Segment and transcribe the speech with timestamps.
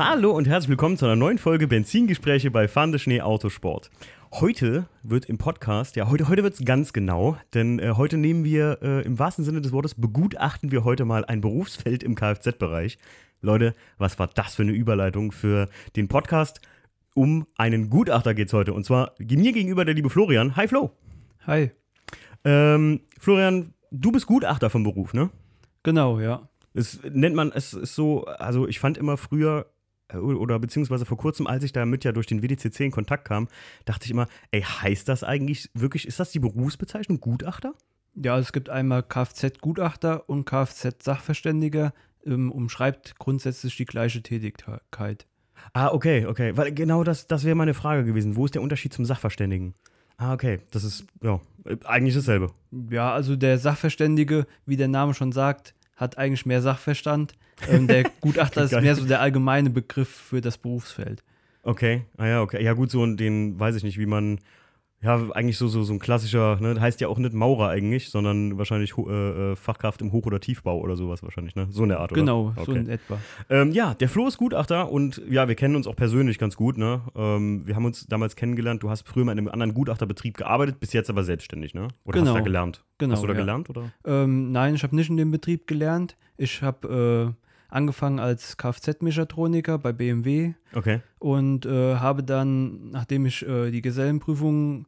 [0.00, 3.90] Hallo und herzlich willkommen zu einer neuen Folge Benzingespräche bei Fahrende Schnee Autosport.
[4.30, 8.44] Heute wird im Podcast, ja, heute, heute wird es ganz genau, denn äh, heute nehmen
[8.44, 12.96] wir äh, im wahrsten Sinne des Wortes, begutachten wir heute mal ein Berufsfeld im Kfz-Bereich.
[13.40, 16.60] Leute, was war das für eine Überleitung für den Podcast?
[17.14, 18.74] Um einen Gutachter geht es heute.
[18.74, 20.54] Und zwar mir gegenüber der liebe Florian.
[20.54, 20.92] Hi Flo.
[21.44, 21.72] Hi.
[22.44, 25.30] Ähm, Florian, du bist Gutachter vom Beruf, ne?
[25.82, 26.48] Genau, ja.
[26.72, 29.66] Es nennt man, es ist so, also ich fand immer früher,
[30.14, 33.48] oder beziehungsweise vor kurzem, als ich damit ja durch den WDCC in Kontakt kam,
[33.84, 37.74] dachte ich immer, ey, heißt das eigentlich wirklich, ist das die Berufsbezeichnung Gutachter?
[38.14, 41.92] Ja, es gibt einmal Kfz-Gutachter und Kfz-Sachverständiger,
[42.24, 45.26] ähm, umschreibt grundsätzlich die gleiche Tätigkeit.
[45.72, 46.56] Ah, okay, okay.
[46.56, 48.36] Weil genau das, das wäre meine Frage gewesen.
[48.36, 49.74] Wo ist der Unterschied zum Sachverständigen?
[50.16, 50.60] Ah, okay.
[50.72, 51.40] Das ist, ja,
[51.84, 52.50] eigentlich dasselbe.
[52.90, 57.34] Ja, also der Sachverständige, wie der Name schon sagt, hat eigentlich mehr Sachverstand.
[57.68, 61.22] Ähm, der Gutachter ist mehr so der allgemeine Begriff für das Berufsfeld.
[61.62, 62.62] Okay, ah ja, okay.
[62.62, 64.40] Ja, gut, so den weiß ich nicht, wie man
[65.00, 68.58] ja, eigentlich so, so, so ein klassischer, ne, heißt ja auch nicht Maurer eigentlich, sondern
[68.58, 71.68] wahrscheinlich äh, äh, Fachkraft im Hoch- oder Tiefbau oder sowas wahrscheinlich, ne?
[71.70, 72.20] So in der Art, oder?
[72.20, 72.64] Genau, okay.
[72.64, 73.18] so in etwa.
[73.48, 76.78] Ähm, ja, der Flo ist Gutachter und ja, wir kennen uns auch persönlich ganz gut,
[76.78, 77.02] ne?
[77.14, 78.82] Ähm, wir haben uns damals kennengelernt.
[78.82, 81.88] Du hast früher mal in einem anderen Gutachterbetrieb gearbeitet, bis jetzt aber selbstständig, ne?
[82.04, 82.26] Oder genau.
[82.26, 82.84] hast du da gelernt?
[82.98, 83.12] Genau.
[83.12, 83.38] Hast du da ja.
[83.38, 83.92] gelernt, oder?
[84.04, 86.16] Ähm, nein, ich habe nicht in dem Betrieb gelernt.
[86.36, 91.00] Ich habe äh, angefangen als Kfz-Mechatroniker bei BMW Okay.
[91.18, 94.86] und äh, habe dann, nachdem ich äh, die Gesellenprüfung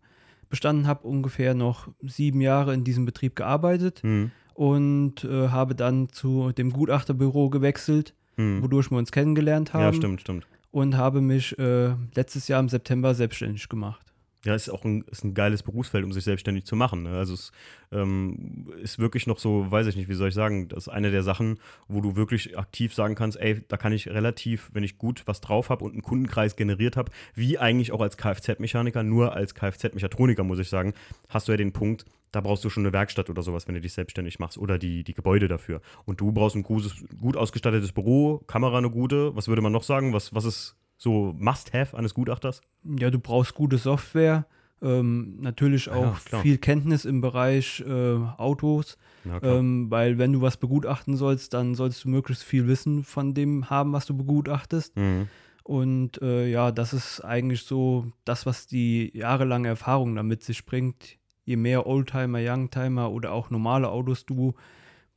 [0.48, 4.30] bestanden habe, ungefähr noch sieben Jahre in diesem Betrieb gearbeitet Hm.
[4.54, 8.62] und äh, habe dann zu dem Gutachterbüro gewechselt, Hm.
[8.62, 10.46] wodurch wir uns kennengelernt haben Ja, stimmt, stimmt.
[10.70, 14.09] und habe mich äh, letztes Jahr im September selbstständig gemacht.
[14.44, 17.02] Ja, ist auch ein, ist ein geiles Berufsfeld, um sich selbstständig zu machen.
[17.02, 17.10] Ne?
[17.10, 17.52] Also es
[17.92, 21.10] ähm, ist wirklich noch so, weiß ich nicht, wie soll ich sagen, das ist eine
[21.10, 24.96] der Sachen, wo du wirklich aktiv sagen kannst, ey, da kann ich relativ, wenn ich
[24.96, 29.34] gut was drauf habe und einen Kundenkreis generiert habe, wie eigentlich auch als Kfz-Mechaniker, nur
[29.34, 30.94] als Kfz-Mechatroniker, muss ich sagen,
[31.28, 33.80] hast du ja den Punkt, da brauchst du schon eine Werkstatt oder sowas, wenn du
[33.80, 35.80] dich selbstständig machst oder die, die Gebäude dafür.
[36.04, 39.82] Und du brauchst ein gutes, gut ausgestattetes Büro, Kamera eine gute, was würde man noch
[39.82, 42.60] sagen, was, was ist so Must-Have eines Gutachters?
[42.84, 44.44] Ja, du brauchst gute Software,
[44.82, 46.42] ähm, natürlich Ja, auch klar.
[46.42, 49.42] viel Kenntnis im Bereich äh, Autos, klar.
[49.42, 53.70] ähm, weil wenn du was begutachten sollst, dann solltest du möglichst viel Wissen von dem
[53.70, 54.94] haben, was du begutachtest.
[54.96, 55.28] Mhm.
[55.64, 61.16] Und äh, ja, das ist eigentlich so das, was die jahrelange Erfahrung damit sich bringt.
[61.44, 64.54] Je mehr Oldtimer, Youngtimer oder auch normale Autos du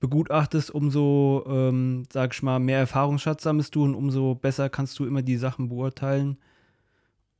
[0.03, 5.05] begutachtest, umso, ähm, sag ich mal, mehr Erfahrungsschatz sammelst du und umso besser kannst du
[5.05, 6.37] immer die Sachen beurteilen.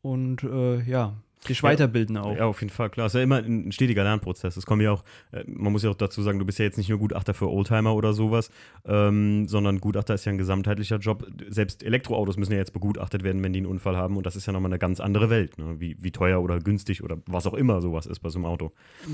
[0.02, 1.14] Und äh, ja,
[1.44, 1.70] dich Ja.
[1.70, 2.36] weiterbilden auch.
[2.36, 3.08] Ja, auf jeden Fall, klar.
[3.08, 4.58] Es ist ja immer ein stetiger Lernprozess.
[4.58, 6.78] Es kommen ja auch, äh, man muss ja auch dazu sagen, du bist ja jetzt
[6.78, 8.50] nicht nur Gutachter für Oldtimer oder sowas,
[8.86, 11.26] ähm, sondern Gutachter ist ja ein gesamtheitlicher Job.
[11.50, 14.18] Selbst Elektroautos müssen ja jetzt begutachtet werden, wenn die einen Unfall haben.
[14.18, 15.76] Und das ist ja nochmal eine ganz andere Welt, ne?
[15.80, 18.72] wie, wie teuer oder günstig oder was auch immer sowas ist bei so einem Auto.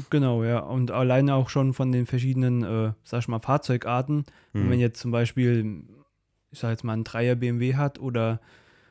[0.09, 0.59] Genau, ja.
[0.59, 4.25] Und alleine auch schon von den verschiedenen, äh, sag ich mal, Fahrzeugarten.
[4.53, 4.69] Wenn Mhm.
[4.69, 5.84] man jetzt zum Beispiel,
[6.51, 8.40] ich sag jetzt mal, einen Dreier BMW hat oder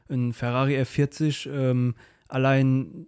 [0.08, 1.94] einen Ferrari F40, ähm,
[2.28, 3.06] allein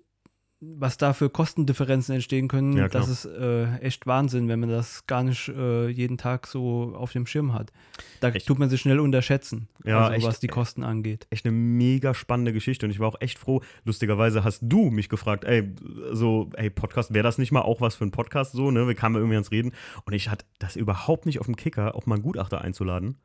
[0.63, 5.07] was da für Kostendifferenzen entstehen können, Ja, das ist äh, echt Wahnsinn, wenn man das
[5.07, 7.73] gar nicht äh, jeden Tag so auf dem Schirm hat.
[8.21, 8.47] Da Echt.
[8.47, 10.27] tut man sich schnell unterschätzen, Ja, also, echt.
[10.27, 11.27] was die Kosten angeht.
[11.31, 13.63] echt eine mega spannende Geschichte und ich war auch echt froh.
[13.85, 15.75] Lustigerweise hast du mich gefragt, ey,
[16.13, 18.87] so, ey, Podcast, wäre das nicht mal auch was für ein Podcast so, ne?
[18.87, 19.73] Wir kamen irgendwie ans Reden
[20.05, 23.17] und ich hatte das überhaupt nicht auf dem Kicker, auch mal einen Gutachter einzuladen.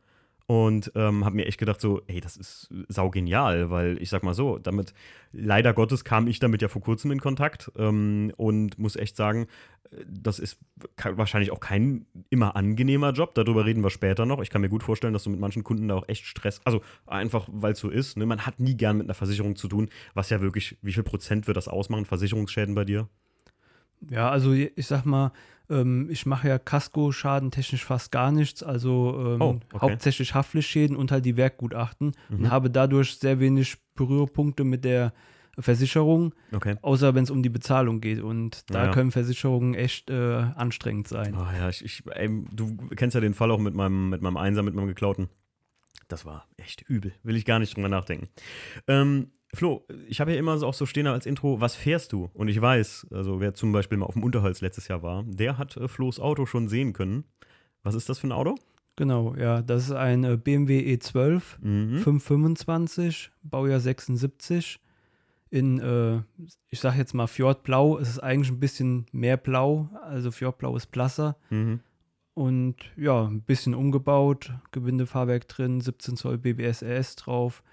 [0.47, 4.35] Und ähm, habe mir echt gedacht, so, ey, das ist saugenial, weil ich sag mal
[4.35, 4.94] so, damit,
[5.31, 9.47] leider Gottes kam ich damit ja vor kurzem in Kontakt ähm, und muss echt sagen,
[9.89, 10.59] äh, das ist
[11.03, 13.34] wahrscheinlich auch kein immer angenehmer Job.
[13.34, 14.39] Darüber reden wir später noch.
[14.39, 16.81] Ich kann mir gut vorstellen, dass du mit manchen Kunden da auch echt Stress, also
[17.07, 18.16] einfach, weil es so ist.
[18.16, 18.28] Ne?
[18.28, 21.47] Man hat nie gern mit einer Versicherung zu tun, was ja wirklich, wie viel Prozent
[21.47, 23.09] wird das ausmachen, Versicherungsschäden bei dir?
[24.11, 25.31] Ja, also ich sag mal,
[25.69, 29.79] ähm, ich mache ja Kasko schadentechnisch fast gar nichts, also ähm, Oh, okay.
[29.81, 32.37] hauptsächlich Haftpflichtschäden und halt die Werkgutachten Mhm.
[32.40, 35.13] und habe dadurch sehr wenig Berührpunkte mit der
[35.57, 36.75] Versicherung, Okay.
[36.81, 38.91] außer wenn es um die Bezahlung geht und da Ja, ja.
[38.91, 40.13] können Versicherungen echt äh,
[40.55, 41.34] anstrengend sein.
[41.35, 44.35] Ah ja, ich, ich, ey, du kennst ja den Fall auch mit meinem, mit meinem
[44.37, 45.29] Einser, mit meinem geklauten.
[46.09, 47.13] Das war echt übel.
[47.23, 48.28] Will ich gar nicht drüber nachdenken.
[48.87, 52.29] Ähm, Flo, ich habe ja immer so auch so stehen als Intro, was fährst du?
[52.34, 55.57] Und ich weiß, also wer zum Beispiel mal auf dem Unterholz letztes Jahr war, der
[55.57, 57.23] hat äh, Flo's Auto schon sehen können.
[57.84, 58.55] Was ist das für ein Auto?
[58.97, 61.97] Genau, ja, das ist ein äh, BMW E12 Mhm.
[61.99, 64.79] 525, Baujahr 76
[65.49, 66.22] in, äh,
[66.69, 67.97] ich sag jetzt mal Fjordblau.
[67.97, 71.37] Es ist eigentlich ein bisschen mehr blau, also Fjordblau ist blasser.
[71.49, 71.79] Mhm.
[72.34, 77.63] Und ja, ein bisschen umgebaut, Gewindefahrwerk drin, 17 Zoll BBS RS drauf,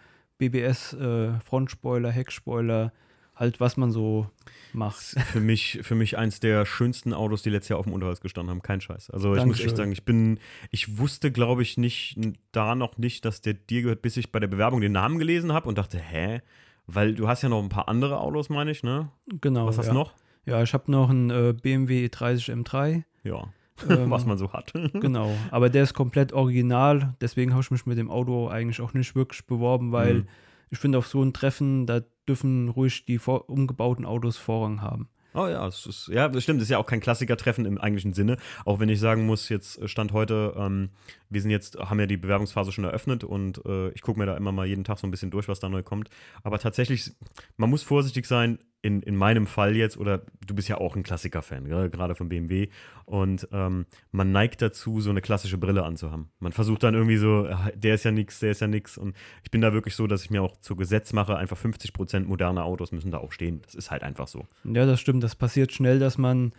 [0.48, 2.92] BBS, äh, Frontspoiler, Heckspoiler,
[3.36, 4.28] halt was man so
[4.72, 5.00] macht.
[5.00, 8.50] Für mich, für mich eins der schönsten Autos, die letztes Jahr auf dem Unterholz gestanden
[8.50, 8.62] haben.
[8.62, 9.10] Kein Scheiß.
[9.10, 9.76] Also ich muss echt Dankeschön.
[9.76, 10.40] sagen, ich bin,
[10.72, 12.18] ich wusste, glaube ich, nicht
[12.50, 15.52] da noch nicht, dass der dir gehört, bis ich bei der Bewerbung den Namen gelesen
[15.52, 16.40] habe und dachte, hä?
[16.88, 19.10] Weil du hast ja noch ein paar andere Autos, meine ich, ne?
[19.40, 19.66] Genau.
[19.66, 19.92] Was hast ja.
[19.92, 20.12] du noch?
[20.44, 23.04] Ja, ich habe noch einen äh, BMW E30 M3.
[23.22, 23.48] Ja.
[23.88, 24.72] Ähm, Was man so hat.
[24.94, 28.94] Genau, aber der ist komplett original, deswegen habe ich mich mit dem Auto eigentlich auch
[28.94, 30.28] nicht wirklich beworben, weil Mhm.
[30.70, 35.08] ich finde, auf so ein Treffen, da dürfen ruhig die umgebauten Autos Vorrang haben.
[35.34, 36.60] Oh ja, es ist, ja, das stimmt.
[36.60, 38.36] Das ist ja auch kein Klassiker-Treffen im eigentlichen Sinne.
[38.66, 40.90] Auch wenn ich sagen muss, jetzt Stand heute, ähm,
[41.30, 44.36] wir sind jetzt, haben ja die Bewerbungsphase schon eröffnet und äh, ich gucke mir da
[44.36, 46.10] immer mal jeden Tag so ein bisschen durch, was da neu kommt.
[46.42, 47.12] Aber tatsächlich,
[47.56, 51.04] man muss vorsichtig sein, in, in meinem Fall jetzt, oder du bist ja auch ein
[51.04, 52.68] Klassiker-Fan, gerade von BMW.
[53.04, 56.30] Und ähm, man neigt dazu, so eine klassische Brille anzuhaben.
[56.40, 58.98] Man versucht dann irgendwie so, ah, der ist ja nix, der ist ja nix.
[58.98, 62.24] Und ich bin da wirklich so, dass ich mir auch zu Gesetz mache, einfach 50%
[62.24, 63.62] moderne Autos müssen da auch stehen.
[63.62, 64.46] Das ist halt einfach so.
[64.64, 66.52] Ja, das stimmt, das passiert schnell, dass man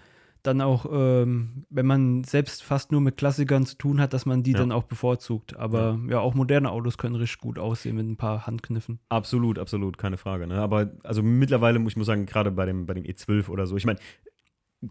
[0.44, 4.44] dann auch, ähm, wenn man selbst fast nur mit Klassikern zu tun hat, dass man
[4.44, 4.60] die Ja.
[4.60, 5.56] dann auch bevorzugt.
[5.58, 6.20] Aber ja.
[6.20, 9.00] auch moderne Autos können richtig gut aussehen mit ein paar Handkniffen.
[9.10, 10.46] Absolut, absolut, keine Frage.
[10.46, 10.56] Ne?
[10.56, 13.78] Aber also mittlerweile muss ich muss sagen, gerade bei dem, bei dem E12 oder so,
[13.78, 14.00] ich meine,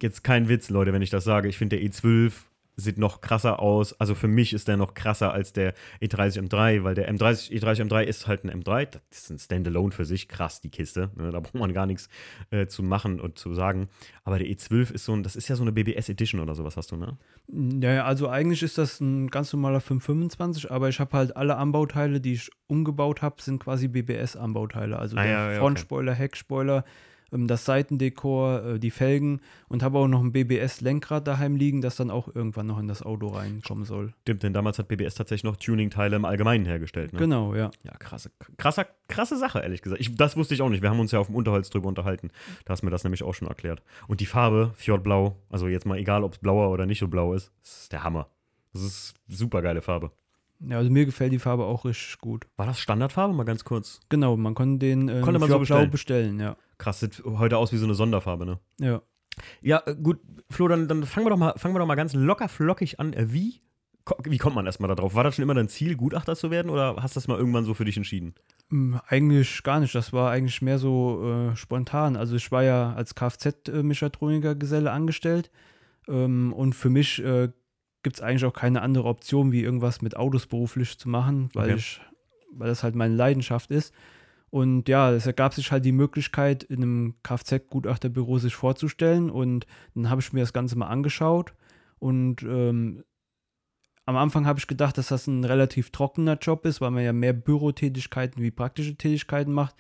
[0.01, 2.33] jetzt kein Witz, Leute, wenn ich das sage, ich finde der E12
[2.77, 3.93] sieht noch krasser aus.
[4.01, 7.89] Also für mich ist der noch krasser als der E30 M3, weil der M30, E30
[7.89, 11.11] M3 ist halt ein M3, das ist ein Standalone für sich, krass, die Kiste.
[11.17, 11.31] Ne?
[11.31, 12.09] Da braucht man gar nichts
[12.51, 13.89] äh, zu machen und zu sagen.
[14.25, 16.77] Aber der E12 ist so ein, das ist ja so eine BBS Edition oder sowas
[16.77, 17.19] hast du, ne?
[17.49, 21.57] Ja, ja, also eigentlich ist das ein ganz normaler 525, aber ich habe halt alle
[21.57, 24.99] Anbauteile, die ich umgebaut habe, sind quasi BBS-Anbauteile.
[24.99, 25.59] Also Ah, der ja, ja, okay.
[25.59, 26.85] Frontspoiler, Heckspoiler, ähm,
[27.33, 32.11] das Seitendekor, äh, die Felgen und habe auch noch ein BBS-Lenkrad daheim liegen, das dann
[32.11, 34.13] auch irgendwann noch in das Auto reinkommen soll.
[34.23, 37.13] Stimmt, denn damals hat BBS tatsächlich noch Tuning-Teile im Allgemeinen hergestellt.
[37.13, 37.19] Ne?
[37.19, 37.71] Genau, ja.
[37.85, 40.01] Ja, krasse, krasser, krasse Sache, ehrlich gesagt.
[40.01, 40.83] Ich, das wusste ich auch nicht.
[40.83, 42.31] Wir haben uns ja auf dem Unterholz drüber unterhalten.
[42.65, 43.83] Da hast du mir das nämlich auch schon erklärt.
[44.09, 47.35] Und die Farbe, Fjordblau, also jetzt mal egal, ob es blauer oder nicht so blau
[47.35, 48.29] ist, ist der Hammer.
[48.73, 50.11] Das ist super geile Farbe.
[50.69, 52.47] Ja, also mir gefällt die Farbe auch richtig gut.
[52.57, 53.35] War das Standardfarbe?
[53.35, 54.01] Mal ganz kurz.
[54.09, 55.91] Genau, man konnte den äh, Konnte man so bestellen.
[55.91, 56.57] bestellen, ja.
[56.79, 58.59] Krass, sieht heute aus wie so eine Sonderfarbe, ne?
[58.79, 59.03] Ja.
[59.61, 60.21] Ja, äh, gut,
[60.51, 63.13] Flo, dann, dann fangen wir doch mal, fangen wir doch mal ganz locker flockig an.
[63.13, 63.61] Äh, Wie?
[64.25, 65.15] Wie kommt man erstmal da drauf?
[65.15, 67.65] War das schon immer dein Ziel, Gutachter zu werden oder hast du das mal irgendwann
[67.65, 68.35] so für dich entschieden?
[68.69, 69.95] Hm, Eigentlich gar nicht.
[69.95, 72.17] Das war eigentlich mehr so äh, spontan.
[72.17, 75.51] Also ich war ja als Kfz-Mechatroniker-Geselle angestellt
[76.09, 77.51] ähm, und für mich äh,
[78.03, 81.71] gibt es eigentlich auch keine andere Option, wie irgendwas mit Autos beruflich zu machen, weil
[81.71, 81.79] Okay.
[81.79, 82.01] ich,
[82.53, 83.95] weil das halt meine Leidenschaft ist.
[84.51, 90.11] Und ja, es ergab sich halt die Möglichkeit, in einem Kfz-Gutachterbüro sich vorzustellen und dann
[90.11, 91.55] habe ich mir das Ganze mal angeschaut
[91.99, 93.03] und ähm,
[94.05, 97.13] am Anfang habe ich gedacht, dass das ein relativ trockener Job ist, weil man ja
[97.13, 99.77] mehr Bürotätigkeiten wie praktische Tätigkeiten macht.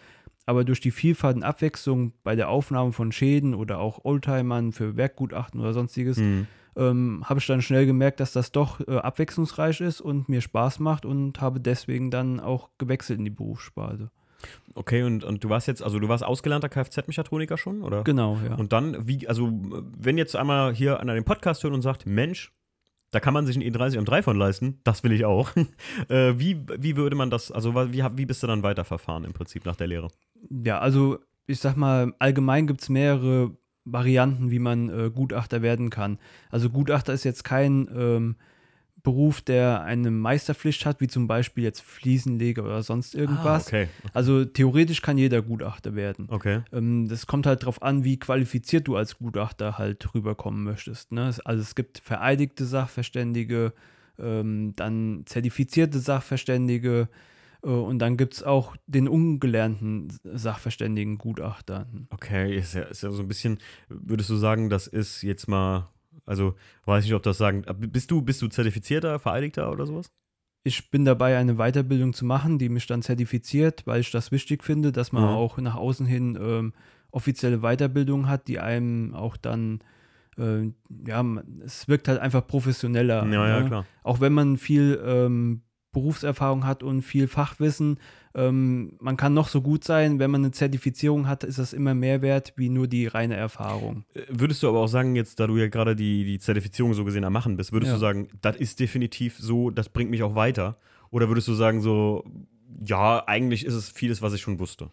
[0.46, 4.96] Aber durch die Vielfalt und Abwechslung bei der Aufnahme von Schäden oder auch Oldtimern für
[4.96, 6.46] Werkgutachten oder sonstiges, Hm.
[6.76, 10.78] Ähm, habe ich dann schnell gemerkt, dass das doch äh, abwechslungsreich ist und mir Spaß
[10.78, 14.10] macht und habe deswegen dann auch gewechselt in die Berufssparte.
[14.74, 18.02] Okay, und, und du warst jetzt, also du warst ausgelernter Kfz-Mechatroniker schon, oder?
[18.04, 18.54] Genau, ja.
[18.54, 22.52] Und dann, wie, also, wenn jetzt einmal hier einer den Podcast hört und sagt, Mensch,
[23.10, 25.50] da kann man sich einen E30 M3 von leisten, das will ich auch.
[26.08, 29.66] äh, wie, wie würde man das, also wie, wie bist du dann weiterverfahren im Prinzip
[29.66, 30.08] nach der Lehre?
[30.64, 35.90] Ja, also ich sag mal, allgemein gibt es mehrere Varianten, wie man äh, Gutachter werden
[35.90, 36.18] kann.
[36.50, 38.36] Also Gutachter ist jetzt kein ähm,
[39.02, 43.64] Beruf, der eine Meisterpflicht hat, wie zum Beispiel jetzt Fliesenleger oder sonst irgendwas.
[43.64, 46.26] Ah, okay, Also theoretisch kann jeder Gutachter werden.
[46.30, 46.60] okay.
[46.72, 51.10] Ähm, das kommt halt darauf an, wie qualifiziert du als Gutachter halt rüberkommen möchtest.
[51.10, 51.34] Ne?
[51.44, 53.72] Also es gibt vereidigte Sachverständige,
[54.20, 57.08] ähm, dann zertifizierte Sachverständige
[57.68, 61.86] und dann gibt es auch den ungelernten Sachverständigen Gutachter.
[62.10, 65.88] Okay, ist ja, ist ja so ein bisschen, würdest du sagen, das ist jetzt mal,
[66.26, 66.54] also
[66.84, 70.10] weiß nicht, ob das sagen, bist du, bist du zertifizierter, Vereidigter oder sowas?
[70.64, 74.62] Ich bin dabei, eine Weiterbildung zu machen, die mich dann zertifiziert, weil ich das wichtig
[74.62, 75.28] finde, dass man Mhm.
[75.30, 76.72] auch nach außen hin ähm,
[77.10, 79.80] offizielle Weiterbildung hat, die einem auch dann,
[80.38, 80.70] äh,
[81.06, 81.24] ja,
[81.64, 83.24] es wirkt halt einfach professioneller.
[83.26, 83.66] Ja, ja, ne?
[83.66, 83.86] klar.
[84.02, 87.98] Auch wenn man viel ähm, Berufserfahrung hat und viel Fachwissen,
[88.34, 91.94] ähm, man kann noch so gut sein, wenn man eine Zertifizierung hat, ist das immer
[91.94, 94.04] mehr wert, wie nur die reine Erfahrung.
[94.14, 97.04] Äh, Würdest du aber auch sagen, jetzt, da du ja gerade die, die Zertifizierung so
[97.04, 97.94] gesehen am Machen bist, würdest Ja.
[97.96, 100.78] du sagen, das ist definitiv so, das bringt mich auch weiter?
[101.10, 102.24] Oder würdest du sagen, so,
[102.86, 104.88] ja, eigentlich ist es vieles, was ich schon wusste?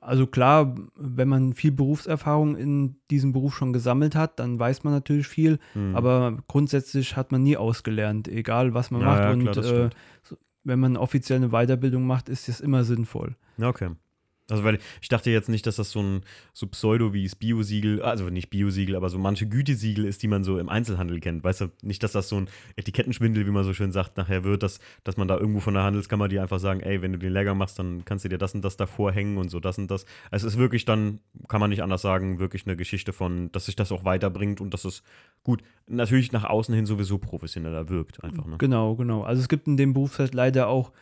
[0.00, 4.92] Also klar, wenn man viel Berufserfahrung in diesem Beruf schon gesammelt hat, dann weiß man
[4.92, 5.94] natürlich viel, Hm.
[5.96, 9.20] aber grundsätzlich hat man nie ausgelernt, egal was man Ja, macht.
[9.22, 9.90] ja, und klar, das äh,
[10.64, 13.34] wenn man offiziell eine Weiterbildung macht, ist das immer sinnvoll.
[13.60, 13.90] Okay.
[14.50, 18.02] Also, weil ich dachte jetzt nicht, dass das so ein so Pseudo wie das Biosiegel,
[18.02, 21.44] also nicht Biosiegel, aber so manche Gütesiegel ist, die man so im Einzelhandel kennt.
[21.44, 24.62] Weißt du, nicht, dass das so ein Etikettenschwindel, wie man so schön sagt, nachher wird,
[24.62, 27.32] dass, dass man da irgendwo von der Handelskammer die einfach sagen, ey, wenn du den
[27.32, 29.90] Lehrgang machst, dann kannst du dir das und das davor hängen und so das und
[29.90, 30.04] das.
[30.30, 33.66] Also, es ist wirklich dann, kann man nicht anders sagen, wirklich eine Geschichte von, dass
[33.66, 35.02] sich das auch weiterbringt und dass es
[35.44, 38.46] gut, natürlich nach außen hin sowieso professioneller wirkt, einfach.
[38.46, 38.56] Ne?
[38.58, 39.22] Genau, genau.
[39.22, 40.92] Also, es gibt in dem Berufsfeld leider auch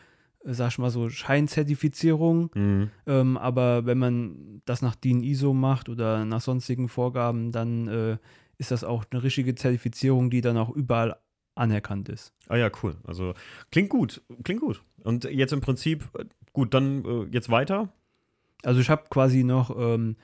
[0.43, 2.51] sag ich mal so, Scheinzertifizierung.
[2.53, 2.91] Mhm.
[3.05, 8.17] Ähm, aber wenn man das nach DIN ISO macht oder nach sonstigen Vorgaben, dann äh,
[8.57, 11.17] ist das auch eine richtige Zertifizierung, die dann auch überall
[11.55, 12.33] anerkannt ist.
[12.47, 12.95] Ah ja, cool.
[13.05, 13.33] Also
[13.71, 14.81] klingt gut, klingt gut.
[15.03, 17.89] Und jetzt im Prinzip, äh, gut, dann äh, jetzt weiter.
[18.63, 20.15] Also ich habe quasi noch, ähm,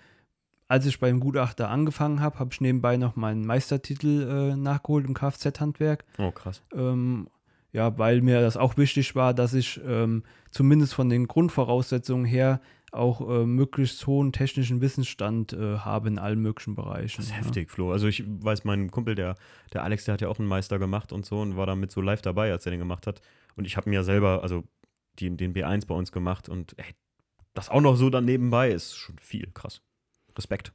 [0.67, 5.13] als ich beim Gutachter angefangen habe, habe ich nebenbei noch meinen Meistertitel äh, nachgeholt im
[5.13, 6.05] Kfz-Handwerk.
[6.17, 6.61] Oh, krass.
[6.73, 7.27] Ähm,
[7.75, 12.61] ja, weil mir das auch wichtig war, dass ich ähm, zumindest von den Grundvoraussetzungen her
[12.93, 17.17] auch äh, möglichst hohen technischen Wissensstand äh, habe in allen möglichen Bereichen.
[17.17, 17.37] Das ist ja.
[17.37, 17.91] heftig, Flo.
[17.91, 19.35] Also ich weiß, mein Kumpel, der,
[19.73, 21.99] der Alex, der hat ja auch einen Meister gemacht und so und war damit so
[21.99, 23.21] live dabei, als er den gemacht hat.
[23.57, 24.63] Und ich habe mir ja selber, also
[25.19, 26.95] die, den B1 bei uns gemacht und ey,
[27.53, 29.81] das auch noch so dann nebenbei ist schon viel, krass.
[30.37, 30.71] Respekt.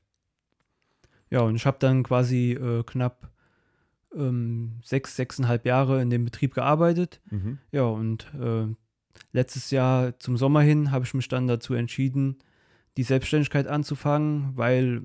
[1.31, 3.30] Ja, und ich habe dann quasi äh, knapp
[4.15, 7.21] ähm, sechs, sechseinhalb Jahre in dem Betrieb gearbeitet.
[7.31, 7.59] Mhm.
[7.73, 8.67] Ja, und äh,
[9.33, 12.39] letztes Jahr zum Sommer hin habe ich mich dann dazu entschieden,
[12.97, 15.03] die Selbstständigkeit anzufangen, weil,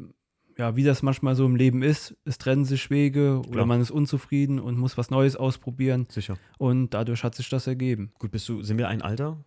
[0.58, 3.54] ja, wie das manchmal so im Leben ist, es trennen sich Wege Klar.
[3.54, 6.08] oder man ist unzufrieden und muss was Neues ausprobieren.
[6.10, 6.38] Sicher.
[6.58, 8.12] Und dadurch hat sich das ergeben.
[8.20, 9.38] Gut, bist du, sind wir ein Alter?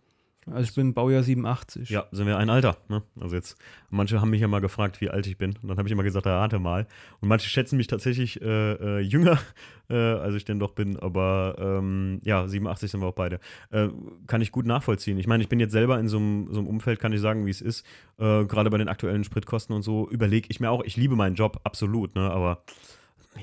[0.45, 1.89] Also ich bin Baujahr 87.
[1.89, 2.77] Ja, sind wir ein Alter.
[2.87, 3.03] Ne?
[3.19, 3.57] Also jetzt,
[3.89, 5.55] manche haben mich ja mal gefragt, wie alt ich bin.
[5.61, 6.87] Und dann habe ich immer gesagt, rate mal.
[7.19, 9.37] Und manche schätzen mich tatsächlich äh, äh, jünger,
[9.89, 10.97] äh, als ich denn doch bin.
[10.97, 13.39] Aber ähm, ja, 87 sind wir auch beide.
[13.71, 13.89] Äh,
[14.27, 15.19] kann ich gut nachvollziehen.
[15.19, 17.61] Ich meine, ich bin jetzt selber in so einem Umfeld, kann ich sagen, wie es
[17.61, 17.85] ist.
[18.17, 21.35] Äh, gerade bei den aktuellen Spritkosten und so überlege ich mir auch, ich liebe meinen
[21.35, 22.15] Job, absolut.
[22.15, 22.29] Ne?
[22.31, 22.63] Aber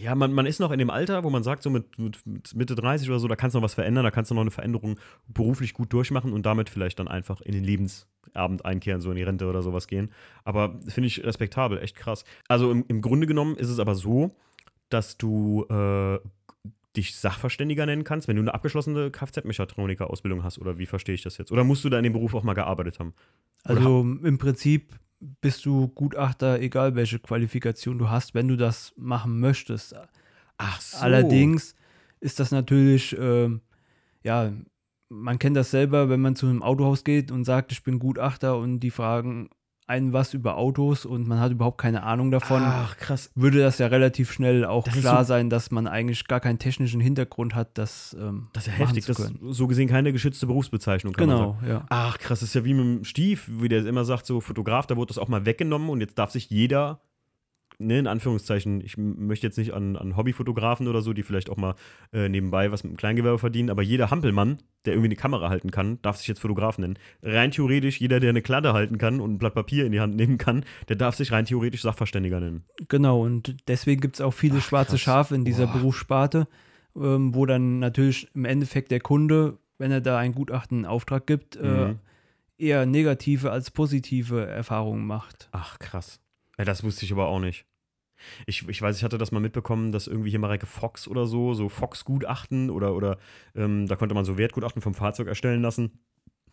[0.01, 2.19] ja, man, man ist noch in dem Alter, wo man sagt, so mit, mit,
[2.55, 4.51] Mitte 30 oder so, da kannst du noch was verändern, da kannst du noch eine
[4.51, 4.99] Veränderung
[5.29, 9.23] beruflich gut durchmachen und damit vielleicht dann einfach in den Lebensabend einkehren, so in die
[9.23, 10.11] Rente oder sowas gehen.
[10.45, 12.25] Aber finde ich respektabel, echt krass.
[12.49, 14.37] Also im, im Grunde genommen ist es aber so,
[14.89, 16.19] dass du äh,
[16.97, 21.39] dich Sachverständiger nennen kannst, wenn du eine abgeschlossene Kfz-Mechatroniker-Ausbildung hast, oder wie verstehe ich das
[21.39, 21.53] jetzt?
[21.53, 23.15] Oder musst du da in dem Beruf auch mal gearbeitet haben?
[23.65, 29.41] Also im Prinzip bist du Gutachter, egal welche Qualifikation du hast, wenn du das machen
[29.41, 29.95] möchtest.
[30.59, 30.99] Ach so.
[30.99, 31.75] Allerdings
[32.21, 33.51] ist das natürlich, äh,
[34.23, 34.53] ja,
[35.09, 38.59] man kennt das selber, wenn man zu einem Autohaus geht und sagt, ich bin Gutachter
[38.59, 39.49] und die fragen,
[39.87, 43.31] einen was über Autos und man hat überhaupt keine Ahnung davon, Ach, krass.
[43.35, 46.59] würde das ja relativ schnell auch das klar so sein, dass man eigentlich gar keinen
[46.59, 50.47] technischen Hintergrund hat, das ähm, Das ist ja heftig, das ist so gesehen keine geschützte
[50.47, 51.13] Berufsbezeichnung.
[51.13, 51.85] genau, ja.
[51.89, 54.87] Ach, krass, das ist ja wie mit dem Stief, wie der immer sagt, so Fotograf,
[54.87, 57.01] da wurde das auch mal weggenommen und jetzt darf sich jeder
[57.79, 61.57] ne, in Anführungszeichen, ich möchte jetzt nicht an, an Hobbyfotografen oder so, die vielleicht auch
[61.57, 61.75] mal
[62.13, 65.71] äh, nebenbei was mit dem Kleingewerbe verdienen, aber jeder Hampelmann, der irgendwie eine Kamera halten
[65.71, 66.99] kann, darf sich jetzt Fotograf nennen.
[67.23, 70.17] Rein theoretisch, jeder, der eine Kladde halten kann und ein Blatt Papier in die Hand
[70.17, 72.65] nehmen kann, der darf sich rein theoretisch Sachverständiger nennen.
[72.89, 75.01] Genau, und deswegen gibt es auch viele Ach, schwarze krass.
[75.01, 75.75] Schafe in dieser Boah.
[75.75, 76.49] Berufssparte,
[76.97, 81.27] ähm, wo dann natürlich im Endeffekt der Kunde, wenn er da ein Gutachten in Auftrag
[81.27, 81.91] gibt, äh, mhm.
[81.91, 81.95] äh,
[82.59, 85.49] eher negative als positive Erfahrungen macht.
[85.53, 86.21] Ach, krass.
[86.59, 87.67] Ja, das wusste ich aber auch nicht.
[88.47, 91.55] Ich, ich weiß, ich hatte das mal mitbekommen, dass irgendwie hier Mareike Fox oder so,
[91.55, 93.19] so Fox-Gutachten oder, oder
[93.55, 95.99] ähm, da konnte man so Wertgutachten vom Fahrzeug erstellen lassen.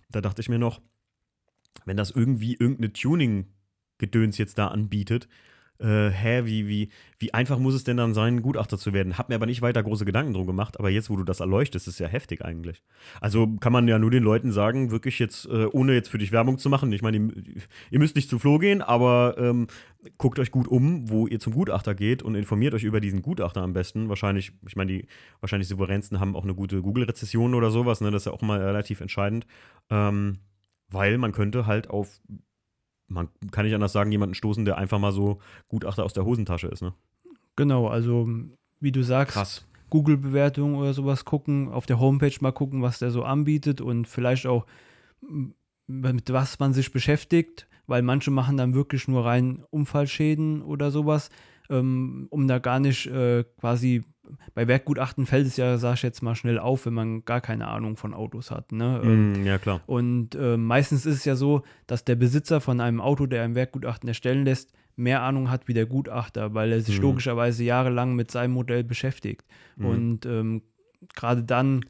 [0.10, 0.82] Da dachte ich mir noch,
[1.86, 5.28] wenn das irgendwie irgendeine Tuning-Gedöns jetzt da anbietet,
[5.84, 9.18] äh, hä, wie, wie, wie einfach muss es denn dann sein, Gutachter zu werden?
[9.18, 11.88] Hab mir aber nicht weiter große Gedanken drum gemacht, aber jetzt, wo du das erleuchtest,
[11.90, 12.82] ist ja heftig eigentlich.
[13.20, 16.32] Also kann man ja nur den Leuten sagen, wirklich jetzt, äh, ohne jetzt für dich
[16.32, 17.32] Werbung zu machen, ich meine, ihr,
[17.92, 19.68] ihr, müsst nicht zu Flo gehen, aber ähm,
[20.18, 23.62] guckt euch gut um, wo ihr zum Gutachter geht und informiert euch über diesen Gutachter
[23.62, 24.08] am besten.
[24.08, 25.08] Wahrscheinlich, ich meine, die
[25.42, 28.10] wahrscheinlich souveränsten haben auch eine gute Google-Rezession oder sowas, ne?
[28.10, 29.46] Das ist ja auch mal relativ entscheidend.
[29.90, 30.40] Ähm,
[30.90, 32.22] weil man könnte halt auf
[33.14, 36.68] man kann nicht anders sagen, jemanden stoßen, der einfach mal so Gutachter aus der Hosentasche
[36.68, 36.94] ist, ne?
[37.56, 38.28] Genau, also
[38.80, 43.24] wie du sagst, Google-Bewertungen oder sowas gucken, auf der Homepage mal gucken, was der so
[43.24, 44.66] anbietet und vielleicht auch
[45.88, 51.30] mit was man sich beschäftigt, weil manche machen dann wirklich nur rein Unfallschäden oder sowas,
[51.70, 54.04] ähm, um da gar nicht äh, quasi
[54.54, 57.68] bei Werkgutachten fällt es ja, sag ich jetzt mal, schnell auf, wenn man gar keine
[57.68, 58.72] Ahnung von Autos hat.
[58.72, 59.02] Ne?
[59.04, 59.82] Mm, ja, klar.
[59.86, 63.56] Und äh, meistens ist es ja so, dass der Besitzer von einem Auto, der ein
[63.56, 67.02] Werkgutachten erstellen lässt, mehr Ahnung hat wie der Gutachter, weil er sich mm.
[67.02, 69.46] logischerweise jahrelang mit seinem Modell beschäftigt.
[69.76, 69.86] Mm.
[69.86, 70.62] Und ähm,
[71.16, 71.86] gerade dann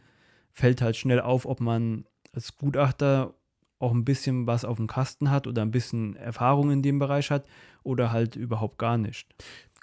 [0.51, 3.33] fällt halt schnell auf, ob man als Gutachter
[3.79, 7.29] auch ein bisschen was auf dem Kasten hat oder ein bisschen Erfahrung in dem Bereich
[7.29, 7.45] hat
[7.83, 9.27] oder halt überhaupt gar nicht.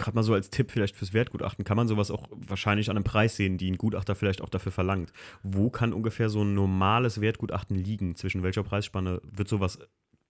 [0.00, 3.04] Gerade mal so als Tipp vielleicht fürs Wertgutachten, kann man sowas auch wahrscheinlich an einem
[3.04, 5.12] Preis sehen, die ein Gutachter vielleicht auch dafür verlangt.
[5.42, 8.16] Wo kann ungefähr so ein normales Wertgutachten liegen?
[8.16, 9.78] Zwischen welcher Preisspanne wird sowas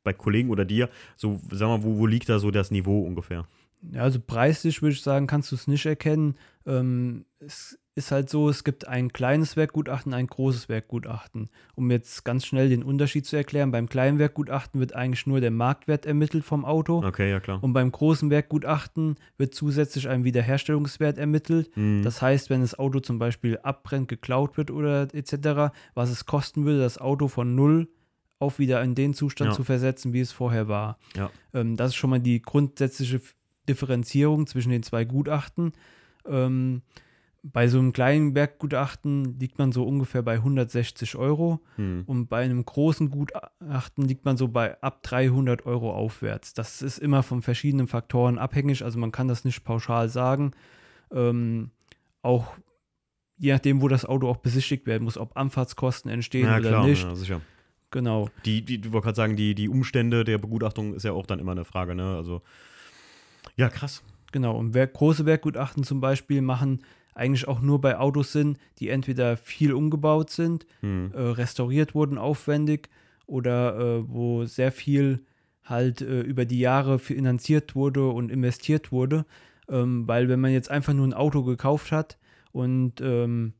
[0.03, 3.47] bei Kollegen oder dir, so, sag mal, wo, wo liegt da so das Niveau ungefähr?
[3.93, 6.37] Ja, also preislich würde ich sagen, kannst du es nicht erkennen.
[6.67, 11.49] Ähm, es ist halt so, es gibt ein kleines Werkgutachten, ein großes Werkgutachten.
[11.75, 15.51] Um jetzt ganz schnell den Unterschied zu erklären, beim kleinen Werkgutachten wird eigentlich nur der
[15.51, 17.05] Marktwert ermittelt vom Auto.
[17.05, 17.63] Okay, ja klar.
[17.63, 21.77] Und beim großen Werkgutachten wird zusätzlich ein Wiederherstellungswert ermittelt.
[21.77, 22.03] Mhm.
[22.03, 26.65] Das heißt, wenn das Auto zum Beispiel abbrennt, geklaut wird oder etc., was es kosten
[26.65, 27.89] würde, das Auto von null
[28.39, 29.57] auf wieder in den Zustand Ja.
[29.57, 30.97] zu versetzen, wie es vorher war.
[31.17, 31.31] Ja.
[31.53, 33.21] Ähm, das ist schon mal die grundsätzliche
[33.69, 35.73] Differenzierung zwischen den zwei Gutachten.
[36.27, 36.83] Ähm,
[37.43, 42.05] bei so einem kleinen Werkgutachten liegt man so ungefähr bei 160 Euro Hm.
[42.07, 46.53] und bei einem großen Gutachten liegt man so bei ab 300 Euro aufwärts.
[46.53, 50.51] Das ist immer von verschiedenen Faktoren abhängig, also man kann das nicht pauschal sagen.
[51.13, 51.71] Ähm,
[52.23, 52.49] auch
[53.39, 56.87] je nachdem, wo das Auto auch besichtigt werden muss, ob Anfahrtskosten entstehen Ja, oder klar,
[56.87, 57.03] nicht.
[57.05, 57.41] ja, sicher.
[57.91, 58.29] Genau.
[58.45, 61.39] Die, die, du wolltest gerade sagen, die, die Umstände der Begutachtung ist ja auch dann
[61.41, 62.17] immer eine Frage, ne?
[62.17, 62.43] Also,
[63.57, 64.03] ja, krass.
[64.31, 68.89] Genau, und Werk, große Werkgutachten zum Beispiel machen eigentlich auch nur bei Autos Sinn, die
[68.89, 71.13] entweder viel umgebaut sind, Hm.
[71.15, 72.89] äh, restauriert wurden aufwendig
[73.27, 75.25] oder äh, wo sehr viel
[75.65, 79.25] halt äh, über die Jahre finanziert wurde und investiert wurde.
[79.69, 82.19] Ähm, weil wenn man jetzt einfach nur ein Auto gekauft hat
[82.53, 83.53] und ähm,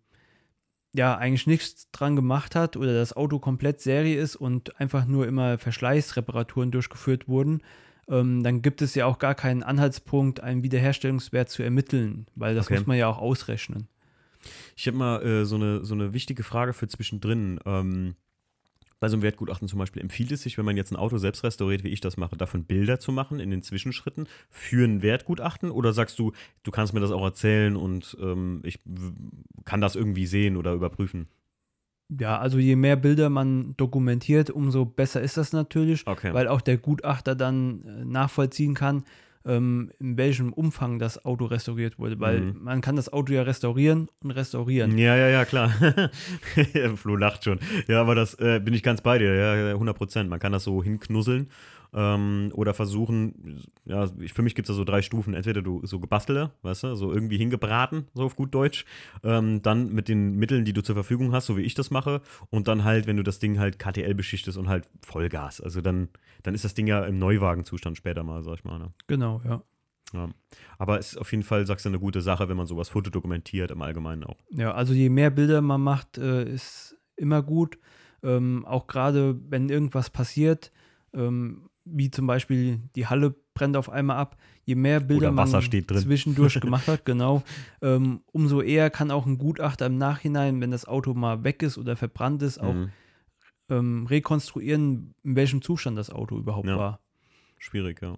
[0.93, 5.29] ja eigentlich nichts dran gemacht hat oder das Auto komplett Serie ist und einfach nur
[5.29, 7.63] immer Verschleißreparaturen durchgeführt wurden,
[8.09, 12.67] ähm, dann gibt es ja auch gar keinen Anhaltspunkt, einen Wiederherstellungswert zu ermitteln, weil das
[12.67, 12.75] Okay.
[12.75, 13.89] muss man ja auch ausrechnen.
[14.77, 17.61] Ich habe mal äh, so, eine, so eine wichtige Frage für zwischendrin.
[17.67, 18.15] Ähm,
[18.99, 21.43] bei so einem Wertgutachten zum Beispiel empfiehlt es sich, wenn man jetzt ein Auto selbst
[21.43, 25.71] restauriert, wie ich das mache, davon Bilder zu machen in den Zwischenschritten für ein Wertgutachten?
[25.71, 26.33] Oder sagst du,
[26.65, 28.79] du kannst mir das auch erzählen und ähm, ich
[29.65, 31.29] kann das irgendwie sehen oder überprüfen?
[32.19, 36.33] Ja, also je mehr Bilder man dokumentiert, umso besser ist das natürlich, Okay.
[36.35, 39.05] weil auch der Gutachter dann äh, nachvollziehen kann,
[39.47, 42.57] ähm, in welchem Umfang das Auto restauriert wurde, weil Mhm.
[42.63, 44.99] man kann das Auto ja restaurieren und restaurieren.
[44.99, 45.71] Ja, ja, ja, klar.
[46.97, 47.59] Flo lacht schon.
[47.89, 50.29] Ja, aber das äh, bin ich ganz bei dir, ja, ja, 100 Prozent.
[50.31, 51.49] Man kann das so hinknusseln
[51.93, 55.35] ähm, oder versuchen, ja, für mich gibt es da so drei Stufen.
[55.35, 58.85] Entweder du so gebastelte, weißt du, so irgendwie hingebraten, so auf gut Deutsch,
[59.25, 62.23] ähm, dann mit den Mitteln, die du zur Verfügung hast, so wie ich das mache,
[62.51, 65.61] und dann halt, wenn du das Ding halt KTL beschichtest und halt Vollgas.
[65.61, 66.09] Also dann,
[66.43, 68.79] dann ist das Ding ja im Neuwagenzustand später mal, sag ich mal.
[68.79, 68.93] Ne?
[69.07, 69.63] Genau, ja.
[70.13, 70.29] Ja.
[70.79, 73.71] Aber es ist auf jeden Fall, sagst du, eine gute Sache, wenn man sowas fotodokumentiert,
[73.71, 74.39] im Allgemeinen auch.
[74.51, 77.79] Ja, also je mehr Bilder man macht, äh, ist immer gut.
[78.23, 80.73] Ähm, auch gerade wenn irgendwas passiert,
[81.15, 85.49] ähm, wie zum Beispiel die Halle brennt auf einmal ab, je mehr Bilder man
[86.03, 87.43] zwischendurch gemacht hat, genau,
[87.83, 91.79] ähm, umso eher kann auch ein Gutachter im Nachhinein, wenn das Auto mal weg ist
[91.79, 92.91] oder verbrannt ist, auch Mhm.
[93.71, 96.77] ähm, rekonstruieren, in welchem Zustand das Auto überhaupt Ja.
[96.77, 97.01] war.
[97.59, 98.17] Schwierig, ja.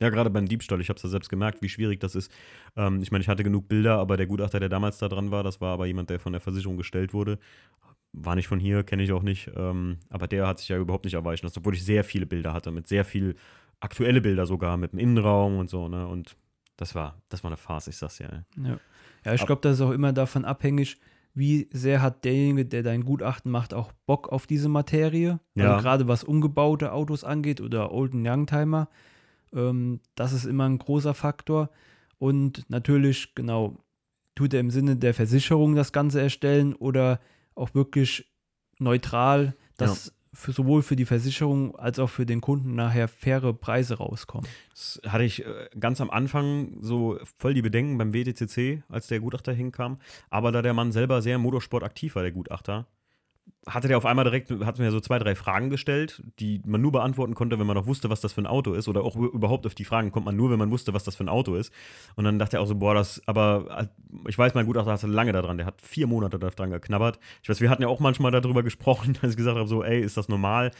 [0.00, 2.30] Ja, gerade beim Diebstahl, ich habe es ja selbst gemerkt, wie schwierig das ist.
[2.76, 5.42] Ähm, ich meine, ich hatte genug Bilder, aber der Gutachter, der damals da dran war,
[5.42, 7.38] das war aber jemand, der von der Versicherung gestellt wurde.
[8.24, 9.50] War nicht von hier, kenne ich auch nicht.
[9.56, 12.52] Ähm, aber der hat sich ja überhaupt nicht erweichen lassen, obwohl ich sehr viele Bilder
[12.52, 13.36] hatte, mit sehr viel
[13.80, 16.06] aktuelle Bilder sogar, mit dem Innenraum und so, ne?
[16.06, 16.36] Und
[16.76, 18.44] das war, das war eine Farce, ich sag's ja.
[18.56, 18.78] Ja,
[19.24, 20.98] ja ich glaube, das ist auch immer davon abhängig,
[21.34, 25.38] wie sehr hat derjenige, der dein Gutachten macht, auch Bock auf diese Materie.
[25.54, 25.72] Ja.
[25.72, 28.88] Also gerade was umgebaute Autos angeht oder Olden Youngtimer.
[29.52, 31.70] Ähm, das ist immer ein großer Faktor.
[32.18, 33.78] Und natürlich, genau,
[34.34, 37.20] tut er im Sinne der Versicherung das Ganze erstellen oder
[37.58, 38.30] auch wirklich
[38.78, 43.96] neutral, dass für, sowohl für die Versicherung als auch für den Kunden nachher faire Preise
[43.98, 44.48] rauskommen.
[44.70, 49.20] Das hatte ich äh, ganz am Anfang so voll die Bedenken beim WTCC, als der
[49.20, 49.96] Gutachter hinkam.
[50.30, 52.86] Aber da der Mann selber sehr Motorsport aktiv war, der Gutachter,
[53.66, 56.92] hatte der auf einmal direkt, hat mir so zwei, drei Fragen gestellt, die man nur
[56.92, 58.88] beantworten konnte, wenn man auch wusste, was das für ein Auto ist.
[58.88, 61.24] Oder auch überhaupt auf die Fragen kommt man nur, wenn man wusste, was das für
[61.24, 61.72] ein Auto ist.
[62.16, 65.06] Und dann dachte er auch so, boah, das, aber äh, ich weiß, mein Gutachter hatte
[65.06, 67.18] lange daran, der hat vier Monate daran geknabbert.
[67.42, 70.00] Ich weiß, wir hatten ja auch manchmal darüber gesprochen, dass ich gesagt habe, so, ey,
[70.00, 70.70] ist das normal?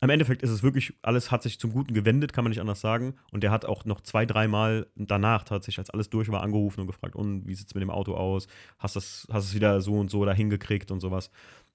[0.00, 2.80] Am Endeffekt ist es wirklich, alles hat sich zum Guten gewendet, kann man nicht anders
[2.80, 3.14] sagen.
[3.32, 6.86] Und der hat auch noch zwei, dreimal danach tatsächlich, als alles durch war, angerufen und
[6.86, 8.48] gefragt, und wie sieht es mit dem Auto aus?
[8.78, 11.30] Hast du es wieder so und so da hingekriegt und sowas.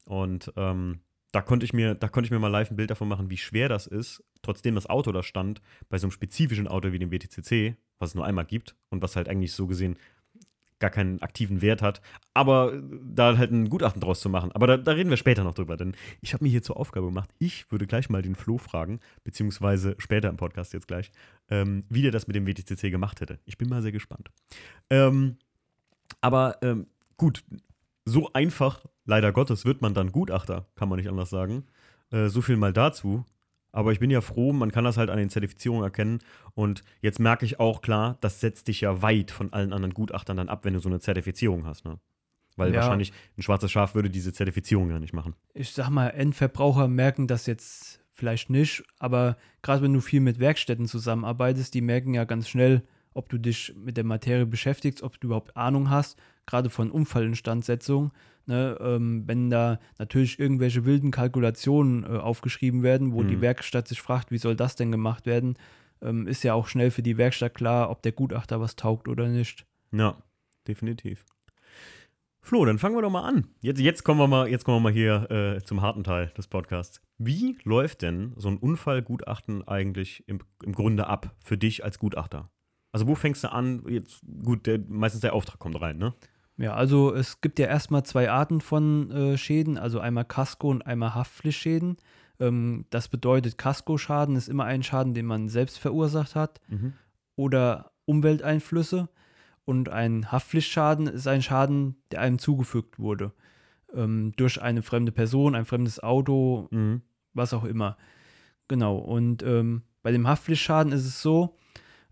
[0.06, 1.00] Und ähm,
[1.32, 3.38] da konnte ich mir, da konnte ich mir mal live ein Bild davon machen, wie
[3.38, 7.12] schwer das ist, trotzdem das Auto da stand, bei so einem spezifischen Auto wie dem
[7.12, 9.98] WTCC, was es nur einmal gibt und was halt eigentlich so gesehen
[10.80, 12.02] gar keinen aktiven Wert hat,
[12.34, 14.52] aber da halt ein Gutachten draus zu machen.
[14.54, 17.08] Aber da, da reden wir später noch drüber, denn ich habe mir hier zur Aufgabe
[17.08, 21.12] gemacht, ich würde gleich mal den Flo fragen, beziehungsweise später im Podcast jetzt gleich,
[21.50, 23.40] ähm, wie der das mit dem WTCC gemacht hätte.
[23.46, 24.32] Ich bin mal sehr gespannt.
[24.90, 25.38] Ähm,
[26.22, 27.44] aber ähm, gut,
[28.10, 31.66] so einfach, leider Gottes, wird man dann Gutachter, kann man nicht anders sagen.
[32.12, 33.26] Äh, so viel mal dazu.
[33.72, 36.20] Aber ich bin ja froh, man kann das halt an den Zertifizierungen erkennen.
[36.56, 40.38] Und jetzt merke ich auch klar, das setzt dich ja weit von allen anderen Gutachtern
[40.38, 41.86] dann ab, wenn du so eine Zertifizierung hast.
[41.86, 42.00] Ne?
[42.56, 42.82] Weil Ja.
[42.82, 45.36] wahrscheinlich ein schwarzes Schaf würde diese Zertifizierung ja nicht machen.
[45.54, 50.40] ich sag mal, Endverbraucher merken das jetzt vielleicht nicht, aber gerade wenn du viel mit
[50.40, 55.20] Werkstätten zusammenarbeitest, die merken ja ganz schnell, ob du dich mit der Materie beschäftigst, ob
[55.22, 56.18] du überhaupt Ahnung hast,
[56.50, 58.12] gerade von Unfallinstandsetzung.
[58.46, 63.42] Ne, ähm, wenn da natürlich irgendwelche wilden Kalkulationen äh, aufgeschrieben werden, wo die Mhm.
[63.42, 65.56] Werkstatt sich fragt, wie soll das denn gemacht werden,
[66.02, 69.28] ähm, ist ja auch schnell für die Werkstatt klar, ob der Gutachter was taugt oder
[69.28, 69.68] nicht.
[69.92, 70.18] Ja,
[70.68, 71.26] definitiv.
[72.42, 73.48] Flo, dann fangen wir doch mal an.
[73.62, 76.48] Jetzt, jetzt, kommen, wir mal, jetzt kommen wir mal hier äh, zum harten Teil des
[76.48, 77.02] Podcasts.
[77.20, 82.50] Wie läuft denn so ein Unfallgutachten eigentlich im, im Grunde ab für dich als Gutachter?
[82.92, 83.84] Also wo fängst du an?
[83.88, 86.16] Jetzt, gut, der, meistens der Auftrag kommt rein, ne?
[86.60, 90.86] Ja, also es gibt ja erstmal zwei Arten von äh, Schäden, also einmal Kasko und
[90.86, 91.96] einmal Haftpflichtschäden.
[92.40, 96.60] Ähm, das bedeutet, Kaskoschaden ist immer ein Schaden, den man selbst verursacht hat
[97.38, 99.08] oder Umwelteinflüsse.
[99.64, 103.32] Und ein Haftpflichtschaden ist ein Schaden, der einem zugefügt wurde.
[103.94, 107.04] Ähm, durch eine fremde Person, ein fremdes Auto, Mhm.
[107.34, 107.96] was auch immer.
[108.68, 108.98] Genau.
[108.98, 111.56] Und ähm, bei dem Haftpflichtschaden ist es so,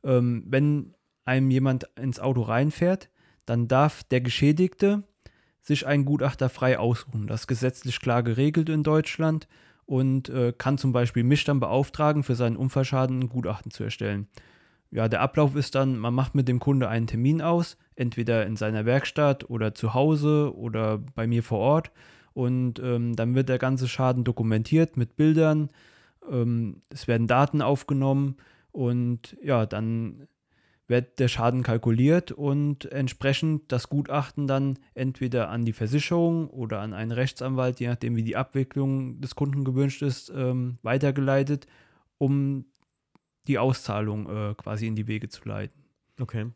[0.04, 0.94] ähm, wenn
[1.26, 3.10] einem jemand ins Auto reinfährt,
[3.48, 5.04] dann darf der Geschädigte
[5.62, 7.28] sich einen Gutachter frei aussuchen.
[7.28, 9.48] Das ist gesetzlich klar geregelt in Deutschland
[9.86, 14.28] und äh, kann zum Beispiel mich dann beauftragen, für seinen Unfallschaden ein Gutachten zu erstellen.
[14.92, 18.56] Ja, der Ablauf ist dann, man macht mit dem Kunde einen Termin aus, entweder in
[18.56, 21.92] seiner Werkstatt oder zu Hause oder bei mir vor Ort.
[22.34, 25.70] Und ähm, dann wird der ganze Schaden dokumentiert mit Bildern.
[26.30, 28.38] Ähm, es werden Daten aufgenommen
[28.72, 30.28] und ja, dann
[30.88, 36.94] wird der Schaden kalkuliert und entsprechend das Gutachten dann entweder an die Versicherung oder an
[36.94, 41.68] einen Rechtsanwalt, je nachdem wie die Abwicklung des Kunden gewünscht ist, ähm, weitergeleitet,
[42.18, 42.66] um
[43.48, 45.84] die Auszahlung äh, quasi in die Wege zu leiten.
[46.20, 46.52] Okay.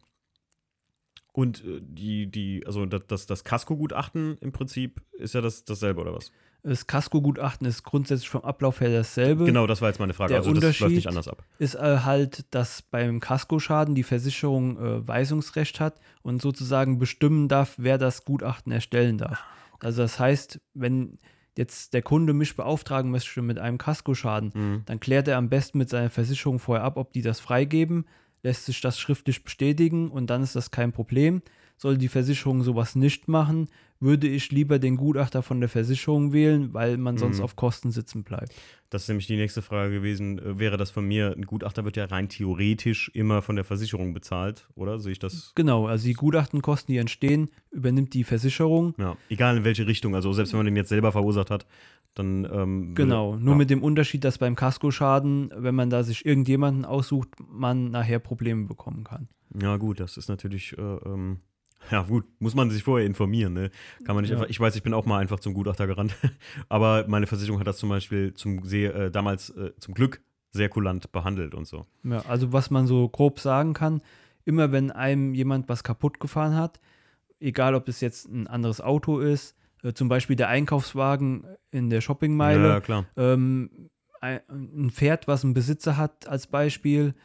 [1.34, 6.14] Und äh, die, die, also das, das, Kasko-Gutachten im Prinzip ist ja das, dasselbe, oder
[6.14, 6.32] was?
[6.64, 9.46] Das Kasko-Gutachten ist grundsätzlich vom Ablauf her dasselbe.
[9.46, 10.30] Genau, das war jetzt meine Frage.
[10.30, 11.44] Der also das läuft Unterschied- nicht anders ab.
[11.58, 17.74] ist äh, halt, dass beim Kaskoschaden die Versicherung äh, Weisungsrecht hat und sozusagen bestimmen darf,
[17.78, 19.44] wer das Gutachten erstellen darf.
[19.80, 21.18] Also das heißt, wenn
[21.58, 24.82] jetzt der Kunde mich beauftragen möchte mit einem Kaskoschaden, Mhm.
[24.86, 28.06] dann klärt er am besten mit seiner Versicherung vorher ab, ob die das freigeben,
[28.44, 31.42] lässt sich das schriftlich bestätigen und dann ist das kein Problem.
[31.78, 33.68] Soll die Versicherung sowas nicht machen,
[34.02, 37.44] würde ich lieber den Gutachter von der Versicherung wählen, weil man sonst Mhm.
[37.44, 38.54] auf Kosten sitzen bleibt.
[38.90, 40.40] Das ist nämlich die nächste Frage gewesen.
[40.40, 44.14] Äh, Wäre das von mir, ein Gutachter wird ja rein theoretisch immer von der Versicherung
[44.14, 45.00] bezahlt, oder?
[45.00, 45.54] Sehe ich das?
[45.56, 48.96] Genau, also die Gutachtenkosten, die entstehen, übernimmt die Versicherung.
[48.98, 50.16] Ja, egal in welche Richtung.
[50.16, 51.66] Also selbst wenn man den jetzt selber verursacht hat,
[52.16, 52.44] dann.
[52.52, 53.58] Ähm, Genau, nur ja.
[53.60, 58.66] mit dem Unterschied, dass beim Kaskoschaden, wenn man da sich irgendjemanden aussucht, man nachher Probleme
[58.68, 59.30] bekommen kann.
[59.62, 60.78] Ja, gut, das ist natürlich.
[60.78, 61.40] Äh, ähm,
[61.92, 63.70] ja, gut, muss man sich vorher informieren, ne?
[64.06, 64.38] Kann man nicht Ja.
[64.38, 64.50] einfach.
[64.50, 66.16] Ich weiß, ich bin auch mal einfach zum Gutachter gerannt.
[66.70, 70.70] Aber meine Versicherung hat das zum Beispiel zum sehr, äh, damals äh, zum Glück sehr
[70.70, 71.86] kulant behandelt und so.
[72.04, 74.02] Ja, also was man so grob sagen kann,
[74.46, 76.80] immer wenn einem jemand was kaputt gefahren hat,
[77.40, 82.02] egal ob es jetzt ein anderes Auto ist, äh, zum Beispiel der Einkaufswagen in der
[82.02, 87.16] Shoppingmeile, Ja, ähm, ein, ein Pferd, was ein Besitzer hat als Beispiel,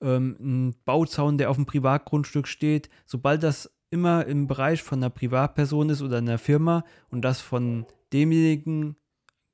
[0.00, 5.10] ähm, ein Bauzaun, der auf dem Privatgrundstück steht, sobald das immer im Bereich von einer
[5.10, 8.96] Privatperson ist oder einer Firma und das von demjenigen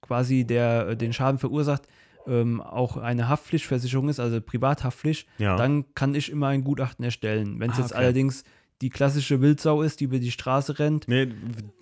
[0.00, 1.86] quasi, der äh, den Schaden verursacht,
[2.26, 5.56] ähm, auch eine Haftpflichtversicherung ist, also Privathaftpflicht, Ja.
[5.56, 7.58] dann kann ich immer ein Gutachten erstellen.
[7.60, 8.00] Wenn es Ah, jetzt okay.
[8.00, 8.44] allerdings
[8.80, 11.26] die klassische Wildsau ist, die über die Straße rennt, nee,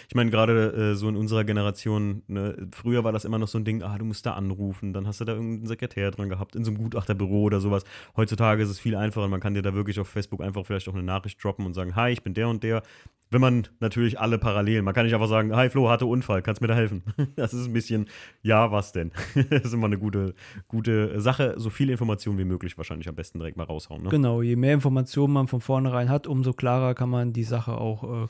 [0.09, 3.59] Ich meine, gerade äh, so in unserer Generation, ne, früher war das immer noch so
[3.59, 6.57] ein Ding, ah, du musst da anrufen, dann hast du da irgendeinen Sekretär dran gehabt,
[6.57, 7.85] in so einem Gutachterbüro oder sowas.
[8.16, 10.94] Heutzutage ist es viel einfacher, man kann dir da wirklich auf Facebook einfach vielleicht auch
[10.94, 12.83] eine Nachricht droppen und sagen, hi, ich bin der und der.
[13.31, 16.62] Wenn man natürlich alle parallel, man kann nicht einfach sagen, hi Flo, hatte Unfall, kannst
[16.62, 17.03] mir da helfen?
[17.37, 18.07] Das ist ein bisschen,
[18.42, 19.12] ja, was denn?
[19.51, 20.35] das ist immer eine gute,
[20.66, 21.55] gute Sache.
[21.57, 24.03] So viele Informationen wie möglich wahrscheinlich am besten direkt mal raushauen.
[24.03, 24.09] Ne?
[24.09, 28.24] Genau, je mehr Informationen man von vornherein hat, umso klarer kann man die Sache auch
[28.24, 28.27] äh,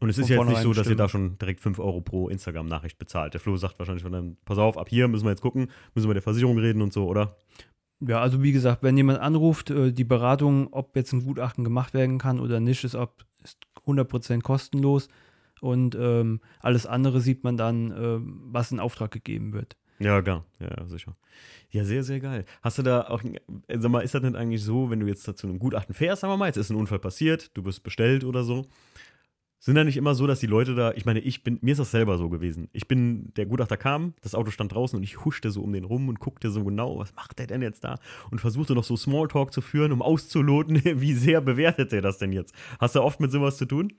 [0.00, 0.98] Und es ist Von jetzt nicht so, dass ihr stimmen.
[0.98, 3.34] da schon direkt 5 Euro pro Instagram-Nachricht bezahlt.
[3.34, 6.06] Der Flo sagt wahrscheinlich von dann, pass auf, ab hier müssen wir jetzt gucken, müssen
[6.06, 7.36] wir mit der Versicherung reden und so, oder?
[8.00, 11.92] Ja, also wie gesagt, wenn jemand anruft, äh, die Beratung, ob jetzt ein Gutachten gemacht
[11.92, 15.08] werden kann oder nicht, ist, ab, ist 100% kostenlos.
[15.60, 19.76] Und ähm, alles andere sieht man dann, ähm, was in Auftrag gegeben wird.
[19.98, 20.46] Ja, klar.
[20.58, 21.14] Ja, ja, sicher.
[21.70, 22.46] Ja, sehr, sehr geil.
[22.62, 25.28] Hast du da auch, äh, sag mal, ist das denn eigentlich so, wenn du jetzt
[25.28, 27.82] da zu einem Gutachten fährst, sagen wir mal, jetzt ist ein Unfall passiert, du bist
[27.82, 28.64] bestellt oder so,
[29.62, 31.78] sind da nicht immer so, dass die Leute da, ich meine, ich bin, mir ist
[31.78, 32.68] das selber so gewesen.
[32.72, 35.84] Ich bin, der Gutachter kam, das Auto stand draußen und ich huschte so um den
[35.84, 37.98] rum und guckte so genau, was macht der denn jetzt da?
[38.30, 42.32] Und versuchte noch so Smalltalk zu führen, um auszuloten, wie sehr bewertet der das denn
[42.32, 42.54] jetzt?
[42.78, 43.92] Hast du oft mit sowas zu tun?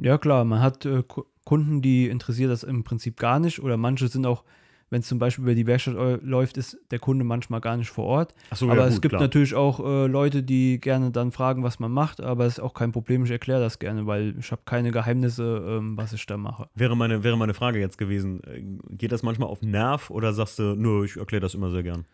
[0.00, 3.60] Ja, klar, man hat äh, Ku- Kunden, die interessiert das im Prinzip gar nicht.
[3.62, 4.44] Oder manche sind auch,
[4.90, 7.90] wenn es zum Beispiel über die Werkstatt äh, läuft, ist der Kunde manchmal gar nicht
[7.90, 8.34] vor Ort.
[8.50, 12.20] Achso, aber es gibt natürlich auch äh, Leute, die gerne dann fragen, was man macht,
[12.20, 15.64] aber es ist auch kein Problem, ich erkläre das gerne, weil ich habe keine Geheimnisse,
[15.66, 16.68] ähm, was ich da mache.
[16.74, 18.62] Wäre meine, wäre meine Frage jetzt gewesen, äh,
[18.96, 22.04] geht das manchmal auf Nerv oder sagst du, nö, ich erkläre das immer sehr gern?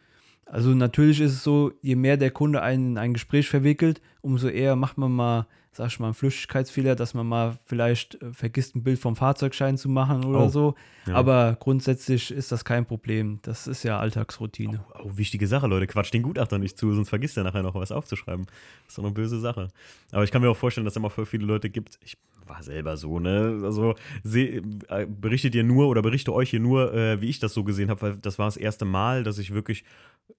[0.46, 4.48] Also natürlich ist es so, je mehr der Kunde einen in ein Gespräch verwickelt, umso
[4.48, 8.74] eher macht man mal, sag ich mal, einen Flüchtigkeitsfehler, dass man mal vielleicht äh, vergisst,
[8.76, 10.74] ein Bild vom Fahrzeugschein zu machen oder Oh, so.
[11.06, 11.14] ja.
[11.14, 13.40] Aber grundsätzlich ist das kein Problem.
[13.42, 14.84] Das ist ja Alltagsroutine.
[15.02, 15.86] Oh, wichtige Sache, Leute.
[15.86, 18.46] Quatsch den Gutachter nicht zu, sonst vergisst er nachher noch was aufzuschreiben.
[18.46, 19.68] Das ist doch eine böse Sache.
[20.12, 21.98] Aber ich kann mir auch vorstellen, dass es immer voll viele Leute gibt.
[22.02, 23.60] Ich war selber so, ne?
[23.64, 27.54] Also seh, äh, berichtet ihr nur oder berichte euch hier nur, äh, wie ich das
[27.54, 29.82] so gesehen habe, weil das war das erste Mal, dass ich wirklich,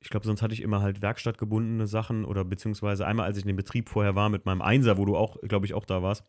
[0.01, 3.47] ich glaube, sonst hatte ich immer halt werkstattgebundene Sachen oder beziehungsweise einmal, als ich in
[3.47, 6.23] dem Betrieb vorher war mit meinem Einser, wo du auch, glaube ich, auch da warst.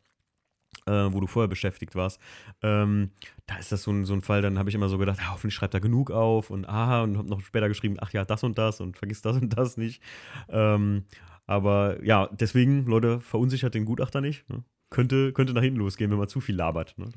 [0.84, 2.20] Äh, wo du vorher beschäftigt warst,
[2.62, 3.10] ähm,
[3.46, 5.32] da ist das so ein, so ein Fall, dann habe ich immer so gedacht, ah,
[5.32, 8.44] hoffentlich schreibt er genug auf und aha, und habe noch später geschrieben, ach ja, das
[8.44, 10.02] und das und vergiss das und das nicht.
[10.48, 11.04] Ähm,
[11.46, 14.48] aber ja, deswegen, Leute, verunsichert den Gutachter nicht.
[14.50, 14.64] Ne?
[14.90, 16.94] Könnte, könnte nach hinten losgehen, wenn man zu viel labert.
[16.98, 17.08] Ne?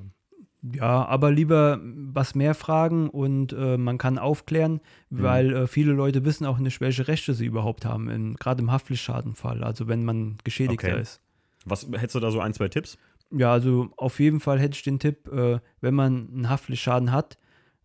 [0.61, 5.23] Ja, aber lieber was mehr fragen und äh, man kann aufklären, Mhm.
[5.23, 9.63] weil äh, viele Leute wissen auch nicht, welche Rechte sie überhaupt haben, gerade im Haftpflichtschadenfall,
[9.63, 11.01] also wenn man Geschädigter Okay.
[11.01, 11.21] ist.
[11.65, 12.97] Was hättest du da so ein, zwei Tipps?
[13.31, 17.37] Ja, also auf jeden Fall hätte ich den Tipp, äh, wenn man einen Haftpflichtschaden hat,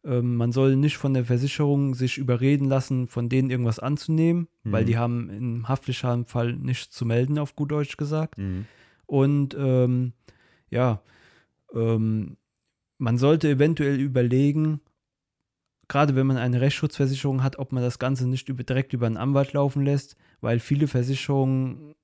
[0.05, 4.83] ähm, man soll nicht von der Versicherung sich überreden lassen, von denen irgendwas anzunehmen, weil
[4.83, 4.87] Mhm.
[4.87, 8.39] die haben im Haftpflichtschadenfall nichts zu melden, auf gut Deutsch gesagt.
[8.39, 8.67] Mhm.
[9.07, 10.13] Und ähm,
[10.71, 11.03] ja,
[11.75, 12.37] ähm,
[12.99, 14.81] man sollte eventuell überlegen,
[15.89, 19.17] gerade wenn man eine Rechtsschutzversicherung hat, ob man das Ganze nicht über, direkt über einen
[19.17, 21.95] Anwalt laufen lässt, weil viele Versicherungen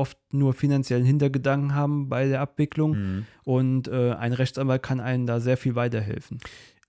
[0.00, 3.26] oft nur finanziellen Hintergedanken haben bei der Abwicklung Mhm.
[3.44, 6.38] und äh, ein Rechtsanwalt kann einem da sehr viel weiterhelfen.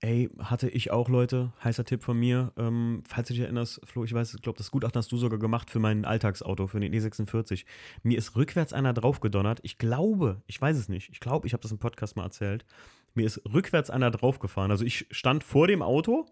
[0.03, 2.51] Ey, hatte ich auch, Leute, heißer Tipp von mir.
[2.57, 5.37] Ähm, falls du dich erinnerst, Flo, ich weiß, ich glaube, das Gutachten hast du sogar
[5.37, 7.65] gemacht für mein Alltagsauto, für den E46.
[8.01, 9.59] Mir ist rückwärts einer draufgedonnert.
[9.61, 11.09] Ich glaube, ich weiß es nicht.
[11.11, 12.65] Ich glaube, ich habe das im Podcast mal erzählt.
[13.13, 14.71] Mir ist rückwärts einer draufgefahren.
[14.71, 16.25] Also ich stand vor dem Auto,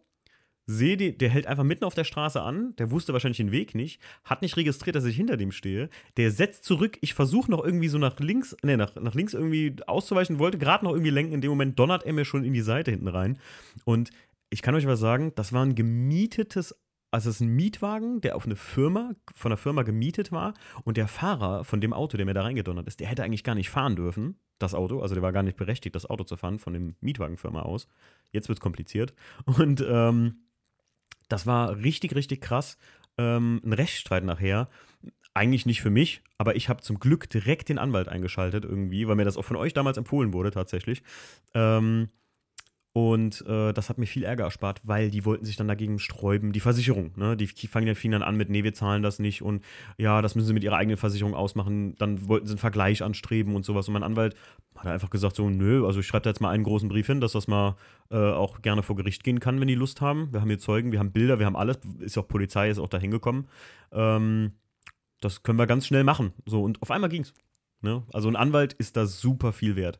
[0.69, 2.75] sehe, die, der hält einfach mitten auf der Straße an.
[2.77, 5.89] Der wusste wahrscheinlich den Weg nicht, hat nicht registriert, dass ich hinter dem stehe.
[6.15, 6.99] Der setzt zurück.
[7.01, 10.85] Ich versuche noch irgendwie so nach links, nee, nach, nach links irgendwie auszuweichen, wollte gerade
[10.85, 11.33] noch irgendwie lenken.
[11.33, 13.39] In dem Moment donnert er mir schon in die Seite hinten rein.
[13.83, 14.11] Und
[14.51, 16.75] ich kann euch was sagen, das war ein gemietetes
[17.11, 20.53] also es ist ein Mietwagen, der auf eine Firma, von der Firma gemietet war
[20.83, 23.55] und der Fahrer von dem Auto, der mir da reingedonnert ist, der hätte eigentlich gar
[23.55, 26.59] nicht fahren dürfen, das Auto, also der war gar nicht berechtigt, das Auto zu fahren
[26.59, 27.87] von dem Mietwagenfirma aus.
[28.31, 30.43] Jetzt wird es kompliziert und ähm,
[31.29, 32.77] das war richtig, richtig krass.
[33.17, 34.69] Ähm, ein Rechtsstreit nachher.
[35.33, 39.15] Eigentlich nicht für mich, aber ich habe zum Glück direkt den Anwalt eingeschaltet irgendwie, weil
[39.15, 41.03] mir das auch von euch damals empfohlen wurde tatsächlich.
[41.53, 42.09] Ähm,
[42.91, 46.53] und äh, das hat mir viel Ärger erspart, weil die wollten sich dann dagegen sträuben.
[46.53, 47.37] Die Versicherung, ne?
[47.37, 49.63] Die fangen dann, fingen dann an mit, nee, wir zahlen das nicht und
[49.97, 51.95] ja, das müssen sie mit ihrer eigenen Versicherung ausmachen.
[51.97, 53.87] Dann wollten sie einen Vergleich anstreben und sowas.
[53.87, 54.35] Und mein Anwalt
[54.75, 57.21] hat einfach gesagt: so, nö, also ich schreibe da jetzt mal einen großen Brief hin,
[57.21, 57.75] dass das mal
[58.09, 60.33] äh, auch gerne vor Gericht gehen kann, wenn die Lust haben.
[60.33, 61.77] Wir haben hier Zeugen, wir haben Bilder, wir haben alles.
[61.99, 63.47] Ist auch Polizei, ist auch da hingekommen.
[63.91, 64.53] Ähm,
[65.21, 66.33] das können wir ganz schnell machen.
[66.45, 67.33] So, und auf einmal ging's.
[67.81, 68.03] Ne?
[68.11, 69.99] Also ein Anwalt ist da super viel wert.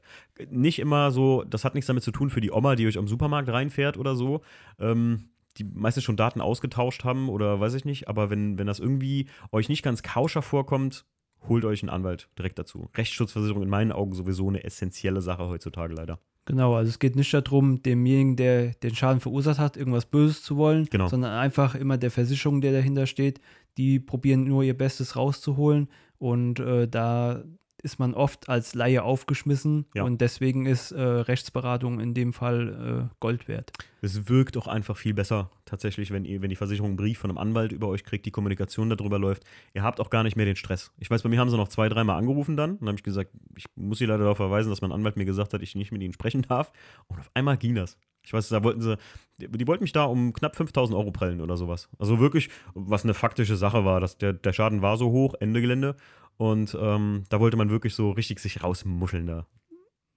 [0.49, 3.07] Nicht immer so, das hat nichts damit zu tun für die Oma, die euch am
[3.07, 4.41] Supermarkt reinfährt oder so.
[4.79, 8.07] Ähm, die meistens schon Daten ausgetauscht haben oder weiß ich nicht.
[8.07, 11.05] Aber wenn, wenn das irgendwie euch nicht ganz kauscher vorkommt,
[11.47, 12.89] holt euch einen Anwalt direkt dazu.
[12.95, 16.19] Rechtsschutzversicherung in meinen Augen sowieso eine essentielle Sache heutzutage leider.
[16.45, 20.57] Genau, also es geht nicht darum, demjenigen, der den Schaden verursacht hat, irgendwas Böses zu
[20.57, 21.07] wollen, Genau.
[21.07, 23.39] sondern einfach immer der Versicherung, der dahinter steht,
[23.77, 27.43] die probieren nur ihr Bestes rauszuholen und äh, da
[27.81, 30.03] ist man oft als Laie aufgeschmissen Ja.
[30.03, 33.71] und deswegen ist äh, Rechtsberatung in dem Fall äh, Gold wert.
[34.01, 37.29] Es wirkt auch einfach viel besser, tatsächlich, wenn, ihr, wenn die Versicherung einen Brief von
[37.29, 39.43] einem Anwalt über euch kriegt, die Kommunikation darüber läuft.
[39.73, 40.91] Ihr habt auch gar nicht mehr den Stress.
[40.97, 43.31] Ich weiß, bei mir haben sie noch zwei, dreimal angerufen dann und habe ich gesagt,
[43.55, 46.01] ich muss sie leider darauf verweisen, dass mein Anwalt mir gesagt hat, ich nicht mit
[46.01, 46.71] ihnen sprechen darf.
[47.07, 47.97] Und auf einmal ging das.
[48.21, 48.97] Ich weiß, da wollten sie,
[49.37, 51.87] die, wollten mich da um knapp 5000 Euro prellen oder sowas.
[51.97, 55.61] Also wirklich, was eine faktische Sache war, dass der, der Schaden war so hoch, Ende
[55.61, 55.95] Gelände.
[56.39, 59.45] Und ähm, da wollte man wirklich so richtig sich rausmuscheln da.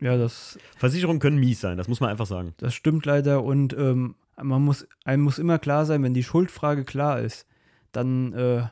[0.01, 2.55] Ja, das, Versicherungen können mies sein, das muss man einfach sagen.
[2.59, 6.85] das stimmt leider und ähm, man muss, einem muss immer klar sein, wenn die Schuldfrage
[6.85, 7.45] klar ist,
[7.91, 8.63] dann äh,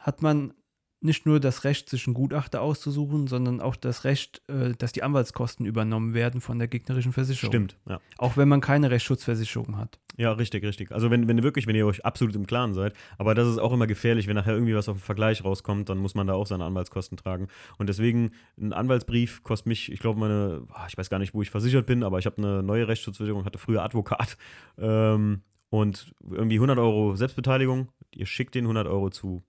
[0.00, 0.54] hat man
[1.04, 5.02] nicht nur das Recht, sich einen Gutachter auszusuchen, sondern auch das Recht, äh, dass die
[5.02, 7.50] Anwaltskosten übernommen werden von der gegnerischen Versicherung.
[7.50, 8.00] Stimmt, ja.
[8.18, 10.00] Auch wenn man keine Rechtsschutzversicherung hat.
[10.16, 10.92] Ja, richtig, richtig.
[10.92, 13.58] Also wenn, wenn ihr wirklich, wenn ihr euch absolut im Klaren seid, aber das ist
[13.58, 16.34] auch immer gefährlich, wenn nachher irgendwie was auf den Vergleich rauskommt, dann muss man da
[16.34, 17.48] auch seine Anwaltskosten tragen.
[17.78, 21.42] Und deswegen, ein Anwaltsbrief kostet mich, ich glaube, meine, ah, ich weiß gar nicht, wo
[21.42, 24.36] ich versichert bin, aber ich habe eine neue Rechtsschutzversicherung, hatte früher Advokat
[24.78, 27.88] ähm, und irgendwie 100 Euro Selbstbeteiligung.
[28.14, 29.42] Ihr schickt den 100 Euro zu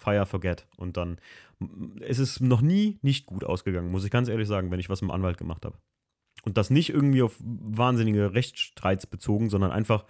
[0.00, 1.20] Fire Forget und dann
[2.00, 5.02] es ist noch nie nicht gut ausgegangen, muss ich ganz ehrlich sagen, wenn ich was
[5.02, 5.76] mit dem Anwalt gemacht habe.
[6.42, 10.06] Und das nicht irgendwie auf wahnsinnige Rechtsstreits bezogen, sondern einfach,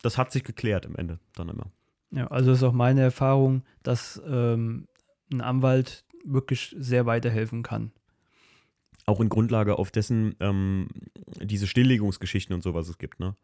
[0.00, 1.70] das hat sich geklärt im Ende dann immer.
[2.10, 4.88] Ja, also ist auch meine Erfahrung, dass ähm,
[5.30, 7.92] ein Anwalt wirklich sehr weiterhelfen kann.
[9.04, 10.88] Auch in Grundlage auf dessen ähm,
[11.42, 13.36] diese Stilllegungsgeschichten und sowas es gibt, ne?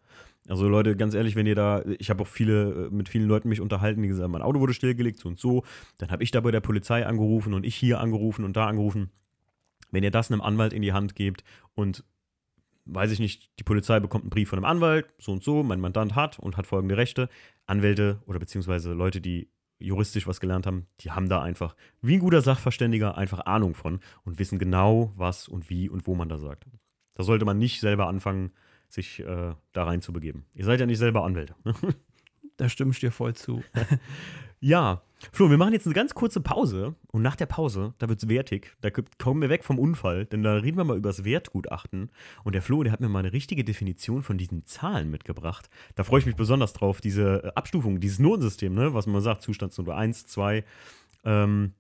[0.50, 3.48] Also Leute, ganz ehrlich, wenn ihr da, ich habe auch viele, äh, mit vielen Leuten
[3.48, 5.62] mich unterhalten, die gesagt haben, mein Auto wurde stillgelegt, so und so.
[5.98, 9.10] Dann habe ich da bei der Polizei angerufen und ich hier angerufen und da angerufen.
[9.92, 11.44] Wenn ihr das einem Anwalt in die Hand gebt
[11.76, 12.02] und
[12.84, 15.78] weiß ich nicht, die Polizei bekommt einen Brief von einem Anwalt, so und so, mein
[15.78, 17.28] Mandant hat und hat folgende Rechte.
[17.66, 22.20] Anwälte oder beziehungsweise Leute, die juristisch was gelernt haben, die haben da einfach, wie ein
[22.20, 26.38] guter Sachverständiger, einfach Ahnung von und wissen genau, was und wie und wo man da
[26.38, 26.66] sagt.
[27.14, 28.50] Da sollte man nicht selber anfangen,
[28.92, 30.44] sich äh, da rein zu begeben.
[30.55, 31.55] Ihr seid ja nicht selber Anwälte.
[32.57, 33.62] Da stimme ich dir voll zu.
[34.62, 35.00] Ja,
[35.33, 38.29] Flo, wir machen jetzt eine ganz kurze Pause und nach der Pause, da wird es
[38.29, 42.11] wertig, da kommen wir weg vom Unfall, denn da reden wir mal über das Wertgutachten
[42.44, 45.70] und der Flo, der hat mir mal eine richtige Definition von diesen Zahlen mitgebracht.
[45.94, 49.40] Da freue ich mich besonders drauf, diese äh, Abstufung, dieses Notensystem, ne, was man sagt,
[49.40, 50.64] Zustandsnote 1, 2
[51.24, 51.72] ähm,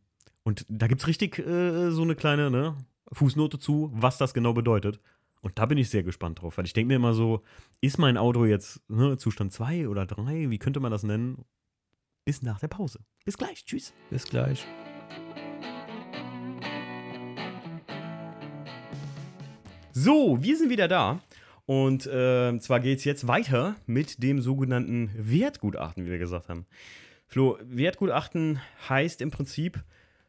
[0.42, 2.76] und da gibt es richtig äh, so eine kleine ne,
[3.12, 5.00] Fußnote zu, was das genau bedeutet.
[5.42, 7.42] Und da bin ich sehr gespannt drauf, weil ich denke mir immer so,
[7.80, 11.44] ist mein Auto jetzt ne, Zustand 2 oder 3, wie könnte man das nennen?
[12.26, 13.00] Bis nach der Pause.
[13.24, 13.64] Bis gleich.
[13.64, 13.94] Tschüss.
[14.10, 14.66] Bis gleich.
[19.92, 21.20] So, wir sind wieder da.
[21.64, 26.66] Und äh, zwar geht es jetzt weiter mit dem sogenannten Wertgutachten, wie wir gesagt haben.
[27.26, 29.82] Flo, Wertgutachten heißt im Prinzip,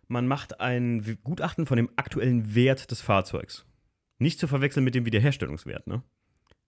[0.08, 3.65] man macht ein Gutachten von dem aktuellen Wert des Fahrzeugs.
[4.22, 6.04] Nicht zu verwechseln mit dem Wiederherstellungswert, ne?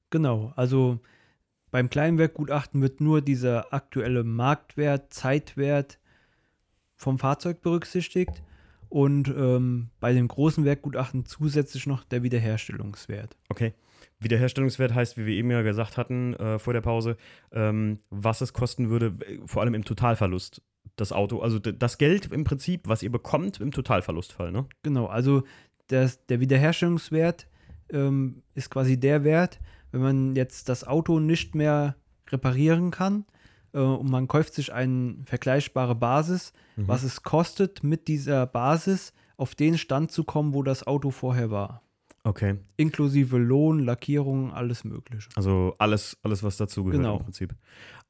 [0.10, 1.00] Genau, also
[1.70, 6.00] beim Kleinwerkgutachten wird nur dieser aktuelle Marktwert, Zeitwert
[6.96, 8.42] vom Fahrzeug berücksichtigt
[8.89, 13.38] und ähm, bei dem großen Werkgutachten zusätzlich noch der Wiederherstellungswert.
[13.50, 13.74] Okay.
[14.20, 17.18] Wiederherstellungswert heißt, wie wir eben ja gesagt hatten äh, vor der Pause,
[17.52, 19.13] ähm, was es kosten würde,
[19.46, 20.62] vor allem im Totalverlust,
[20.96, 21.39] das Auto.
[21.39, 24.66] Also das Geld im Prinzip, was ihr bekommt im Totalverlustfall, ne?
[24.82, 25.44] Genau, also
[25.88, 27.48] das, der Wiederherstellungswert
[27.91, 29.60] ähm, ist quasi der Wert,
[29.91, 31.96] wenn man jetzt das Auto nicht mehr
[32.30, 33.26] reparieren kann
[33.74, 36.88] äh, und man kauft sich eine vergleichbare Basis, Mhm.
[36.88, 41.52] was es kostet, mit dieser Basis auf den Stand zu kommen, wo das Auto vorher
[41.52, 41.82] war.
[42.25, 42.55] Okay.
[42.77, 45.27] Inklusive Lohn, Lackierung, alles Mögliche.
[45.36, 47.17] Also alles, alles was dazu gehört Genau.
[47.17, 47.53] im Prinzip.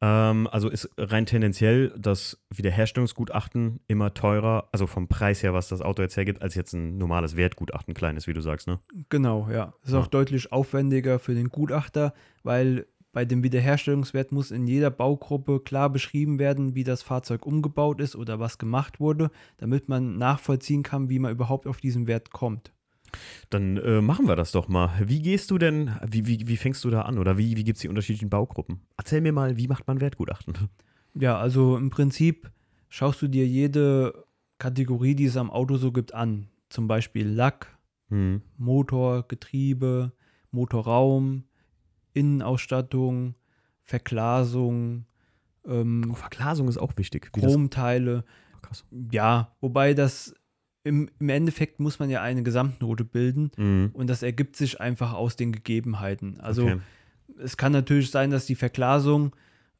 [0.02, 5.82] Ähm, also ist rein tendenziell das Wiederherstellungsgutachten immer teurer, also vom Preis her, was das
[5.82, 8.80] Auto jetzt hergibt, als jetzt ein normales Wertgutachten, kleines, wie du sagst, ne?
[9.10, 9.74] Genau, ja.
[9.84, 10.00] Ist Ja.
[10.00, 15.90] auch deutlich aufwendiger für den Gutachter, weil bei dem Wiederherstellungswert muss in jeder Baugruppe klar
[15.90, 21.10] beschrieben werden, wie das Fahrzeug umgebaut ist oder was gemacht wurde, damit man nachvollziehen kann,
[21.10, 22.74] wie man überhaupt auf diesen Wert kommt.
[23.50, 24.90] Dann äh, machen wir das doch mal.
[25.06, 27.78] Wie gehst du denn, wie, wie, wie fängst du da an oder wie, wie gibt
[27.78, 28.82] es die unterschiedlichen Baugruppen?
[28.98, 30.54] Erzähl mir mal, wie macht man Wertgutachten?
[31.16, 32.50] Ja, also im Prinzip
[32.90, 34.26] schaust du dir jede
[34.58, 36.48] Kategorie, die es am Auto so gibt, an.
[36.70, 37.78] Zum Beispiel Lack,
[38.10, 38.42] Hm.
[38.58, 40.12] Motor, Getriebe,
[40.52, 41.44] Motorraum,
[42.14, 43.36] Innenausstattung,
[43.82, 45.06] Verglasung,
[45.66, 47.30] ähm, Oh, Verglasung ist auch wichtig.
[47.34, 48.24] Wie das- Chromteile.
[48.62, 48.86] krass.
[49.12, 50.34] Ja, wobei das
[50.84, 53.92] im, im Endeffekt muss man ja eine Gesamtnote bilden Mhm.
[53.94, 56.40] und das ergibt sich einfach aus den Gegebenheiten.
[56.42, 56.80] Also Okay.
[57.42, 59.36] es kann natürlich sein, dass die Verglasung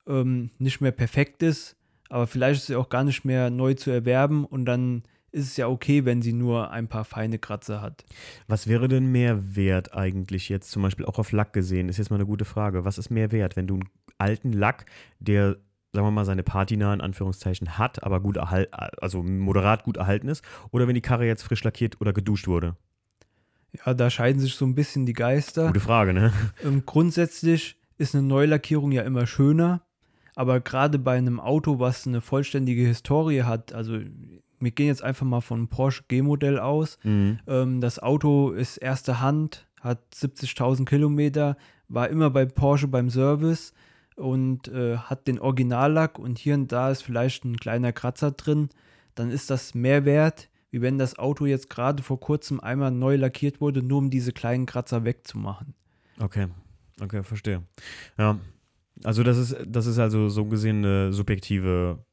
[0.08, 1.76] ähm, nicht mehr perfekt ist,
[2.10, 5.58] aber vielleicht ist sie auch gar nicht mehr neu zu erwerben und dann ist es
[5.58, 8.06] ja okay, wenn sie nur ein paar feine Kratzer hat.
[8.48, 11.90] Was wäre denn mehr wert eigentlich jetzt zum Beispiel auch auf Lack gesehen?
[11.90, 12.86] Ist jetzt mal eine gute Frage.
[12.86, 13.90] Was ist mehr wert, wenn du einen
[14.20, 14.86] alten Lack,
[15.20, 15.58] der,
[15.94, 20.28] sagen wir mal, seine Patina in Anführungszeichen hat, aber gut erhalten, also moderat gut erhalten
[20.28, 22.76] ist, oder wenn die Karre jetzt frisch lackiert oder geduscht wurde?
[23.86, 25.68] Ja, da scheiden sich so ein bisschen die Geister.
[25.68, 26.34] Gute Frage, ne?
[26.64, 29.82] Ähm, grundsätzlich ist eine Neulackierung ja immer schöner,
[30.36, 34.00] aber gerade bei einem Auto, was eine vollständige Historie hat, also
[34.60, 37.40] wir gehen jetzt einfach mal von Porsche G-Modell aus, Mhm.
[37.48, 41.56] ähm, das Auto ist erste Hand, hat 70.000 Kilometer,
[41.88, 43.74] war immer bei Porsche beim Service
[44.16, 48.70] und äh, hat den Originallack und hier und da ist vielleicht ein kleiner Kratzer drin,
[49.16, 53.16] dann ist das mehr wert, wie wenn das Auto jetzt gerade vor kurzem einmal neu
[53.16, 55.76] lackiert wurde, nur um diese kleinen Kratzer wegzumachen.
[56.20, 56.48] Okay,
[57.02, 57.64] okay, verstehe.
[58.18, 58.40] Ja,
[59.04, 62.04] also das ist, das ist also so gesehen eine subjektive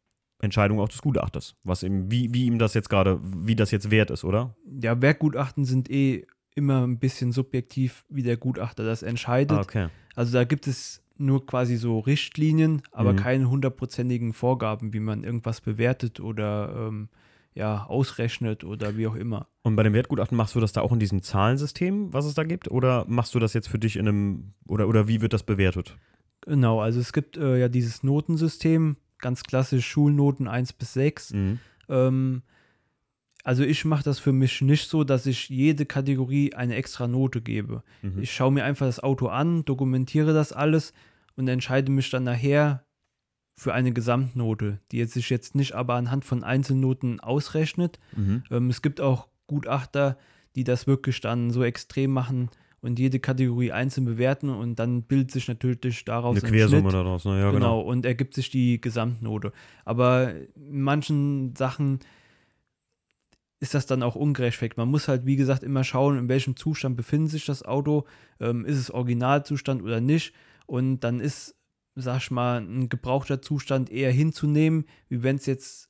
[0.40, 3.90] Entscheidung auch des Gutachters, was ihm, wie, wie ihm das jetzt gerade, wie das jetzt
[3.90, 4.54] wert ist, oder?
[4.82, 9.58] ja, Werkgutachten sind eh immer ein bisschen subjektiv, wie der Gutachter das entscheidet.
[9.58, 9.88] Ah, okay.
[10.14, 13.16] Also da gibt es nur quasi so Richtlinien, aber Mhm.
[13.16, 17.08] keine hundertprozentigen Vorgaben, wie man irgendwas bewertet oder ähm,
[17.54, 19.48] ja, ausrechnet oder wie auch immer.
[19.62, 22.44] Und bei dem Wertgutachten machst du das da auch in diesem Zahlensystem, was es da
[22.44, 25.42] gibt, oder machst du das jetzt für dich in einem, oder, oder wie wird das
[25.42, 25.96] bewertet?
[26.42, 31.34] Genau, also es gibt äh, ja dieses Notensystem, ganz klassisch Schulnoten 1 bis 6.
[31.34, 31.58] Mhm.
[31.88, 32.42] Ähm,
[33.42, 37.40] also ich mache das für mich nicht so, dass ich jede Kategorie eine extra Note
[37.40, 37.82] gebe.
[38.02, 38.22] Mhm.
[38.22, 40.92] Ich schaue mir einfach das Auto an, dokumentiere das alles
[41.40, 42.84] und entscheide mich dann nachher
[43.56, 47.98] für eine Gesamtnote, die jetzt sich jetzt nicht aber anhand von Einzelnoten ausrechnet.
[48.14, 48.44] Mhm.
[48.50, 50.18] Ähm, es gibt auch Gutachter,
[50.54, 52.50] die das wirklich dann so extrem machen
[52.82, 56.94] und jede Kategorie einzeln bewerten und dann bildet sich natürlich daraus Eine ein Quersumme Schnitt.
[56.94, 57.40] daraus, ne?
[57.40, 57.52] Ja, genau.
[57.52, 57.80] genau.
[57.80, 59.52] und ergibt sich die Gesamtnote.
[59.84, 62.00] Aber in manchen Sachen
[63.60, 64.78] ist das dann auch ungerechtfertigt.
[64.78, 68.06] Man muss halt, wie gesagt, immer schauen, in welchem Zustand befindet sich das Auto.
[68.40, 70.34] Ähm, ist es Originalzustand oder nicht?
[70.70, 71.56] Und dann ist,
[71.96, 75.88] sag ich mal, ein gebrauchter Zustand eher hinzunehmen, wie wenn es jetzt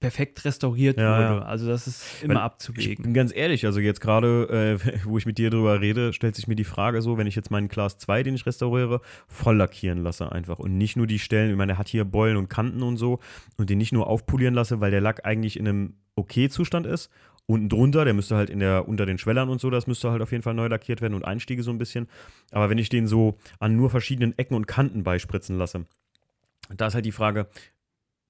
[0.00, 1.40] perfekt restauriert Ja, wurde.
[1.40, 1.42] ja.
[1.46, 3.04] Also das ist immer Weil Ich abzuwägen.
[3.04, 6.48] bin ganz ehrlich, also jetzt gerade, äh, wo ich mit dir drüber rede, stellt sich
[6.48, 10.02] mir die Frage so, wenn ich jetzt meinen Class 2, den ich restauriere, voll lackieren
[10.02, 12.82] lasse einfach und nicht nur die Stellen, ich meine, der hat hier Beulen und Kanten
[12.82, 13.20] und so
[13.56, 17.10] und den nicht nur aufpolieren lasse, weil der Lack eigentlich in einem okay Zustand ist.
[17.46, 20.22] Unten drunter, der müsste halt in der, unter den Schwellern und so, das müsste halt
[20.22, 22.08] auf jeden Fall neu lackiert werden und Einstiege so ein bisschen.
[22.52, 25.84] Aber wenn ich den so an nur verschiedenen Ecken und Kanten beispritzen lasse,
[26.74, 27.48] da ist halt die Frage,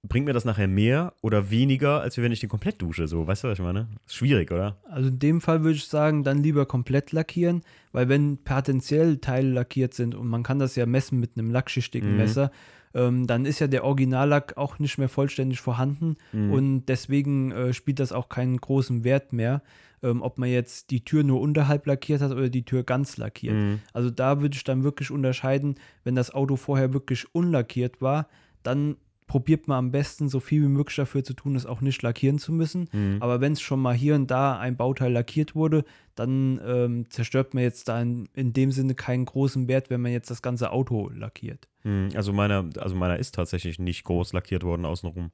[0.02, 3.08] bringt mir das nachher mehr oder weniger, als wenn ich den komplett dusche?
[3.08, 3.88] So, weißt du, was ich meine?
[4.06, 4.78] Ist schwierig, oder?
[4.84, 7.62] Also in dem Fall würde ich sagen, dann lieber komplett lackieren,
[7.92, 12.10] weil wenn potenziell Teile lackiert sind und man kann das ja messen mit einem lackschichtigen
[12.10, 12.16] Mhm.
[12.16, 12.50] Messer,
[12.94, 16.52] ähm, dann ist ja der Originallack auch nicht mehr vollständig vorhanden Mhm.
[16.52, 19.62] und deswegen äh, spielt das auch keinen großen Wert mehr,
[20.02, 23.54] ähm, ob man jetzt die Tür nur unterhalb lackiert hat oder die Tür ganz lackiert.
[23.54, 23.80] Mhm.
[23.92, 28.28] Also da würde ich dann wirklich unterscheiden, wenn das Auto vorher wirklich unlackiert war,
[28.62, 32.02] dann probiert man am besten so viel wie möglich dafür zu tun, es auch nicht
[32.02, 32.88] lackieren zu müssen.
[32.92, 33.16] Mhm.
[33.20, 37.54] Aber wenn es schon mal hier und da ein Bauteil lackiert wurde, dann ähm, zerstört
[37.54, 40.70] man jetzt da in, in dem Sinne keinen großen Wert, wenn man jetzt das ganze
[40.70, 41.68] Auto lackiert.
[41.82, 45.30] Hm, Also meiner, also meiner ist tatsächlich nicht groß lackiert worden außenrum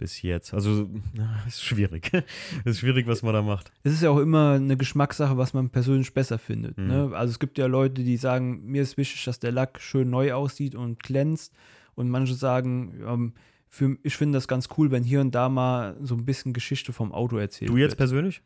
[0.00, 0.52] bis jetzt.
[0.52, 0.88] Also
[1.46, 2.10] ist schwierig.
[2.64, 3.70] ist schwierig, was man da macht.
[3.84, 6.78] Es ist ja auch immer eine Geschmackssache, was man persönlich besser findet.
[6.78, 6.86] Mhm.
[6.88, 7.10] Ne?
[7.14, 10.32] Also es gibt ja Leute, die sagen, mir ist wichtig, dass der Lack schön neu
[10.32, 11.54] aussieht und glänzt.
[11.94, 13.32] Und manche sagen, ähm,
[13.68, 16.92] für, ich finde das ganz cool, wenn hier und da mal so ein bisschen Geschichte
[16.92, 17.98] vom Auto erzählt Du jetzt wird.
[17.98, 18.42] persönlich?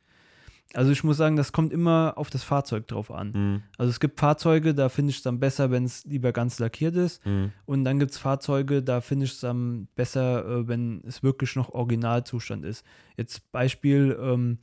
[0.72, 3.32] Also ich muss sagen, das kommt immer auf das Fahrzeug drauf an.
[3.34, 6.58] Hm, Also es gibt Fahrzeuge, da finde ich es dann besser, wenn es lieber ganz
[6.58, 7.24] lackiert ist.
[7.24, 11.22] hm, Und dann gibt es Fahrzeuge, da finde ich es dann besser, äh, wenn es
[11.22, 12.84] wirklich noch Originalzustand ist.
[13.16, 14.58] Jetzt Beispiel, ähm,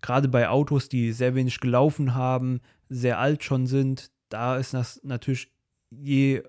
[0.00, 5.00] gerade bei Autos, die sehr wenig gelaufen haben, sehr alt schon sind, da ist das
[5.04, 5.52] natürlich,
[5.90, 6.42] je,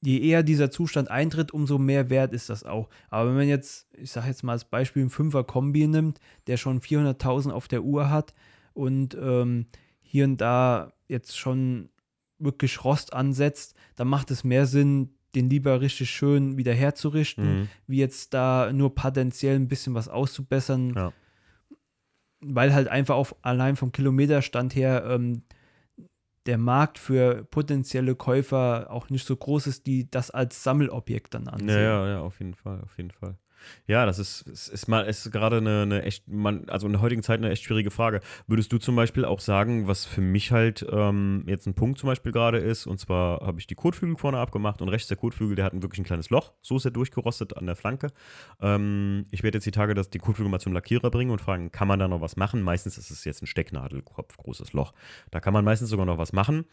[0.00, 2.88] je eher dieser Zustand eintritt, umso mehr wert ist das auch.
[3.10, 6.56] Aber wenn man jetzt, ich sage jetzt mal als Beispiel, einen 5er Kombi nimmt, der
[6.56, 8.34] schon 400.000 auf der Uhr hat
[8.74, 9.66] und ähm,
[10.00, 11.90] hier und da jetzt schon
[12.38, 17.68] wirklich Rost ansetzt, dann macht es mehr Sinn, den lieber richtig schön wieder herzurichten, hm.
[17.86, 21.12] wie jetzt da nur potenziell ein bisschen was auszubessern, Ja.
[22.40, 25.42] weil halt einfach auf, allein vom Kilometerstand her ähm,
[26.48, 31.46] der Markt für potenzielle Käufer auch nicht so groß ist, die das als Sammelobjekt dann
[31.46, 31.68] ansehen.
[31.68, 33.36] Ja, ja, ja, auf jeden Fall, auf jeden Fall.
[33.86, 37.02] Ja, das ist, ist, ist mal ist gerade eine, eine echt, man, also in der
[37.02, 38.20] heutigen Zeit eine echt schwierige Frage.
[38.46, 42.08] Würdest du zum Beispiel auch sagen, was für mich halt ähm, jetzt ein Punkt zum
[42.08, 45.56] Beispiel gerade ist, und zwar habe ich die Kotflügel vorne abgemacht und rechts der Kotflügel,
[45.56, 48.08] der hat ein wirklich ein kleines Loch, so ist er durchgerostet an der Flanke.
[48.60, 51.72] Ähm, ich werde jetzt die Tage das, die Kotflügel mal zum Lackierer bringen und fragen,
[51.72, 52.62] kann man da noch was machen?
[52.62, 54.92] Meistens ist es jetzt ein Stecknadelkopf, großes Loch.
[55.30, 56.64] Da kann man meistens sogar noch was machen.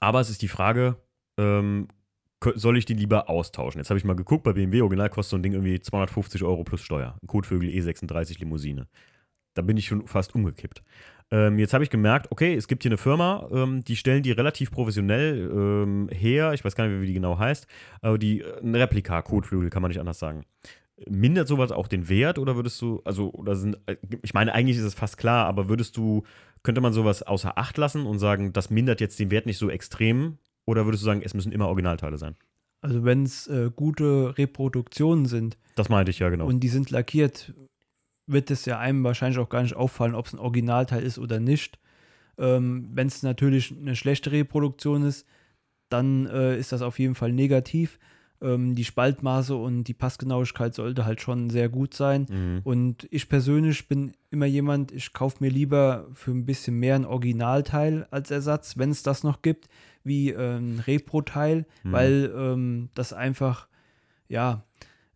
[0.00, 0.96] Aber es ist die Frage,
[1.38, 1.88] ähm,
[2.54, 3.80] soll ich die lieber austauschen?
[3.80, 6.64] Jetzt habe ich mal geguckt, bei BMW Original kostet so ein Ding irgendwie 250 Euro
[6.64, 7.18] plus Steuer.
[7.22, 8.86] Ein Kotvögel E36 Limousine.
[9.54, 10.82] Da bin ich schon fast umgekippt.
[11.30, 14.30] Ähm, jetzt habe ich gemerkt, okay, es gibt hier eine Firma, ähm, die stellen die
[14.30, 16.52] relativ professionell ähm, her.
[16.52, 17.66] Ich weiß gar nicht, wie die genau heißt.
[18.00, 20.44] Aber die, äh, ein Replika-Kotflügel, kann man nicht anders sagen.
[21.08, 24.76] Mindert sowas auch den Wert oder würdest du, also, oder sind, äh, ich meine, eigentlich
[24.76, 26.22] ist es fast klar, aber würdest du,
[26.62, 29.68] könnte man sowas außer Acht lassen und sagen, das mindert jetzt den Wert nicht so
[29.68, 32.36] extrem, oder würdest du sagen, es müssen immer Originalteile sein?
[32.82, 35.56] Also wenn es äh, gute Reproduktionen sind.
[35.76, 36.46] Das meinte ich ja, genau.
[36.46, 37.54] Und die sind lackiert,
[38.26, 41.40] wird es ja einem wahrscheinlich auch gar nicht auffallen, ob es ein Originalteil ist oder
[41.40, 41.78] nicht.
[42.38, 45.26] Ähm, wenn es natürlich eine schlechte Reproduktion ist,
[45.88, 47.98] dann äh, ist das auf jeden Fall negativ.
[48.42, 52.26] Ähm, die Spaltmaße und die Passgenauigkeit sollte halt schon sehr gut sein.
[52.28, 52.60] Mhm.
[52.64, 57.06] Und ich persönlich bin immer jemand, ich kaufe mir lieber für ein bisschen mehr ein
[57.06, 59.68] Originalteil als Ersatz, wenn es das noch gibt,
[60.06, 61.92] wie äh, ein Repro-Teil, mhm.
[61.92, 63.68] weil ähm, das einfach,
[64.28, 64.64] ja,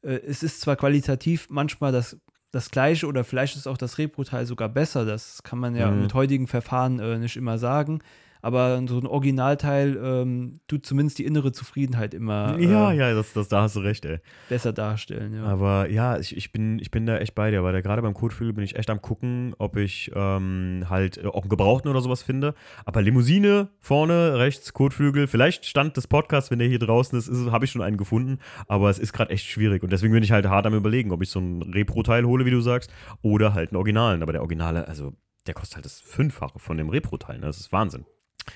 [0.03, 2.19] äh, es ist zwar qualitativ manchmal das,
[2.51, 6.03] das gleiche oder vielleicht ist auch das Repro-Teil sogar besser, das kann man ja mhm.
[6.03, 8.01] mit heutigen Verfahren äh, nicht immer sagen,
[8.43, 12.59] aber so ein Originalteil ähm, tut zumindest die innere Zufriedenheit immer.
[12.59, 14.19] Äh, ja, ja, das, das, da hast du recht, ey.
[14.49, 15.45] Besser darstellen, ja.
[15.45, 18.55] Aber ja, ich, ich, bin, ich bin da echt bei dir, weil gerade beim Kotflügel
[18.55, 22.23] bin ich echt am gucken, ob ich ähm, halt äh, auch einen Gebrauchten oder sowas
[22.23, 22.55] finde.
[22.85, 27.51] Aber Limousine vorne, rechts, Kotflügel, vielleicht stand des Podcasts, wenn der hier draußen ist, ist
[27.51, 28.39] habe ich schon einen gefunden,
[28.69, 31.23] aber es ist gerade echt schwierig und deswegen bin ich halt hart am überlegen, ob
[31.23, 34.23] ich so ein Repro-Teil hole, wie du sagst, oder halt einen Originalen.
[34.23, 35.13] Aber der Originale, also
[35.47, 37.47] der kostet halt das Fünffache von dem Repro-Teil, ne?
[37.47, 38.05] Das ist Wahnsinn.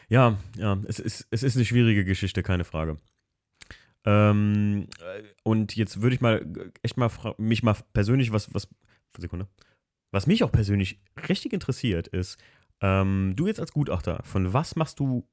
[0.08, 2.98] Ja, ja, es ist, es ist eine schwierige Geschichte, keine Frage.
[4.04, 6.44] Ähm, äh, und jetzt würde ich mal
[6.82, 8.68] echt mal mich mal persönlich, was, was,
[9.18, 9.48] Sekunde,
[10.12, 12.38] was mich auch persönlich richtig interessiert, ist,
[12.80, 15.26] ähm, du jetzt als Gutachter, von was machst du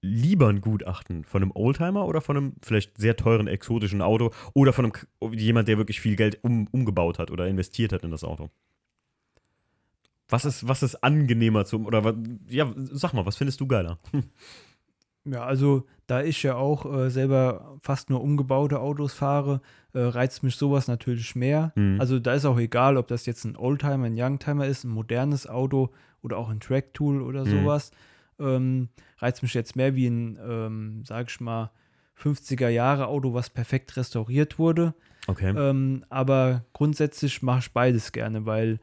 [0.00, 1.24] lieber ein Gutachten?
[1.24, 5.66] Von einem Oldtimer oder von einem vielleicht sehr teuren exotischen Auto oder von einem jemand,
[5.66, 8.50] der wirklich viel Geld um, umgebaut hat oder investiert hat in das Auto?
[10.28, 12.14] Was ist, was ist angenehmer zum, oder
[12.48, 13.98] ja, sag mal, was findest du geiler?
[15.26, 19.62] Ja, also da ich ja auch äh, selber fast nur umgebaute Autos fahre,
[19.94, 21.72] äh, reizt mich sowas natürlich mehr.
[21.76, 21.98] Mhm.
[21.98, 25.46] Also da ist auch egal, ob das jetzt ein Oldtimer, ein Youngtimer ist, ein modernes
[25.46, 25.90] Auto
[26.22, 27.50] oder auch ein Track-Tool oder mhm.
[27.50, 27.90] sowas.
[28.38, 31.70] Ähm, reizt mich jetzt mehr wie ein, ähm, sag ich mal,
[32.20, 34.94] 50er Jahre Auto, was perfekt restauriert wurde.
[35.26, 35.54] Okay.
[35.56, 38.78] Ähm, aber grundsätzlich mache ich beides gerne, weil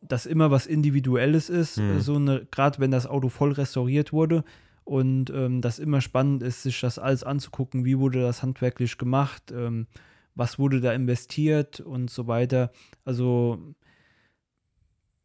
[0.00, 2.00] das immer was Individuelles ist, mhm.
[2.00, 4.44] so eine, gerade wenn das Auto voll restauriert wurde
[4.84, 9.52] und ähm, das immer spannend ist, sich das alles anzugucken, wie wurde das handwerklich gemacht,
[9.52, 9.86] ähm,
[10.34, 12.70] was wurde da investiert und so weiter.
[13.04, 13.74] Also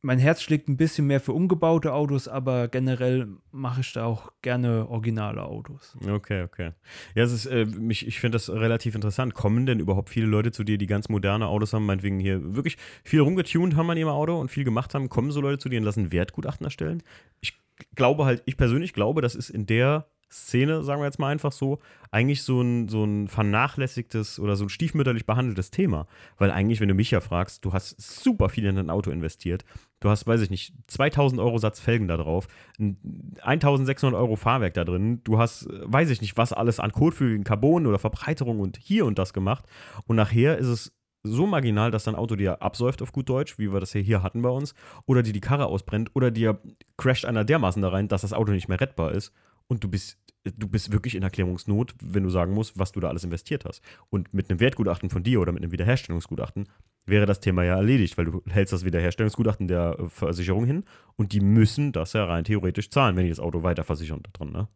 [0.04, 4.34] mein Herz schlägt ein bisschen mehr für umgebaute Autos, aber generell mache ich da auch
[4.42, 5.98] gerne originale Autos.
[6.06, 6.72] Okay, okay.
[7.16, 9.34] Ja, es ist, äh, mich, ich finde das relativ interessant.
[9.34, 12.78] Kommen denn überhaupt viele Leute zu dir, die ganz moderne Autos haben, meinetwegen hier wirklich
[13.04, 15.08] viel rumgetunt haben an ihrem Auto und viel gemacht haben?
[15.08, 17.02] Kommen so Leute zu dir und lassen Wertgutachten erstellen?
[17.40, 17.58] Ich
[17.96, 21.52] glaube halt, ich persönlich glaube, das ist in der Szene, sagen wir jetzt mal einfach
[21.52, 21.80] so,
[22.12, 26.08] eigentlich so ein, so ein vernachlässigtes oder so ein stiefmütterlich behandeltes Thema.
[26.38, 29.64] Weil eigentlich, wenn du mich ja fragst, du hast super viel in dein Auto investiert.
[30.04, 34.84] Du hast, weiß ich nicht, 2000 Euro Satz Felgen da drauf, 1600 Euro Fahrwerk da
[34.84, 35.22] drin.
[35.24, 39.18] Du hast, weiß ich nicht, was alles an Kotflügeln, Carbon oder Verbreiterung und hier und
[39.18, 39.64] das gemacht.
[40.06, 40.92] Und nachher ist es
[41.24, 44.42] so marginal, dass dein Auto dir absäuft auf gut Deutsch, wie wir das hier hatten
[44.42, 44.76] bei uns,
[45.06, 46.60] oder dir die Karre ausbrennt, oder dir
[46.98, 49.32] crasht einer dermaßen da rein, dass das Auto nicht mehr rettbar ist
[49.70, 53.10] und du bist, du bist wirklich in Erklärungsnot, wenn du sagen musst, was du da
[53.10, 53.82] alles investiert hast.
[54.10, 56.68] Und mit einem Wertgutachten von dir oder mit einem Wiederherstellungsgutachten
[57.06, 60.84] wäre das Thema ja erledigt, weil du hältst das Wiederherstellungsgutachten der Versicherung hin
[61.16, 64.52] und die müssen das ja rein theoretisch zahlen, wenn die das Auto weiter versichern drin,
[64.52, 64.68] ne?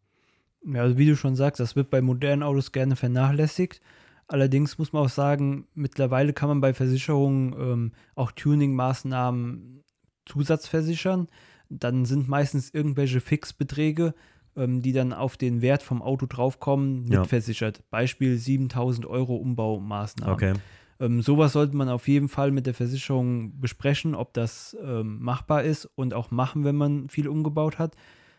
[0.65, 3.79] Ja, also wie du schon sagst, das wird bei modernen Autos gerne vernachlässigt.
[4.27, 9.83] Allerdings muss man auch sagen, mittlerweile kann man bei Versicherungen ähm, auch Tuning-Maßnahmen
[10.25, 11.27] zusatzversichern.
[11.69, 14.13] Dann sind meistens irgendwelche Fixbeträge,
[14.57, 17.77] ähm, die dann auf den Wert vom Auto draufkommen, mitversichert.
[17.77, 17.83] Ja.
[17.89, 20.33] Beispiel 7000 Euro Umbaumaßnahmen.
[20.33, 20.53] Okay.
[20.99, 25.63] Ähm, sowas sollte man auf jeden Fall mit der Versicherung besprechen, ob das ähm, machbar
[25.63, 27.95] ist und auch machen, wenn man viel umgebaut hat.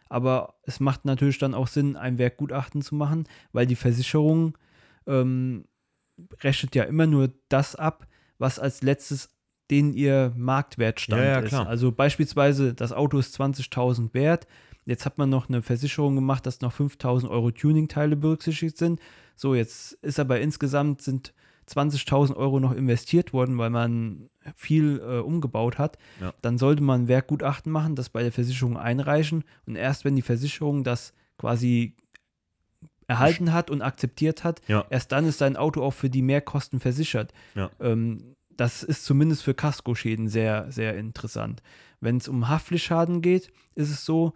[0.08, 4.56] Aber es macht natürlich dann auch Sinn, ein Werkgutachten zu machen, weil die Versicherung
[5.06, 5.66] ähm,
[6.42, 8.06] rechnet ja immer nur das ab,
[8.38, 9.30] was als letztes
[9.70, 11.48] den ihr Marktwertstand Ja, ja, ist.
[11.50, 11.66] klar.
[11.66, 14.46] Also beispielsweise, das Auto ist 20.000 wert.
[14.88, 19.00] Jetzt hat man noch eine Versicherung gemacht, dass noch 5.000 Euro Tuning-Teile berücksichtigt sind.
[19.36, 21.34] So, jetzt ist aber insgesamt sind
[21.68, 25.98] 20.000 Euro noch investiert worden, weil man viel äh, umgebaut hat.
[26.22, 26.32] Ja.
[26.40, 29.44] Dann sollte man ein Werkgutachten machen, das bei der Versicherung einreichen.
[29.66, 31.94] Und erst wenn die Versicherung das quasi
[33.06, 34.86] erhalten hat und akzeptiert hat, Ja.
[34.88, 37.34] erst dann ist dein Auto auch für die Mehrkosten versichert.
[37.54, 37.70] Ja.
[37.78, 41.62] Ähm, das ist zumindest für Kaskoschäden sehr, sehr interessant.
[42.00, 44.32] Wenn es um Haftpflichtschaden geht, ist es so,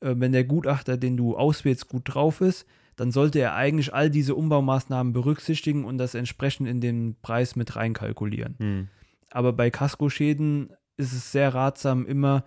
[0.00, 2.66] wenn der Gutachter, den du auswählst, gut drauf ist,
[2.96, 7.76] dann sollte er eigentlich all diese Umbaumaßnahmen berücksichtigen und das entsprechend in den Preis mit
[7.76, 8.56] reinkalkulieren.
[8.58, 8.88] Hm.
[9.30, 12.44] Aber bei Kaskoschäden ist es sehr ratsam, immer,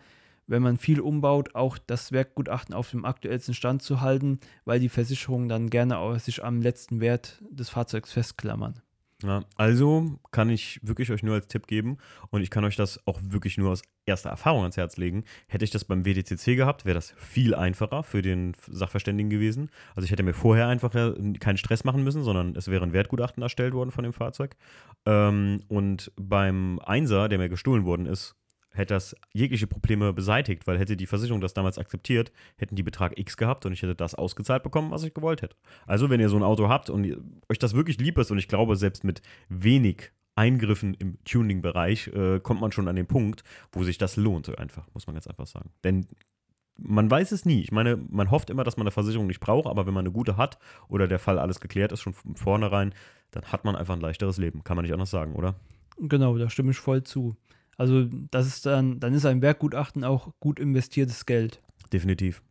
[0.47, 4.89] wenn man viel umbaut, auch das Werkgutachten auf dem aktuellsten Stand zu halten, weil die
[4.89, 8.81] Versicherungen dann gerne sich am letzten Wert des Fahrzeugs festklammern.
[9.21, 11.97] Ja, also kann ich wirklich euch nur als Tipp geben
[12.29, 15.25] und ich kann euch das auch wirklich nur aus erster Erfahrung ans Herz legen.
[15.47, 19.71] Hätte ich das beim WDCC gehabt, wäre das viel einfacher für den Sachverständigen gewesen.
[19.93, 23.43] Also ich hätte mir vorher einfach keinen Stress machen müssen, sondern es wäre ein Wertgutachten
[23.43, 24.55] erstellt worden von dem Fahrzeug.
[25.05, 28.38] Ähm, und beim Einser, der mir gestohlen worden ist,
[28.71, 33.17] hätte das jegliche Probleme beseitigt, weil hätte die Versicherung das damals akzeptiert, hätten die Betrag
[33.17, 35.55] X gehabt und ich hätte das ausgezahlt bekommen, was ich gewollt hätte.
[35.87, 37.05] Also, wenn ihr so ein Auto habt und
[37.49, 42.39] euch das wirklich lieb ist und ich glaube, selbst mit wenig Eingriffen im Tuning-Bereich äh,
[42.39, 43.43] kommt man schon an den Punkt,
[43.73, 45.71] wo sich das lohnt, einfach, muss man ganz einfach sagen.
[45.83, 46.07] Denn
[46.81, 47.61] man weiß es nie.
[47.61, 50.13] Ich meine, man hofft immer, dass man eine Versicherung nicht braucht, aber wenn man eine
[50.13, 50.57] gute hat
[50.87, 52.93] oder der Fall alles geklärt ist, schon von vornherein,
[53.31, 54.63] dann hat man einfach ein leichteres Leben.
[54.63, 55.55] Kann man nicht anders sagen, oder?
[55.97, 57.35] Genau, da stimme ich voll zu.
[57.79, 61.61] Also, das ist dann, dann ist ein Werkgutachten auch gut investiertes Geld.
[61.93, 62.41] Definitiv.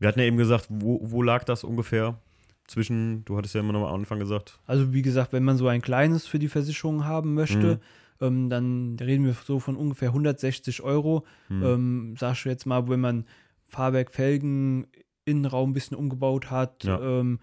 [0.00, 2.18] Wir hatten ja eben gesagt, wo, wo lag das ungefähr
[2.66, 5.68] zwischen, du hattest ja immer noch am Anfang gesagt, Also, wie gesagt, wenn man so
[5.68, 7.80] ein kleines für die Versicherung haben möchte,
[8.20, 8.26] Mhm.
[8.26, 11.24] ähm, dann reden wir so von ungefähr 160 Euro.
[11.48, 13.24] hm, Ähm, sagst du jetzt mal, wenn man
[13.66, 14.86] Fahrwerk, Felgen,
[15.26, 16.98] Innenraum ein bisschen umgebaut hat, Ja.
[17.00, 17.38] ähm,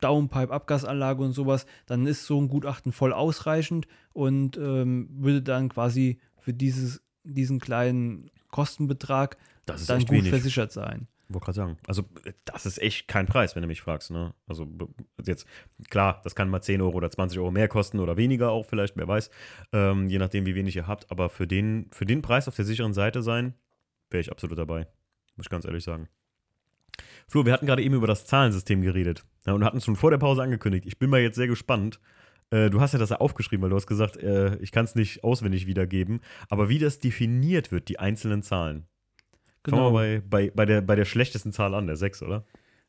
[0.00, 5.68] Downpipe, Abgasanlage und sowas, dann ist so ein Gutachten voll ausreichend und ähm, würde dann
[5.68, 9.36] quasi für dieses, diesen kleinen Kostenbetrag
[9.66, 10.30] das ist dann gut wenig.
[10.30, 11.06] versichert sein.
[11.28, 11.78] Wollte gerade sagen.
[11.86, 12.04] Also,
[12.44, 14.10] das ist echt kein Preis, wenn du mich fragst.
[14.10, 14.34] Ne?
[14.48, 14.66] Also,
[15.24, 15.46] jetzt,
[15.88, 18.96] klar, das kann mal 10 Euro oder 20 Euro mehr kosten oder weniger auch vielleicht,
[18.96, 19.30] wer weiß.
[19.72, 21.08] Ähm, je nachdem, wie wenig ihr habt.
[21.10, 23.54] Aber für den, für den Preis auf der sicheren Seite sein,
[24.10, 24.88] wäre ich absolut dabei.
[25.36, 26.08] Muss ich ganz ehrlich sagen.
[27.28, 29.24] Flo, wir hatten gerade eben über das Zahlensystem geredet.
[29.46, 30.84] Ja, und hatten es schon vor der Pause angekündigt.
[30.84, 32.00] Ich bin mal jetzt sehr gespannt.
[32.50, 34.94] Äh, du hast ja das ja aufgeschrieben, weil du hast gesagt, äh, ich kann es
[34.94, 36.20] nicht auswendig wiedergeben.
[36.48, 38.86] Aber wie das definiert wird, die einzelnen Zahlen.
[39.64, 39.92] Fangen wir Genau.
[39.92, 42.44] bei, bei, bei, der, bei der schlechtesten Zahl an, der 6, oder?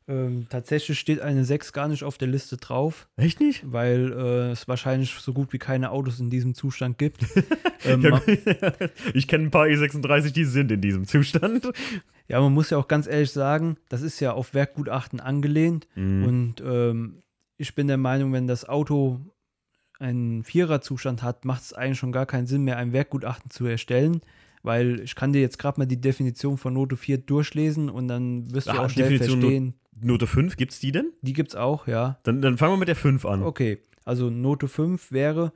[0.08, 3.62] Ähm, tatsächlich steht eine 6 gar nicht auf der Liste drauf, Echt nicht?
[3.70, 7.24] weil äh, es wahrscheinlich so gut wie keine Autos in diesem Zustand gibt.
[7.84, 8.20] ähm, Ja,
[9.14, 11.70] ich kenne ein paar E36, die sind in diesem Zustand.
[12.26, 15.86] ja, man muss ja auch ganz ehrlich sagen, das ist ja auf Werkgutachten angelehnt.
[15.94, 16.24] Mhm.
[16.24, 17.22] Und ähm,
[17.56, 19.20] ich bin der Meinung, wenn das Auto
[19.98, 24.20] einen Viererzustand hat, macht es eigentlich schon gar keinen Sinn mehr, ein Werkgutachten zu erstellen.
[24.64, 28.52] Weil ich kann dir jetzt gerade mal die Definition von Note 4 durchlesen und dann
[28.52, 29.74] wirst du auch schnell Definition verstehen.
[30.00, 31.12] Note 5, gibt's die denn?
[31.22, 32.18] Die gibt es auch, ja.
[32.22, 33.42] Dann, dann fangen wir mit der 5 an.
[33.42, 35.52] Okay, also Note 5 wäre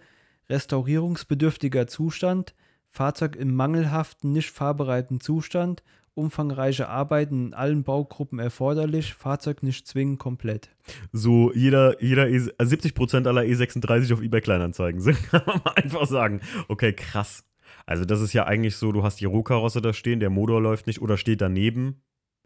[0.49, 2.55] restaurierungsbedürftiger Zustand,
[2.89, 5.83] Fahrzeug im mangelhaften, nicht fahrbereiten Zustand,
[6.17, 10.71] umfangreiche Arbeiten in allen Baugruppen erforderlich, Fahrzeug nicht zwingend komplett.
[11.13, 16.07] So, jeder, jeder e, also 70% aller E36 auf eBay Kleinanzeigen sind, kann man einfach
[16.07, 16.41] sagen.
[16.69, 17.45] Okay, krass.
[17.85, 20.87] Also, das ist ja eigentlich so, du hast die Rohkarosse da stehen, der Motor läuft
[20.87, 22.03] nicht oder steht daneben.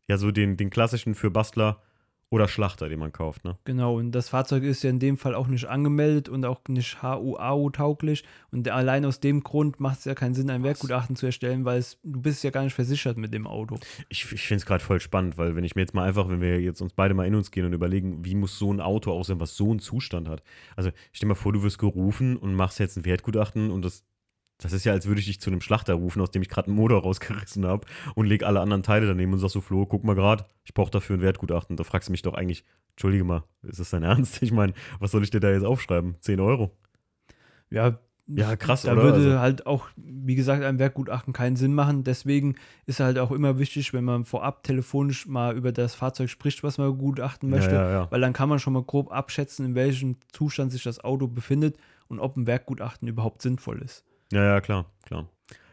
[0.08, 1.82] Ja, so den, den klassischen für Bastler
[2.30, 3.58] oder Schlachter, den man kauft, ne?
[3.64, 7.02] Genau, und das Fahrzeug ist ja in dem Fall auch nicht angemeldet und auch nicht
[7.02, 8.24] HUAU-tauglich.
[8.52, 11.80] Und allein aus dem Grund macht es ja keinen Sinn, ein Werkgutachten zu erstellen, weil
[11.80, 13.78] es, du bist ja gar nicht versichert mit dem Auto.
[14.08, 16.40] Ich, ich finde es gerade voll spannend, weil wenn ich mir jetzt mal einfach, wenn
[16.40, 19.10] wir jetzt uns beide mal in uns gehen und überlegen, wie muss so ein Auto
[19.10, 20.44] aussehen, was so einen Zustand hat.
[20.76, 24.04] Also stell dir mal vor, du wirst gerufen und machst jetzt ein Wertgutachten und das,
[24.60, 26.68] das ist ja, als würde ich dich zu einem Schlachter rufen, aus dem ich gerade
[26.68, 30.04] einen Motor rausgerissen habe und leg alle anderen Teile daneben und sag so, Flo, guck
[30.04, 31.76] mal gerade, ich brauche dafür ein Wertgutachten.
[31.76, 34.42] Da fragst du mich doch eigentlich, entschuldige mal, ist das dein Ernst?
[34.42, 36.16] Ich meine, was soll ich dir da jetzt aufschreiben?
[36.20, 36.76] 10 Euro?
[37.70, 37.98] Ja,
[38.32, 39.02] Ja, krass, Da oder?
[39.02, 42.04] würde Also- halt auch, wie gesagt, ein Werkgutachten keinen Sinn machen.
[42.04, 42.54] Deswegen
[42.86, 46.78] ist halt auch immer wichtig, wenn man vorab telefonisch mal über das Fahrzeug spricht, was
[46.78, 47.74] man begutachten möchte.
[47.74, 48.10] Ja, ja, ja.
[48.12, 51.76] Weil dann kann man schon mal grob abschätzen, in welchem Zustand sich das Auto befindet
[52.06, 54.04] und ob ein Werkgutachten überhaupt sinnvoll ist.
[54.32, 55.28] Ja, ja, klar, klar.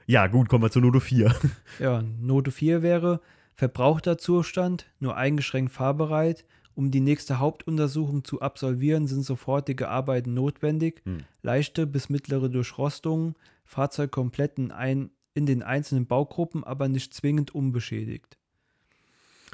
[0.07, 1.33] Ja, gut, kommen wir zu Note 4.
[1.79, 3.21] Ja, Note 4 wäre
[3.53, 6.45] verbrauchter Zustand, nur eingeschränkt fahrbereit,
[6.75, 11.01] Um die nächste Hauptuntersuchung zu absolvieren, sind sofortige Arbeiten notwendig.
[11.05, 11.23] Hm.
[11.41, 13.35] Leichte bis mittlere Durchrostungen,
[13.65, 18.37] Fahrzeug komplett in, ein, in den einzelnen Baugruppen, aber nicht zwingend unbeschädigt.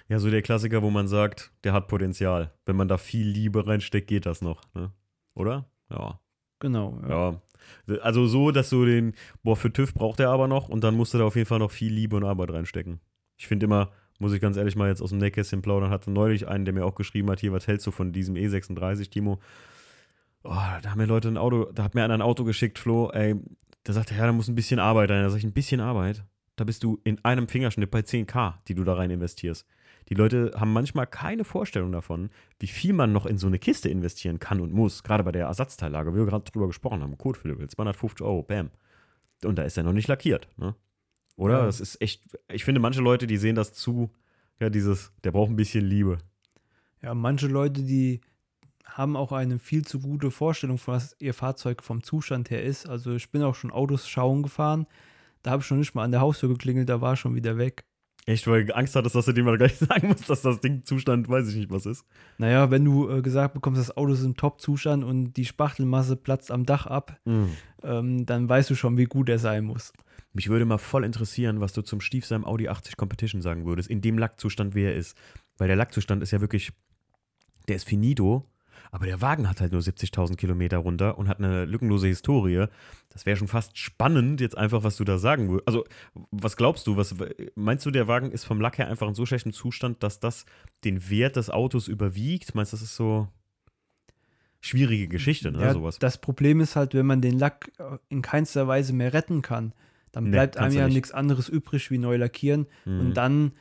[0.09, 2.51] Ja, so der Klassiker, wo man sagt, der hat Potenzial.
[2.65, 4.91] Wenn man da viel Liebe reinsteckt, geht das noch, ne?
[5.33, 5.65] Oder?
[5.89, 6.19] Ja.
[6.59, 6.99] Genau.
[7.03, 7.31] Ja.
[7.31, 7.41] Ja.
[8.01, 11.13] Also so, dass du den, boah, für TÜV braucht er aber noch und dann musst
[11.13, 12.99] du da auf jeden Fall noch viel Liebe und Arbeit reinstecken.
[13.37, 16.47] Ich finde immer, muss ich ganz ehrlich mal jetzt aus dem Nähkästchen plaudern, hatte neulich
[16.47, 19.39] einen, der mir auch geschrieben hat, hier, was hältst du von diesem E36, Timo?
[20.43, 20.49] Oh,
[20.81, 23.35] da haben mir Leute ein Auto, da hat mir einer ein Auto geschickt, Flo, ey,
[23.83, 25.23] da sagt er, ja, da muss ein bisschen Arbeit rein.
[25.23, 26.23] Da sag ich, ein bisschen Arbeit?
[26.55, 29.65] Da bist du in einem Fingerschnitt bei 10k, die du da rein investierst.
[30.09, 32.29] Die Leute haben manchmal keine Vorstellung davon,
[32.59, 35.03] wie viel man noch in so eine Kiste investieren kann und muss.
[35.03, 37.17] Gerade bei der Ersatzteillage, wie wir gerade drüber gesprochen haben.
[37.17, 38.69] Code Philipp, 250 Euro, bam.
[39.43, 40.75] Und da ist er noch nicht lackiert, ne?
[41.35, 41.59] Oder?
[41.59, 41.65] Ja.
[41.65, 44.11] Das ist echt, ich finde, manche Leute, die sehen das zu,
[44.59, 46.19] ja, dieses, der braucht ein bisschen Liebe.
[47.01, 48.21] Ja, manche Leute, die
[48.85, 52.87] haben auch eine viel zu gute Vorstellung, von was ihr Fahrzeug vom Zustand her ist.
[52.87, 54.85] Also ich bin auch schon Autos schauen gefahren.
[55.41, 57.85] Da habe ich schon nicht mal an der Haustür geklingelt, da war schon wieder weg.
[58.25, 60.83] Echt, weil du Angst hattest, dass du dem mal gleich sagen musst, dass das Ding
[60.83, 62.05] Zustand, weiß ich nicht, was ist.
[62.37, 66.49] Naja, wenn du äh, gesagt bekommst, das Auto ist im Top-Zustand und die Spachtelmasse platzt
[66.51, 67.19] am Dach ab,
[67.83, 69.91] ähm, dann weißt du schon, wie gut er sein muss.
[70.31, 74.01] Mich würde mal voll interessieren, was du zum Stiefsam Audi 80 Competition sagen würdest, in
[74.01, 75.17] dem Lackzustand, wie er ist.
[75.57, 76.71] Weil der Lackzustand ist ja wirklich,
[77.67, 78.49] der ist finito,
[78.93, 82.67] aber der Wagen hat halt nur 70.000 Kilometer runter und hat eine lückenlose Historie.
[83.09, 85.67] Das wäre schon fast spannend, jetzt einfach, was du da sagen würdest.
[85.67, 85.83] Also,
[86.29, 86.95] was glaubst du?
[86.95, 87.15] Was,
[87.55, 90.45] meinst du, der Wagen ist vom Lack her einfach in so schlechtem Zustand, dass das
[90.83, 92.53] den Wert des Autos überwiegt?
[92.53, 93.27] Meinst du, das ist so
[94.61, 95.59] schwierige Geschichte, ne?
[95.61, 95.99] Ja, Sowas.
[95.99, 99.73] das Problem ist halt, wenn man den Lack äh, in keinster Weise mehr retten kann,
[100.11, 100.95] dann Nee, bleibt einem kannst du ja nicht.
[100.95, 102.67] nichts anderes übrig wie neu lackieren.
[102.85, 102.99] Mhm.
[102.99, 103.51] Und dann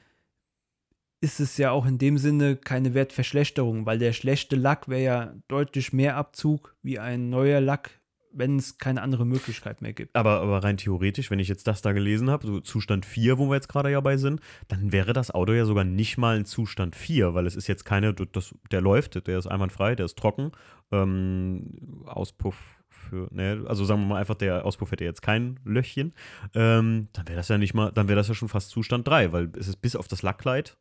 [1.22, 5.34] ist es ja auch in dem Sinne keine Wertverschlechterung, weil der schlechte Lack wäre ja
[5.46, 8.00] deutlich mehr Abzug wie ein neuer Lack,
[8.32, 10.16] wenn es keine andere Möglichkeit mehr gibt.
[10.16, 13.48] Aber, aber rein theoretisch, wenn ich jetzt das da gelesen habe, so Zustand 4, wo
[13.48, 16.44] wir jetzt gerade ja bei sind, dann wäre das Auto ja sogar nicht mal ein
[16.44, 20.18] Zustand 4, weil es ist jetzt keine, das, der läuft, der ist einwandfrei, der ist
[20.18, 20.50] trocken.
[20.90, 22.56] Ähm, Auspuff
[22.88, 26.14] für, ne, also sagen wir mal einfach, der Auspuff hätte jetzt kein Löchchen.
[26.54, 29.32] Ähm, dann wäre das ja nicht mal, dann wäre das ja schon fast Zustand 3,
[29.32, 30.76] weil es ist bis auf das Lackkleid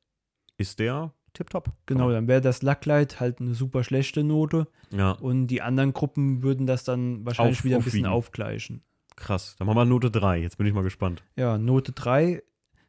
[0.62, 1.72] ist der tipptopp.
[1.86, 6.44] Genau, dann wäre das Lacklight halt eine super schlechte Note Ja, und die anderen Gruppen
[6.44, 8.84] würden das dann wahrscheinlich Auf- wieder ein bisschen aufgleichen.
[9.16, 9.56] krass.
[9.58, 10.40] Dann machen wir Note 3.
[10.40, 11.24] Jetzt bin ich mal gespannt.
[11.36, 12.42] Ja, Note 3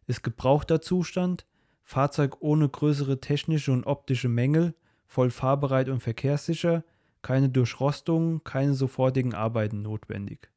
[0.06, 1.46] ist gebrauchter Zustand,
[1.82, 4.74] Fahrzeug ohne größere technische und optische Mängel,
[5.06, 6.84] voll fahrbereit und verkehrssicher,
[7.22, 10.50] keine Durchrostungen, keine sofortigen Arbeiten notwendig.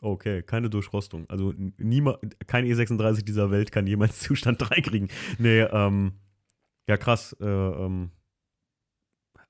[0.00, 1.28] Okay, keine Durchrostung.
[1.28, 5.08] Also niemand, kein E36 dieser Welt kann jemals Zustand 3 kriegen.
[5.38, 6.12] Nee, ähm,
[6.88, 7.36] ja krass.
[7.40, 8.10] Äh, ähm,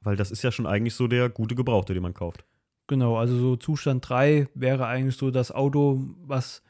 [0.00, 2.44] weil das ist ja schon eigentlich so der gute Gebrauchte, den man kauft.
[2.86, 6.62] Genau, also so Zustand 3 wäre eigentlich so das Auto, was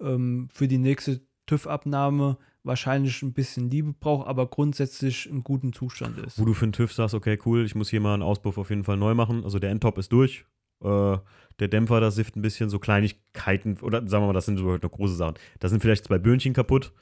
[0.00, 6.18] ähm, für die nächste TÜV-Abnahme wahrscheinlich ein bisschen Liebe braucht, aber grundsätzlich in gutem Zustand
[6.18, 6.38] ist.
[6.38, 8.70] Wo du für den TÜV sagst, okay, cool, ich muss hier mal einen Auspuff auf
[8.70, 9.42] jeden Fall neu machen.
[9.44, 10.44] Also der Endtop ist durch.
[10.82, 11.18] Äh,
[11.58, 14.70] der Dämpfer, das sifft ein bisschen so Kleinigkeiten, oder sagen wir mal, das sind so
[14.70, 15.34] halt noch große Sachen.
[15.60, 16.92] Da sind vielleicht zwei Böhnchen kaputt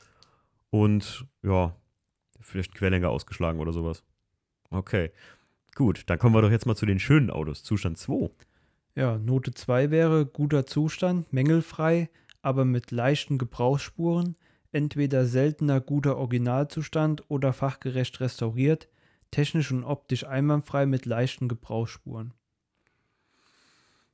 [0.71, 1.75] und ja,
[2.41, 4.05] vielleicht Querlenker ausgeschlagen oder sowas.
[4.71, 5.11] Okay.
[5.75, 7.63] Gut, dann kommen wir doch jetzt mal zu den schönen Autos.
[7.63, 8.31] Zustand 2.
[8.97, 12.11] Ja, Note 2 wäre guter Zustand, mängelfrei,
[12.43, 14.37] aber mit leichten Gebrauchsspuren,
[14.73, 18.89] entweder seltener guter Originalzustand oder fachgerecht restauriert,
[19.31, 22.35] technisch und optisch einwandfrei mit leichten Gebrauchsspuren.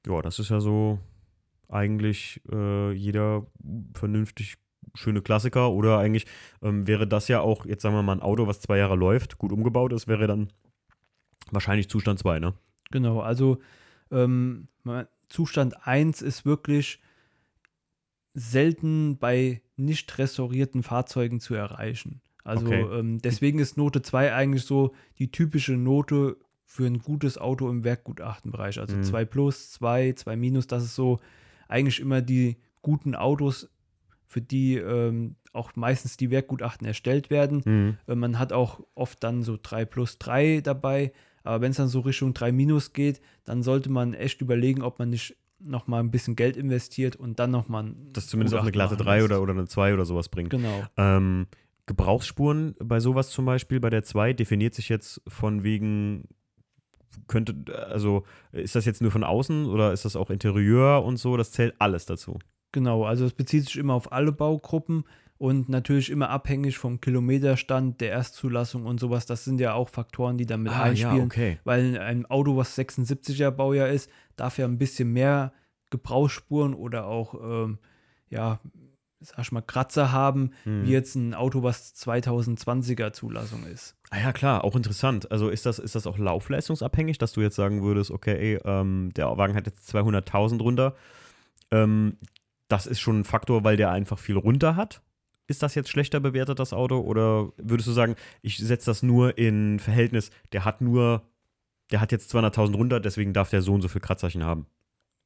[0.07, 0.99] Ja, das ist ja so
[1.69, 3.47] eigentlich äh, jeder
[3.95, 4.57] vernünftig
[4.95, 6.27] schöne Klassiker oder eigentlich
[6.63, 9.39] ähm, wäre das ja auch, jetzt sagen wir mal, ein Auto, was zwei Jahre läuft,
[9.39, 10.49] gut umgebaut ist, wäre dann
[11.51, 12.55] wahrscheinlich Zustand 2, ne?
[12.91, 13.59] Genau, also
[14.11, 14.69] ähm,
[15.29, 17.01] Zustand 1 ist wirklich
[18.35, 22.21] selten bei nicht restaurierten Fahrzeugen zu erreichen.
[22.45, 22.99] Also Okay.
[22.99, 26.37] ähm, deswegen ist Note 2 eigentlich so die typische Note
[26.69, 28.79] für ein gutes Auto im Werkgutachtenbereich.
[28.81, 29.03] Also Mhm.
[29.05, 31.19] 2 plus, 2, 2 minus, das ist so
[31.69, 33.71] eigentlich immer die guten Autos,
[34.25, 37.63] für die ähm, auch meistens die Werkgutachten erstellt werden.
[37.65, 37.97] Mhm.
[38.09, 41.13] Äh, Man hat auch oft dann so 3 plus 3 dabei.
[41.45, 44.99] Aber wenn es dann so Richtung 3 minus geht, dann sollte man echt überlegen, ob
[44.99, 48.57] man nicht noch mal ein bisschen Geld investiert und dann noch mal ein Das zumindest
[48.57, 49.25] auf eine Klasse machen 3 lässt.
[49.27, 50.51] oder, oder eine 2 oder sowas bringt.
[50.51, 50.85] Genau.
[50.97, 51.47] Ähm,
[51.87, 56.25] Gebrauchsspuren bei sowas zum Beispiel, bei der 2 definiert sich jetzt von wegen,
[57.29, 57.55] könnte,
[57.91, 61.37] also ist das jetzt nur von außen oder ist das auch Interieur und so?
[61.37, 62.39] Das zählt alles dazu.
[62.73, 65.05] Genau, also es bezieht sich immer auf alle Baugruppen.
[65.39, 69.27] und natürlich immer abhängig vom Kilometerstand, der Erstzulassung und sowas.
[69.27, 71.27] Das sind ja auch Faktoren, die damit Ah, ja, einspielen.
[71.27, 71.59] okay.
[71.65, 75.53] Weil ein Auto, was 76er Baujahr ist, darf ja ein bisschen mehr
[75.91, 77.79] Gebrauchsspuren oder auch, ähm,
[78.31, 78.61] ja,
[79.21, 80.85] sag ich mal, Kratzer haben, Hm.
[80.85, 83.97] wie jetzt ein Auto, was 2020er Zulassung ist.
[84.11, 85.31] Ah ja, klar, auch interessant.
[85.33, 89.11] Also ist das, ist das auch laufleistungsabhängig, dass du jetzt sagen würdest, okay, ey, ähm,
[89.17, 90.95] der Wagen hat jetzt 200.000 runter.
[91.71, 92.19] Ähm,
[92.69, 95.03] das ist schon ein Faktor, weil der einfach viel runter hat.
[95.49, 96.99] Ist das jetzt schlechter bewertet, das Auto?
[97.01, 101.23] Oder würdest du sagen, ich setze das nur in Verhältnis, der hat nur,
[101.93, 104.67] der hat jetzt 200.000 runter, deswegen darf der so und so viel Kratzzeichen haben?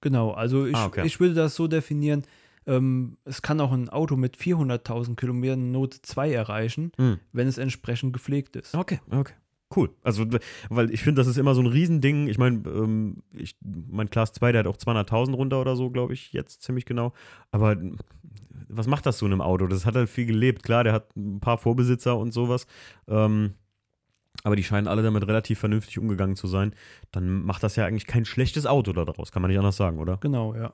[0.02, 1.06] Genau, also ich, Ah, okay.
[1.06, 2.22] ich würde das so definieren,
[2.66, 7.18] ähm, es kann auch ein Auto mit 400.000 Kilometern Note 2 erreichen, Hm.
[7.32, 8.74] wenn es entsprechend gepflegt ist.
[8.74, 9.34] Okay, okay.
[9.74, 9.90] Cool.
[10.02, 10.26] Also,
[10.68, 12.26] weil ich finde, das ist immer so ein Riesending.
[12.26, 16.12] Ich meine, ähm, ich, mein Class 2, der hat auch 200.000 runter oder so, glaube
[16.12, 17.12] ich, jetzt ziemlich genau.
[17.52, 17.76] Aber
[18.68, 19.68] was macht das so in einem Auto?
[19.68, 20.64] Das hat halt viel gelebt.
[20.64, 22.66] Klar, der hat ein paar Vorbesitzer und sowas.
[23.06, 23.54] Ähm,
[24.42, 26.74] aber die scheinen alle damit relativ vernünftig umgegangen zu sein.
[27.12, 29.30] Dann macht das ja eigentlich kein schlechtes Auto daraus.
[29.30, 30.16] Kann man nicht anders sagen, oder?
[30.16, 30.72] Genau, ja.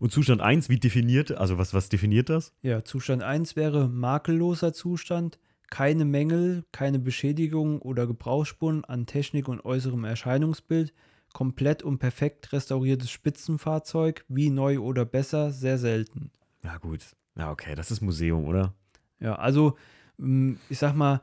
[0.00, 2.52] Und Zustand 1, wie definiert, also was, was definiert das?
[2.62, 5.38] Ja, Zustand 1 wäre makelloser Zustand,
[5.70, 10.92] keine Mängel, keine Beschädigungen oder Gebrauchsspuren an Technik und äußerem Erscheinungsbild,
[11.32, 16.30] komplett und perfekt restauriertes Spitzenfahrzeug, wie neu oder besser, sehr selten.
[16.62, 17.00] Ja, gut.
[17.36, 18.74] Ja, okay, das ist Museum, oder?
[19.20, 19.76] Ja, also
[20.18, 21.20] ähm, ich sag mal,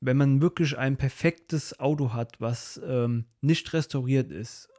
[0.00, 4.69] wenn man wirklich ein perfektes Auto hat, was ähm, nicht restauriert ist,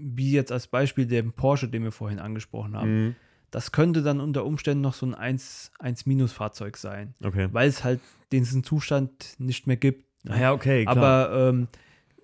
[0.00, 3.16] wie jetzt als Beispiel den Porsche, den wir vorhin angesprochen haben, Mhm.
[3.50, 7.48] das könnte dann unter Umständen noch so ein 1 1-Fahrzeug sein, Okay.
[7.52, 8.00] weil es halt
[8.32, 10.04] diesen Zustand nicht mehr gibt.
[10.24, 10.34] ne?
[10.34, 10.96] Ah ja, okay, klar.
[10.96, 11.68] Aber ähm,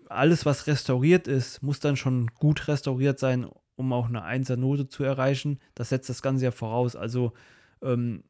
[0.09, 3.47] alles, was restauriert ist, muss dann schon gut restauriert sein,
[3.77, 5.59] um auch eine 1er Note zu erreichen.
[5.75, 6.95] Das setzt das Ganze ja voraus.
[6.95, 7.33] Also
[7.83, 8.23] ähm,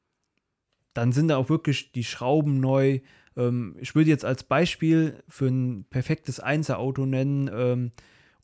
[0.94, 3.00] dann sind da auch wirklich die Schrauben neu.
[3.36, 7.90] Ähm, ich würde jetzt als Beispiel für ein perfektes 1er Auto nennen, ähm,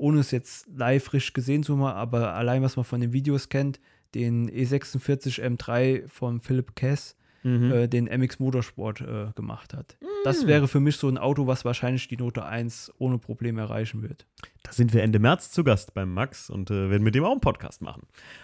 [0.01, 3.49] ohne es jetzt live frisch gesehen zu haben, aber allein was man von den Videos
[3.49, 3.81] kennt,
[4.15, 7.73] den E E46 M3 von Philip Kess Mhm.
[7.73, 9.97] äh, den MX Motorsport äh, gemacht hat.
[10.25, 14.03] Das wäre für mich so ein Auto, was wahrscheinlich die Note 1 ohne Probleme erreichen
[14.03, 14.27] wird.
[14.63, 17.33] Da sind wir Ende März zu Gast beim Max und äh, werden mit dem auch
[17.33, 18.03] einen Podcast machen.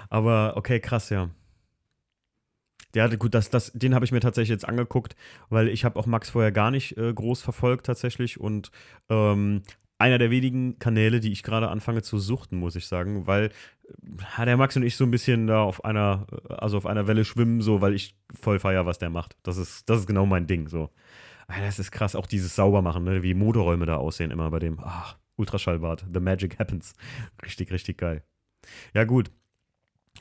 [0.08, 1.28] Aber okay, krass, ja.
[2.94, 5.14] Ja, gut, das, das, den habe ich mir tatsächlich jetzt angeguckt,
[5.50, 8.70] weil ich habe auch Max vorher gar nicht äh, groß verfolgt tatsächlich und
[9.10, 9.60] ähm,
[9.98, 13.50] einer der wenigen Kanäle, die ich gerade anfange zu suchten, muss ich sagen, weil
[14.38, 17.06] äh, der Max und ich so ein bisschen da auf einer, äh, also auf einer
[17.06, 19.36] Welle schwimmen, so, weil ich voll feier, was der macht.
[19.42, 20.90] Das ist, das ist genau mein Ding, so.
[21.48, 23.22] Das ist krass, auch dieses Saubermachen, ne?
[23.22, 24.78] wie Motorräume da aussehen immer bei dem.
[24.82, 26.94] Ach, Ultraschallbad, The Magic Happens.
[27.44, 28.24] Richtig, richtig geil.
[28.94, 29.30] Ja, gut.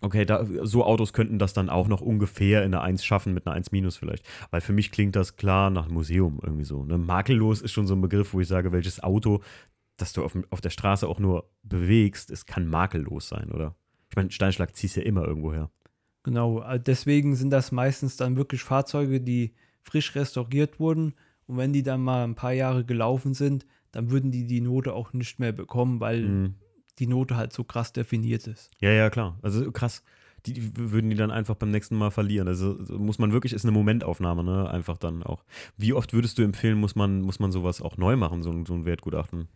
[0.02, 3.48] Okay, da, so Autos könnten das dann auch noch ungefähr in eine 1 schaffen, mit
[3.48, 4.26] einer 1 minus vielleicht.
[4.52, 6.84] Weil für mich klingt das klar nach Museum irgendwie so.
[6.84, 6.98] Ne?
[6.98, 9.42] Makellos ist schon so ein Begriff, wo ich sage, welches Auto,
[9.98, 13.76] das du auf, auf der Straße auch nur bewegst, es kann makellos sein, oder?
[14.10, 15.72] Ich meine, Steinschlag ziehst ja immer irgendwo her.
[16.24, 21.14] Genau, äh, deswegen sind das meistens dann wirklich Fahrzeuge, die frisch restauriert wurden.
[21.48, 24.94] Und wenn die dann mal ein paar Jahre gelaufen sind, dann würden die die Note
[24.94, 26.56] auch nicht mehr bekommen, weil Mhm.
[27.00, 28.72] Die Note halt so krass definiert ist.
[28.80, 29.38] Ja, ja, klar.
[29.42, 30.04] Also krass.
[30.46, 32.48] Die, die würden die dann einfach beim nächsten Mal verlieren.
[32.48, 34.70] Also so muss man wirklich, ist eine Momentaufnahme, ne?
[34.70, 35.44] Einfach dann auch.
[35.76, 38.66] Wie oft würdest du empfehlen, muss man, muss man sowas auch neu machen, so, ein-
[38.66, 39.48] so ein Wertgutachten?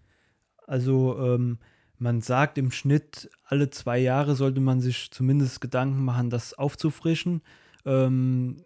[0.65, 1.59] Also ähm,
[1.99, 7.41] man sagt im Schnitt, alle zwei Jahre sollte man sich zumindest Gedanken machen, das aufzufrischen.
[7.85, 8.63] Ähm,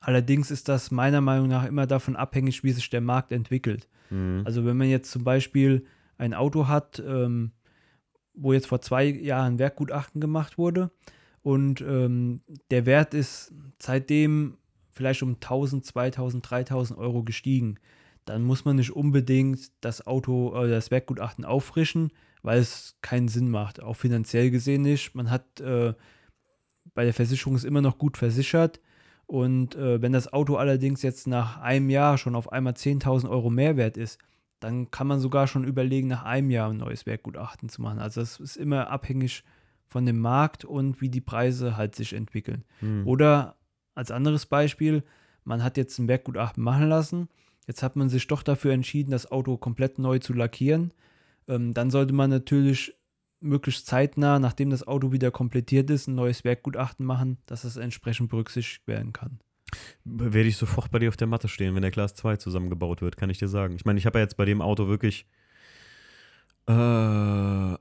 [0.00, 3.88] allerdings ist das meiner Meinung nach immer davon abhängig, wie sich der Markt entwickelt.
[4.10, 4.42] Mhm.
[4.44, 5.86] Also wenn man jetzt zum Beispiel
[6.18, 7.52] ein Auto hat, ähm,
[8.34, 10.90] wo jetzt vor zwei Jahren Werkgutachten gemacht wurde.
[11.42, 14.58] Und ähm, der Wert ist seitdem
[14.90, 17.78] vielleicht um 1000, 2000, 3000 Euro gestiegen,
[18.24, 22.12] dann muss man nicht unbedingt das Auto, äh, das Werkgutachten auffrischen,
[22.42, 25.14] weil es keinen Sinn macht, auch finanziell gesehen nicht.
[25.14, 25.94] Man hat äh,
[26.94, 28.80] bei der Versicherung ist immer noch gut versichert.
[29.26, 33.50] Und äh, wenn das Auto allerdings jetzt nach einem Jahr schon auf einmal 10.000 Euro
[33.50, 34.18] Mehrwert ist,
[34.62, 37.98] dann kann man sogar schon überlegen, nach einem Jahr ein neues Werkgutachten zu machen.
[37.98, 39.44] Also das ist immer abhängig
[39.88, 42.64] von dem Markt und wie die Preise halt sich entwickeln.
[42.80, 43.06] Mhm.
[43.06, 43.56] Oder
[43.94, 45.02] als anderes Beispiel,
[45.44, 47.28] man hat jetzt ein Werkgutachten machen lassen,
[47.66, 50.92] jetzt hat man sich doch dafür entschieden, das Auto komplett neu zu lackieren.
[51.48, 52.94] Ähm, dann sollte man natürlich
[53.40, 58.30] möglichst zeitnah, nachdem das Auto wieder komplettiert ist, ein neues Werkgutachten machen, dass es entsprechend
[58.30, 59.40] berücksichtigt werden kann.
[60.04, 63.16] Werde ich sofort bei dir auf der Matte stehen, wenn der Class 2 zusammengebaut wird,
[63.16, 63.76] kann ich dir sagen.
[63.76, 65.26] Ich meine, ich habe ja jetzt bei dem Auto wirklich
[66.66, 66.72] Äh,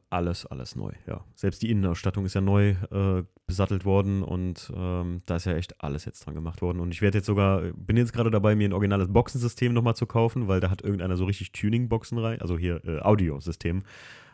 [0.09, 1.24] alles, alles neu, ja.
[1.36, 5.84] Selbst die Innenausstattung ist ja neu äh, besattelt worden und ähm, da ist ja echt
[5.84, 6.80] alles jetzt dran gemacht worden.
[6.80, 10.07] Und ich werde jetzt sogar, bin jetzt gerade dabei, mir ein originales Boxensystem nochmal zu
[10.07, 13.84] kaufen, weil da hat irgendeiner so richtig Tuning-Boxen rein, also hier äh, Audiosystem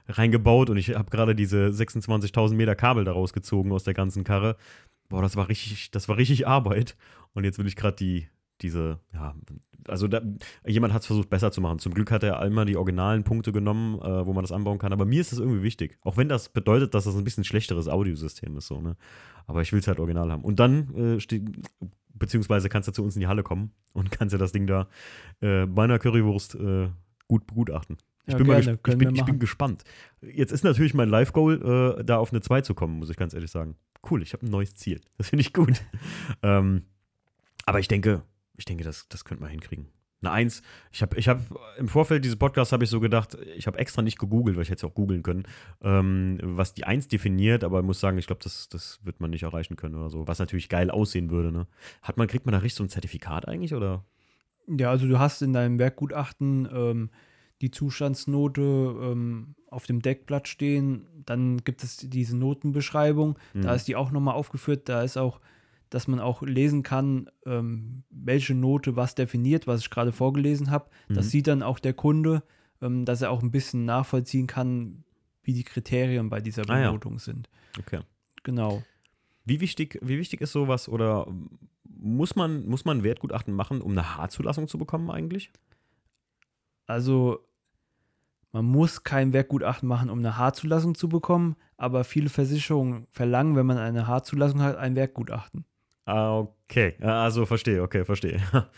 [0.08, 4.56] reingebaut und ich habe gerade diese 26.000 Meter Kabel daraus gezogen aus der ganzen Karre.
[5.10, 6.98] Boah, das war richtig, das war richtig Arbeit.
[7.34, 8.28] Und jetzt will ich gerade die,
[8.62, 9.36] diese, ja,
[9.88, 10.22] also da,
[10.66, 11.80] jemand hat es versucht besser zu machen.
[11.80, 14.94] Zum Glück hat er einmal die originalen Punkte genommen, äh, wo man das anbauen kann.
[14.94, 15.98] Aber mir ist das irgendwie wichtig.
[16.02, 18.68] Auch wenn das bedeutet, dass das ein bisschen schlechteres Audiosystem ist.
[18.68, 18.96] So, ne?
[19.46, 20.44] Aber ich will es halt original haben.
[20.44, 21.42] Und dann, äh,
[22.14, 24.88] beziehungsweise kannst du zu uns in die Halle kommen und kannst ja das Ding da
[25.40, 26.90] äh, bei einer Currywurst äh,
[27.28, 27.98] gut begutachten.
[28.28, 29.84] Ich, ja, bin, gerne, mal ich, bin, ich bin gespannt.
[30.22, 33.34] Jetzt ist natürlich mein Live-Goal, äh, da auf eine 2 zu kommen, muss ich ganz
[33.34, 33.78] ehrlich sagen.
[34.10, 35.00] Cool, ich habe ein neues Ziel.
[35.18, 35.82] Das finde ich gut.
[36.44, 36.84] ähm,
[37.66, 38.24] aber ich denke,
[38.58, 39.88] ich denke, das, das könnte man hinkriegen.
[40.22, 40.62] Eine Eins,
[40.92, 41.40] ich habe ich hab,
[41.78, 44.70] im Vorfeld dieses Podcasts habe ich so gedacht, ich habe extra nicht gegoogelt, weil ich
[44.70, 45.44] hätte es auch googeln können,
[45.82, 49.30] ähm, was die Eins definiert, aber ich muss sagen, ich glaube, das, das wird man
[49.30, 51.52] nicht erreichen können oder so, was natürlich geil aussehen würde.
[51.52, 51.68] Ne?
[52.02, 54.04] Hat man, kriegt man da richtig so ein Zertifikat eigentlich oder?
[54.68, 57.10] Ja, also du hast in deinem Werkgutachten ähm,
[57.62, 63.62] die Zustandsnote ähm, auf dem Deckblatt stehen, dann gibt es diese Notenbeschreibung, mhm.
[63.62, 65.40] da ist die auch nochmal aufgeführt, da ist auch
[65.90, 70.90] dass man auch lesen kann, ähm, welche Note was definiert, was ich gerade vorgelesen habe.
[71.08, 71.14] Mhm.
[71.16, 72.44] Das sieht dann auch der Kunde,
[72.82, 75.04] ähm, dass er auch ein bisschen nachvollziehen kann,
[75.44, 77.20] wie die Kriterien bei dieser Benotung ah, ja.
[77.20, 77.50] sind.
[77.80, 78.02] Okay.
[78.44, 78.84] Genau.
[79.46, 81.28] Wie wichtig, wie wichtig ist sowas oder
[81.84, 85.52] muss man, muss man Wertgutachten machen, um eine Haarzulassung zu bekommen eigentlich?
[86.86, 87.47] Also
[88.52, 93.66] man muss kein Werkgutachten machen, um eine Haarzulassung zu bekommen, aber viele Versicherungen verlangen, wenn
[93.66, 95.66] man eine Haarzulassung hat, ein Werkgutachten.
[96.06, 96.96] Ah, okay.
[97.02, 98.42] Also verstehe, okay, verstehe.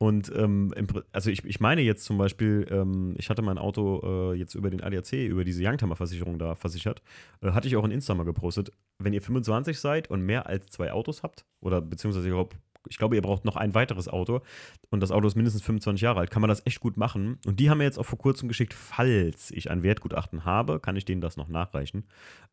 [0.00, 0.72] Und ähm,
[1.10, 4.70] also ich, ich meine jetzt zum Beispiel, ähm, ich hatte mein Auto äh, jetzt über
[4.70, 7.02] den ADAC, über diese Youngtimer-Versicherung da versichert,
[7.42, 8.72] äh, hatte ich auch in Insta mal gepostet.
[9.02, 12.34] Wenn ihr 25 seid und mehr als zwei Autos habt, oder beziehungsweise ich
[12.88, 14.40] ich glaube, ihr braucht noch ein weiteres Auto
[14.90, 17.38] und das Auto ist mindestens 25 Jahre alt, kann man das echt gut machen.
[17.46, 20.96] Und die haben mir jetzt auch vor kurzem geschickt, falls ich ein Wertgutachten habe, kann
[20.96, 22.06] ich denen das noch nachreichen,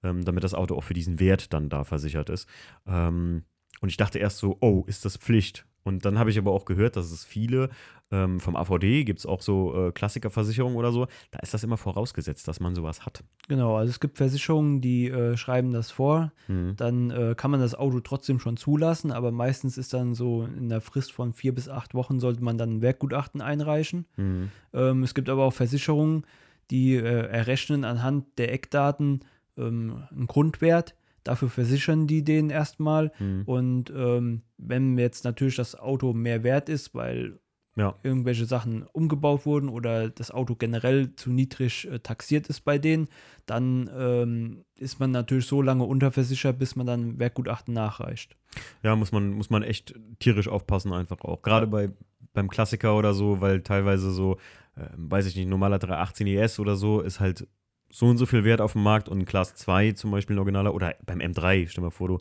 [0.03, 2.47] ähm, damit das Auto auch für diesen Wert dann da versichert ist.
[2.87, 3.43] Ähm,
[3.81, 5.65] und ich dachte erst so, oh, ist das Pflicht?
[5.85, 7.69] Und dann habe ich aber auch gehört, dass es viele
[8.11, 11.07] ähm, vom AVD gibt es auch so äh, Klassikerversicherungen oder so.
[11.31, 13.23] Da ist das immer vorausgesetzt, dass man sowas hat.
[13.47, 16.31] Genau, also es gibt Versicherungen, die äh, schreiben das vor.
[16.47, 16.75] Mhm.
[16.75, 20.69] Dann äh, kann man das Auto trotzdem schon zulassen, aber meistens ist dann so in
[20.69, 24.05] der Frist von vier bis acht Wochen sollte man dann ein Werkgutachten einreichen.
[24.17, 24.49] Mhm.
[24.73, 26.25] Ähm, es gibt aber auch Versicherungen,
[26.71, 29.21] die äh, errechnen anhand der Eckdaten
[29.55, 33.11] ähm, einen Grundwert Dafür versichern die den erstmal.
[33.19, 33.43] Mhm.
[33.45, 37.39] Und ähm, wenn jetzt natürlich das Auto mehr wert ist, weil
[37.75, 37.95] ja.
[38.03, 43.07] irgendwelche Sachen umgebaut wurden oder das Auto generell zu niedrig äh, taxiert ist bei denen,
[43.47, 48.37] dann ähm, ist man natürlich so lange unterversichert, bis man dann Werkgutachten nachreicht.
[48.83, 51.41] Ja, muss man, muss man echt tierisch aufpassen, einfach auch.
[51.41, 51.89] Gerade bei,
[52.33, 54.37] beim Klassiker oder so, weil teilweise so,
[54.75, 57.47] äh, weiß ich nicht, normaler 318 ES oder so ist halt
[57.95, 60.39] so und so viel Wert auf dem Markt und ein Class 2 zum Beispiel ein
[60.39, 62.17] originaler oder beim M3, stell mal vor, du,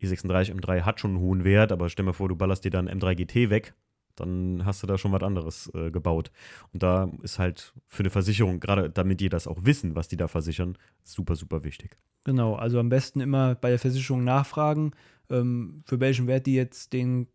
[0.00, 2.88] i36 M3 hat schon einen hohen Wert, aber stell mal vor, du ballerst dir dann
[2.88, 3.74] M3 GT weg,
[4.16, 6.30] dann hast du da schon was anderes äh, gebaut.
[6.72, 10.16] Und da ist halt für eine Versicherung, gerade damit die das auch wissen, was die
[10.16, 11.98] da versichern, super, super wichtig.
[12.24, 14.92] Genau, also am besten immer bei der Versicherung nachfragen,
[15.28, 17.26] ähm, für welchen Wert die jetzt den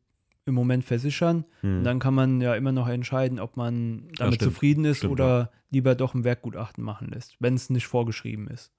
[0.46, 1.46] im Moment versichern.
[1.62, 1.80] Hm.
[1.80, 5.14] Und dann kann man ja immer noch entscheiden, ob man damit ja, zufrieden ist stimmt,
[5.14, 5.50] oder ja.
[5.72, 8.72] lieber doch ein Werkgutachten machen lässt, wenn es nicht vorgeschrieben ist.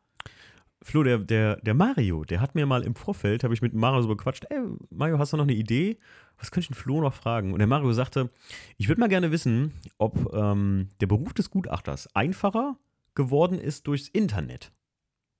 [0.83, 4.03] Flo, der, der, der Mario, der hat mir mal im Vorfeld, habe ich mit Mario
[4.03, 4.59] so bequatscht, ey,
[4.91, 5.99] Mario, hast du noch eine Idee?
[6.37, 7.55] Was könnte ich den Flo noch fragen?
[7.55, 8.31] Und der Mario sagte,
[8.77, 12.77] ich würde mal gerne wissen, ob ähm, der Beruf des Gutachters einfacher
[13.15, 14.73] geworden ist durchs Internet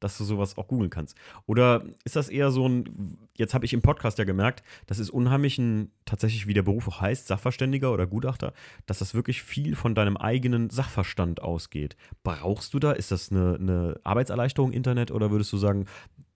[0.05, 1.16] dass du sowas auch googeln kannst?
[1.46, 5.09] Oder ist das eher so ein, jetzt habe ich im Podcast ja gemerkt, das ist
[5.09, 8.52] unheimlich ein, tatsächlich wie der Beruf auch heißt, Sachverständiger oder Gutachter,
[8.84, 11.96] dass das wirklich viel von deinem eigenen Sachverstand ausgeht.
[12.22, 15.86] Brauchst du da, ist das eine, eine Arbeitserleichterung Internet oder würdest du sagen,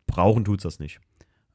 [0.06, 1.00] brauchen tut es das nicht?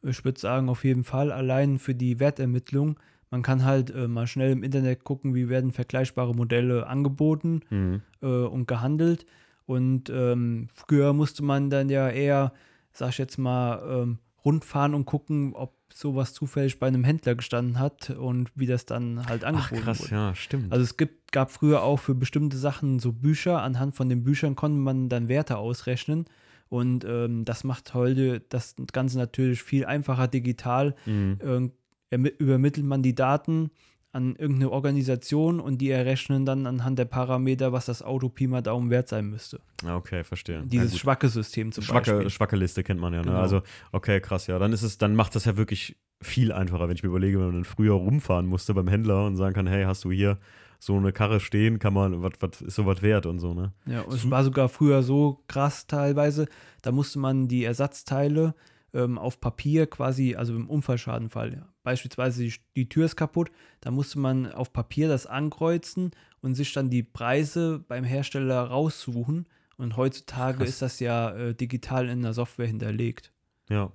[0.04, 3.00] Ich würde sagen, auf jeden Fall allein für die Wertermittlung.
[3.32, 8.02] Man kann halt äh, mal schnell im Internet gucken, wie werden vergleichbare Modelle angeboten mhm.
[8.22, 9.26] äh, und gehandelt.
[9.66, 12.54] Und ähm, früher musste man dann ja eher,
[12.92, 17.80] sag ich jetzt mal, ähm, rundfahren und gucken, ob sowas zufällig bei einem Händler gestanden
[17.80, 20.16] hat und wie das dann halt angeboten Ach, krass, wurde.
[20.16, 20.72] ja, stimmt.
[20.72, 23.62] Also es gibt, gab früher auch für bestimmte Sachen so Bücher.
[23.62, 26.26] Anhand von den Büchern konnte man dann Werte ausrechnen.
[26.70, 30.96] Und ähm, das macht heute das Ganze natürlich viel einfacher digital.
[31.06, 31.72] Mhm.
[32.12, 33.72] Äh, übermittelt man die Daten
[34.14, 38.62] an irgendeine Organisation und die errechnen dann anhand der Parameter, was das Auto Pi mal
[38.62, 39.60] Daumen wert sein müsste.
[39.86, 40.62] Ah, Okay, verstehe.
[40.66, 41.00] Dieses Ja, gut.
[41.02, 42.30] schwache System zum schwacke, Beispiel.
[42.30, 43.20] schwacke Liste kennt man ja.
[43.22, 43.26] Ne?
[43.28, 43.40] Genau.
[43.42, 43.62] Also,
[43.92, 44.60] okay, krass, ja.
[44.60, 47.48] Dann ist es, dann macht das ja wirklich viel einfacher, wenn ich mir überlege, wenn
[47.48, 50.38] man dann früher rumfahren musste beim Händler und sagen kann, hey, hast du hier
[50.80, 53.74] so eine Karre stehen, kann man, was was ist sowas wert und so, ne?
[53.86, 56.48] Ja, und es war sogar früher so krass teilweise,
[56.82, 58.54] da musste man die Ersatzteile
[58.94, 61.68] ähm, auf Papier quasi, also im Unfallschadenfall, ja.
[61.84, 66.12] Beispielsweise die, die Tür ist kaputt, da musste man auf Papier das ankreuzen
[66.42, 69.48] und sich dann die Preise beim Hersteller raussuchen.
[69.78, 70.70] Und heutzutage Krass.
[70.70, 73.34] ist das ja äh, digital in der Software hinterlegt.
[73.70, 73.92] Ja.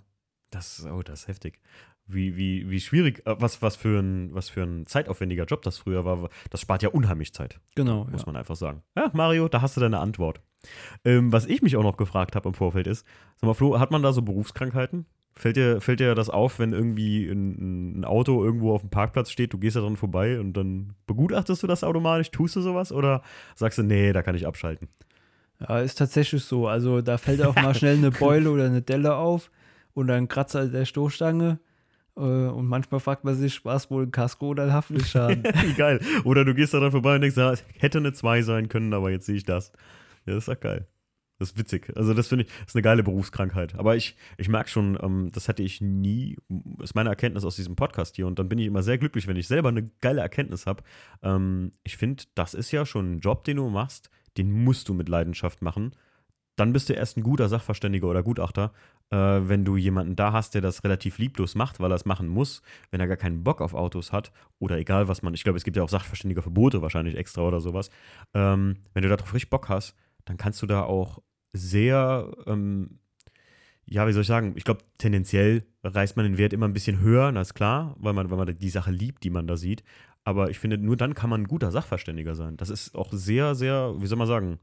[0.50, 1.60] Das, oh, das ist heftig.
[2.06, 5.78] Wie, wie, wie schwierig, äh, was, was, für ein, was für ein zeitaufwendiger Job das
[5.78, 6.30] früher war.
[6.50, 7.60] Das spart ja unheimlich Zeit.
[7.74, 8.04] Genau.
[8.04, 8.26] muss ja.
[8.26, 8.82] man einfach sagen.
[8.96, 10.40] Ja, Mario, da hast du deine Antwort.
[11.04, 13.90] Ähm, was ich mich auch noch gefragt habe im Vorfeld ist, sag mal, Flo, hat
[13.90, 15.06] man da so Berufskrankheiten?
[15.38, 19.30] Fällt dir, fällt dir das auf, wenn irgendwie ein, ein Auto irgendwo auf dem Parkplatz
[19.30, 22.32] steht, du gehst da dran vorbei und dann begutachtest du das automatisch?
[22.32, 22.90] Tust du sowas?
[22.90, 23.22] Oder
[23.54, 24.88] sagst du, nee, da kann ich abschalten?
[25.60, 26.66] Ja, ist tatsächlich so.
[26.66, 29.52] Also da fällt auch mal schnell eine Beule oder eine Delle auf
[29.94, 31.60] und ein Kratzer der Stoßstange.
[32.16, 35.44] Äh, Und manchmal fragt man sich, war es wohl ein Kasko oder ein Haftpflichtschaden?
[35.76, 36.00] geil.
[36.24, 38.92] Oder du gehst da dran vorbei und denkst, ja, es hätte eine 2 sein können,
[38.92, 39.70] aber jetzt sehe ich das.
[40.26, 40.88] Ja, das ist doch geil.
[41.38, 41.92] Das ist witzig.
[41.94, 43.76] Also, das finde ich, das ist eine geile Berufskrankheit.
[43.76, 46.36] Aber ich, ich merke schon, ähm, das hatte ich nie,
[46.82, 48.26] ist meine Erkenntnis aus diesem Podcast hier.
[48.26, 50.82] Und dann bin ich immer sehr glücklich, wenn ich selber eine geile Erkenntnis habe.
[51.22, 54.94] Ähm, ich finde, das ist ja schon ein Job, den du machst, den musst du
[54.94, 55.92] mit Leidenschaft machen.
[56.56, 58.72] Dann bist du erst ein guter Sachverständiger oder Gutachter,
[59.10, 62.26] äh, wenn du jemanden da hast, der das relativ lieblos macht, weil er es machen
[62.26, 65.56] muss, wenn er gar keinen Bock auf Autos hat oder egal was man, ich glaube,
[65.56, 67.90] es gibt ja auch Sachverständigerverbote wahrscheinlich extra oder sowas.
[68.34, 71.22] Ähm, wenn du darauf richtig Bock hast, dann kannst du da auch
[71.52, 72.98] sehr, ähm,
[73.86, 77.00] ja, wie soll ich sagen, ich glaube, tendenziell reißt man den Wert immer ein bisschen
[77.00, 79.82] höher, das ist klar, weil man, weil man die Sache liebt, die man da sieht.
[80.24, 82.56] Aber ich finde, nur dann kann man ein guter Sachverständiger sein.
[82.58, 84.58] Das ist auch sehr, sehr, wie soll man sagen,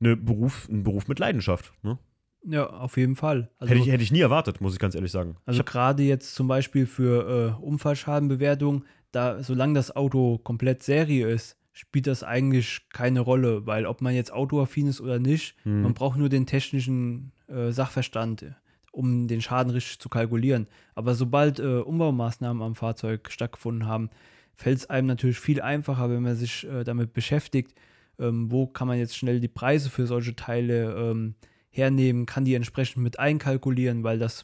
[0.00, 1.72] eine Beruf, ein Beruf mit Leidenschaft.
[1.82, 1.98] Ne?
[2.44, 3.50] ja, auf jeden Fall.
[3.58, 5.36] Also, hätte, ich, hätte ich nie erwartet, muss ich ganz ehrlich sagen.
[5.44, 11.57] also gerade jetzt zum Beispiel für äh, Unfallschadenbewertung, da solange das Auto komplett Serie ist,
[11.78, 15.82] spielt das eigentlich keine Rolle, weil ob man jetzt autoaffin ist oder nicht, Hm.
[15.82, 18.46] man braucht nur den technischen äh, Sachverstand,
[18.90, 20.66] um den Schaden richtig zu kalkulieren.
[20.96, 24.10] Aber sobald äh, Umbaumaßnahmen am Fahrzeug stattgefunden haben,
[24.56, 27.74] fällt es einem natürlich viel einfacher, wenn man sich äh, damit beschäftigt,
[28.18, 31.36] ähm, wo kann man jetzt schnell die Preise für solche Teile ähm,
[31.70, 34.42] hernehmen, kann die entsprechend mit einkalkulieren, weil das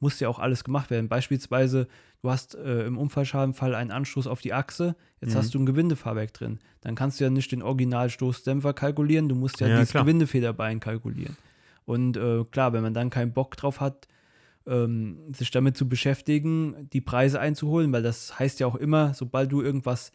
[0.00, 1.08] muss ja auch alles gemacht werden.
[1.08, 1.88] Beispielsweise,
[2.22, 5.38] du hast äh, im Unfallschadenfall einen Anstoß auf die Achse, jetzt Mhm.
[5.38, 6.58] hast du ein Gewindefahrwerk drin.
[6.82, 10.04] Dann kannst du ja nicht den Originalstoßdämpfer kalkulieren, du musst ja, Ja, dieses klar.
[10.04, 11.36] Gewindefederbein kalkulieren.
[11.84, 14.06] Und äh, klar, wenn man dann keinen Bock drauf hat,
[14.66, 19.52] ähm, sich damit zu beschäftigen, die Preise einzuholen, weil das heißt ja auch immer, sobald
[19.52, 20.10] du irgendwas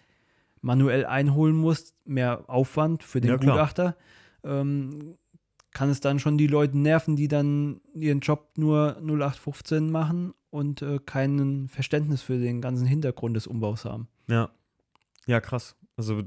[0.62, 3.38] manuell einholen musst, mehr Aufwand für den Ja.
[3.38, 3.96] Gutachter,
[4.44, 5.16] ähm,
[5.72, 10.82] kann es dann schon die Leute nerven, die dann ihren Job nur 0815 machen und
[10.82, 14.08] äh, kein Verständnis für den ganzen Hintergrund des Umbaus haben.
[14.28, 14.50] ja.
[15.28, 15.76] ja, krass.
[15.98, 16.24] Also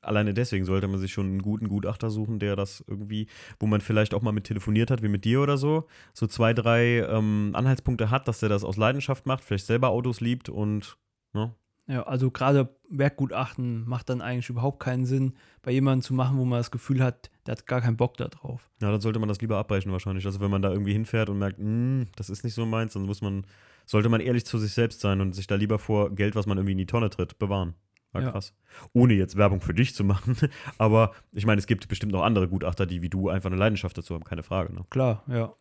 [0.00, 3.26] alleine deswegen sollte man sich schon einen guten Gutachter suchen, der das irgendwie,
[3.58, 6.54] wo man vielleicht auch mal mit telefoniert hat, wie mit dir oder so, so zwei,
[6.54, 10.98] drei ähm, Anhaltspunkte hat, dass der das aus Leidenschaft macht, vielleicht selber Autos liebt und,
[11.32, 11.52] ne?
[11.88, 16.44] Ja, also gerade Werkgutachten macht dann eigentlich überhaupt keinen Sinn, bei jemandem zu machen, wo
[16.44, 18.70] man das Gefühl hat, der hat gar keinen Bock da drauf.
[18.82, 20.26] Ja, dann sollte man das lieber abbrechen wahrscheinlich.
[20.26, 23.02] Also wenn man da irgendwie hinfährt und merkt, "Hm, das ist nicht so meins, dann
[23.04, 23.46] muss man,
[23.86, 26.58] sollte man ehrlich zu sich selbst sein und sich da lieber vor Geld, was man
[26.58, 27.74] irgendwie in die Tonne tritt, bewahren.
[28.14, 28.30] Ja, Ja.
[28.32, 28.54] krass.
[28.94, 30.36] Ohne jetzt Werbung für dich zu machen.
[30.78, 33.96] Aber ich meine, es gibt bestimmt noch andere Gutachter, die wie du einfach eine Leidenschaft
[33.96, 34.74] dazu haben, keine Frage.
[34.74, 34.84] Ne?
[34.90, 35.54] Klar, ja.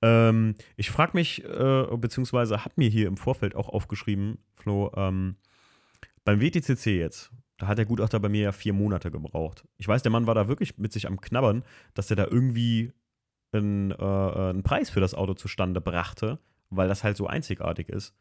[0.00, 5.36] Ähm, ich frage mich, äh, beziehungsweise habe mir hier im Vorfeld auch aufgeschrieben, Flo, ähm,
[6.24, 9.64] beim WTCC jetzt, da hat der Gutachter bei mir ja vier Monate gebraucht.
[9.76, 12.92] Ich weiß, der Mann war da wirklich mit sich am Knabbern, dass er da irgendwie
[13.52, 16.38] einen, äh, äh, einen Preis für das Auto zustande brachte,
[16.70, 18.14] weil das halt so einzigartig ist.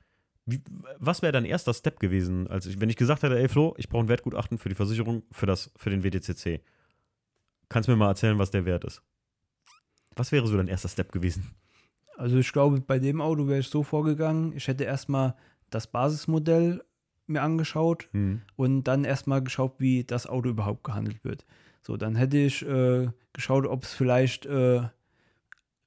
[0.46, 0.62] Wie,
[0.98, 3.90] was wäre dein erster Step gewesen, als ich, wenn ich gesagt hätte, ey Flo, ich
[3.90, 6.62] brauche ein Wertgutachten für die Versicherung, für, das, für den WTCC?
[7.70, 9.02] Kannst du mir mal erzählen, was der Wert ist?
[10.16, 11.56] Was wäre so dein erster Step gewesen?
[12.18, 15.36] Also ich glaube, bei dem Auto wäre ich so vorgegangen, ich hätte erstmal
[15.70, 16.84] das Basismodell
[17.32, 18.42] mir angeschaut Hm.
[18.56, 21.46] und dann erstmal geschaut, wie das Auto überhaupt gehandelt wird.
[21.82, 24.82] So, dann hätte ich äh, geschaut, ob es vielleicht äh,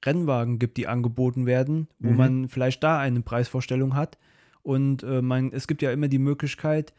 [0.05, 2.17] Rennwagen gibt, die angeboten werden, wo Mhm.
[2.17, 4.17] man vielleicht da eine Preisvorstellung hat.
[4.61, 6.93] Und äh, man, es gibt ja immer die Möglichkeit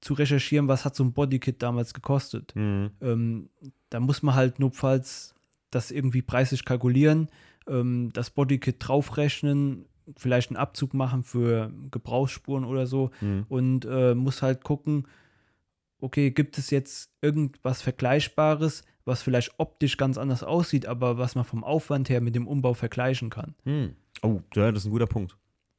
[0.00, 2.52] zu recherchieren, was hat so ein Bodykit damals gekostet.
[2.56, 2.90] Mhm.
[3.00, 3.48] Ähm,
[3.90, 5.34] da muss man halt notfalls
[5.70, 7.28] das irgendwie preislich kalkulieren,
[7.68, 9.86] ähm, das Bodykit draufrechnen,
[10.16, 13.46] vielleicht einen Abzug machen für Gebrauchsspuren oder so Mhm.
[13.48, 15.06] und äh, muss halt gucken,
[16.00, 21.44] okay, gibt es jetzt irgendwas Vergleichbares, was vielleicht optisch ganz anders aussieht, aber was man
[21.44, 23.54] vom Aufwand her mit dem Umbau vergleichen kann.
[23.64, 23.92] Hm.
[24.22, 25.36] Oh, ja, das ist ein guter Punkt.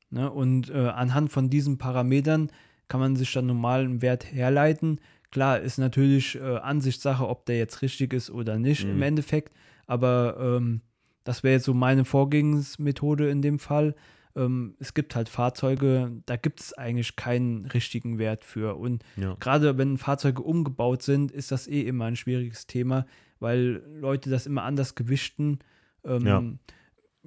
[0.10, 0.30] Ne?
[0.32, 2.52] Und äh, anhand von diesen Parametern
[2.88, 5.00] kann man sich dann normal einen Wert herleiten.
[5.32, 8.92] Klar, ist natürlich äh, Ansichtssache, ob der jetzt richtig ist oder nicht Mhm.
[8.92, 9.54] im Endeffekt.
[9.88, 10.82] Aber ähm,
[11.24, 13.96] das wäre jetzt so meine Vorgehensmethode in dem Fall.
[14.36, 18.78] Ähm, es gibt halt Fahrzeuge, da gibt es eigentlich keinen richtigen Wert für.
[18.78, 19.36] Und Ja.
[19.40, 23.06] gerade wenn Fahrzeuge umgebaut sind, ist das eh immer ein schwieriges Thema,
[23.40, 25.60] weil Leute das immer anders gewichten.
[26.04, 26.44] Ähm, Ja.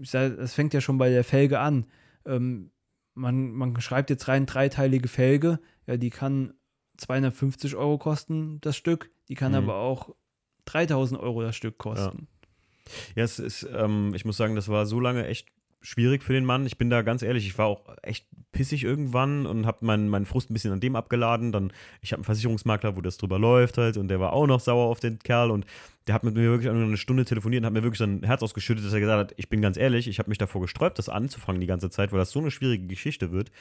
[0.02, 1.86] sag, das fängt ja schon bei der Felge an.
[2.24, 2.70] Ähm,
[3.14, 6.52] man, man schreibt jetzt rein dreiteilige Felge, ja, die kann
[6.98, 9.58] 250 Euro kosten, das Stück, die kann Mhm.
[9.58, 10.14] aber auch
[10.64, 12.26] 3000 Euro das Stück kosten.
[13.14, 15.48] Ja, es ist, ähm, ich muss sagen, das war so lange echt
[15.86, 16.66] schwierig für den Mann.
[16.66, 20.26] Ich bin da ganz ehrlich, ich war auch echt pissig irgendwann und habe meinen, meinen
[20.26, 21.52] Frust ein bisschen an dem abgeladen.
[21.52, 24.58] Dann, ich habe einen Versicherungsmakler, wo das drüber läuft halt und der war auch noch
[24.58, 25.64] sauer auf den Kerl und
[26.08, 28.84] der hat mit mir wirklich eine Stunde telefoniert und hat mir wirklich sein Herz ausgeschüttet,
[28.84, 31.60] dass er gesagt hat, ich bin ganz ehrlich, ich habe mich davor gesträubt, das anzufangen
[31.60, 33.52] die ganze Zeit, weil das so eine schwierige Geschichte wird.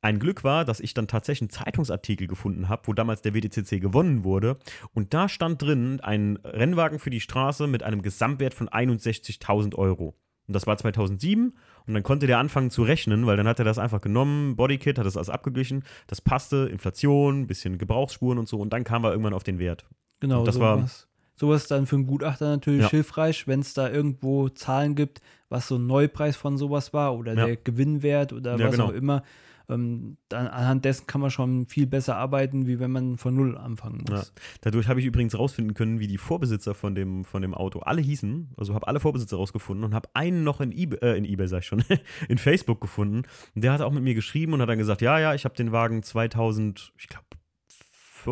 [0.00, 3.80] Ein Glück war, dass ich dann tatsächlich einen Zeitungsartikel gefunden habe, wo damals der WDCC
[3.80, 4.58] gewonnen wurde.
[4.92, 10.14] Und da stand drin ein Rennwagen für die Straße mit einem Gesamtwert von 61.000 Euro.
[10.46, 11.54] Und das war 2007.
[11.86, 14.98] Und dann konnte der anfangen zu rechnen, weil dann hat er das einfach genommen, Bodykit,
[14.98, 15.84] hat das alles abgeglichen.
[16.06, 18.58] Das passte, Inflation, bisschen Gebrauchsspuren und so.
[18.60, 19.84] Und dann kam er irgendwann auf den Wert.
[20.20, 21.08] Genau, Und das war- sowas.
[21.36, 22.90] Sowas ist dann für einen Gutachter natürlich Ja.
[22.90, 27.34] hilfreich, wenn es da irgendwo Zahlen gibt, was so ein Neupreis von sowas war oder
[27.34, 27.46] Ja.
[27.46, 28.86] der Gewinnwert oder Ja, was genau.
[28.86, 29.24] auch immer.
[29.68, 33.56] Ähm, dann anhand dessen kann man schon viel besser arbeiten, wie wenn man von Null
[33.56, 34.16] anfangen Ja.
[34.16, 34.32] muss.
[34.60, 38.02] Dadurch habe ich übrigens rausfinden können, wie die Vorbesitzer von dem, von dem Auto alle
[38.02, 38.50] hießen.
[38.56, 41.60] Also habe alle Vorbesitzer rausgefunden und habe einen noch in eBay, äh, in eBay sag
[41.60, 41.82] ich schon,
[42.28, 43.22] in Facebook gefunden.
[43.54, 45.54] Und der hat auch mit mir geschrieben und hat dann gesagt, ja, ja, ich habe
[45.54, 47.24] den Wagen 2000, ich glaube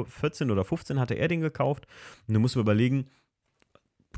[0.09, 1.87] 14 oder 15 hatte er den gekauft.
[2.27, 3.07] Und du musst überlegen,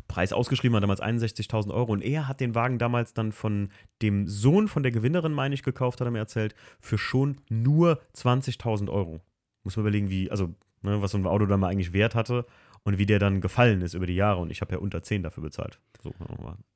[0.08, 3.70] Preis ausgeschrieben war damals 61.000 Euro und er hat den Wagen damals dann von
[4.02, 8.00] dem Sohn von der Gewinnerin, meine ich, gekauft, hat er mir erzählt, für schon nur
[8.14, 9.20] 20.000 Euro.
[9.62, 12.46] Muss man überlegen, wie, also, ne, was so ein Auto dann mal eigentlich Wert hatte
[12.84, 15.22] und wie der dann gefallen ist über die Jahre und ich habe ja unter 10
[15.22, 15.80] dafür bezahlt.
[16.02, 16.12] So,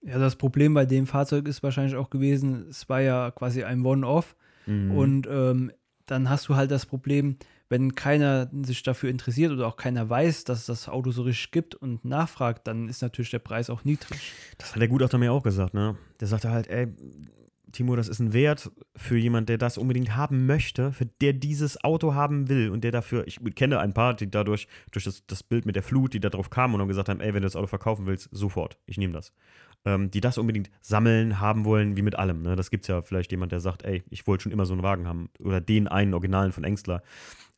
[0.03, 3.85] Ja, das Problem bei dem Fahrzeug ist wahrscheinlich auch gewesen, es war ja quasi ein
[3.85, 4.35] One-Off
[4.67, 4.91] mhm.
[4.93, 5.73] und ähm,
[6.07, 7.37] dann hast du halt das Problem,
[7.69, 11.51] wenn keiner sich dafür interessiert oder auch keiner weiß, dass es das Auto so richtig
[11.51, 14.33] gibt und nachfragt, dann ist natürlich der Preis auch niedrig.
[14.57, 15.97] Das hat der Gutachter mir auch gesagt, ne?
[16.21, 16.89] Der sagte halt, ey,
[17.73, 21.83] Timo, das ist ein Wert für jemand, der das unbedingt haben möchte, für der dieses
[21.85, 25.43] Auto haben will und der dafür, ich kenne ein paar, die dadurch, durch das, das
[25.43, 27.47] Bild mit der Flut, die da drauf kamen und haben gesagt haben, ey, wenn du
[27.47, 29.33] das Auto verkaufen willst, sofort, ich nehme das.
[29.85, 32.43] Ähm, die das unbedingt sammeln, haben wollen, wie mit allem.
[32.43, 32.57] Ne?
[32.57, 34.83] Das gibt es ja vielleicht jemand, der sagt, ey, ich wollte schon immer so einen
[34.83, 35.31] Wagen haben.
[35.39, 37.03] Oder den einen Originalen von Engstler.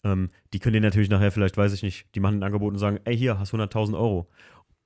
[0.03, 2.79] Ähm, die können den natürlich nachher, vielleicht weiß ich nicht, die machen ein Angebot und
[2.79, 4.29] sagen, ey, hier, hast 100.000 Euro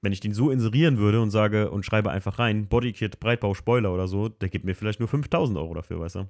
[0.04, 3.92] wenn ich den so inserieren würde und sage und schreibe einfach rein, Bodykit, Breitbau, Spoiler
[3.92, 6.28] oder so, der gibt mir vielleicht nur 5000 Euro dafür, weißt du?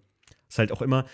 [0.49, 1.05] Ist halt auch immer,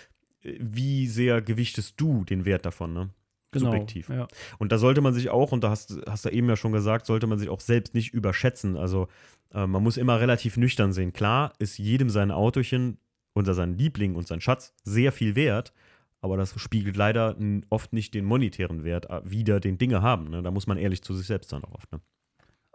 [0.43, 3.09] äh, wie sehr gewichtest du den Wert davon, ne?
[3.53, 3.71] Genau.
[3.71, 4.07] Subjektiv.
[4.07, 4.27] Ja.
[4.59, 7.05] Und da sollte man sich auch, und da hast, hast du eben ja schon gesagt,
[7.05, 8.77] sollte man sich auch selbst nicht überschätzen.
[8.77, 9.09] Also
[9.53, 11.11] äh, man muss immer relativ nüchtern sehen.
[11.11, 12.97] Klar ist jedem sein Autochen
[13.33, 15.73] unter seinen Liebling und sein Schatz sehr viel wert,
[16.21, 17.35] aber das spiegelt leider
[17.69, 20.29] oft nicht den monetären Wert äh, wider, den Dinge haben.
[20.29, 20.41] Ne?
[20.43, 21.91] Da muss man ehrlich zu sich selbst sein auch oft.
[21.91, 21.99] Ne?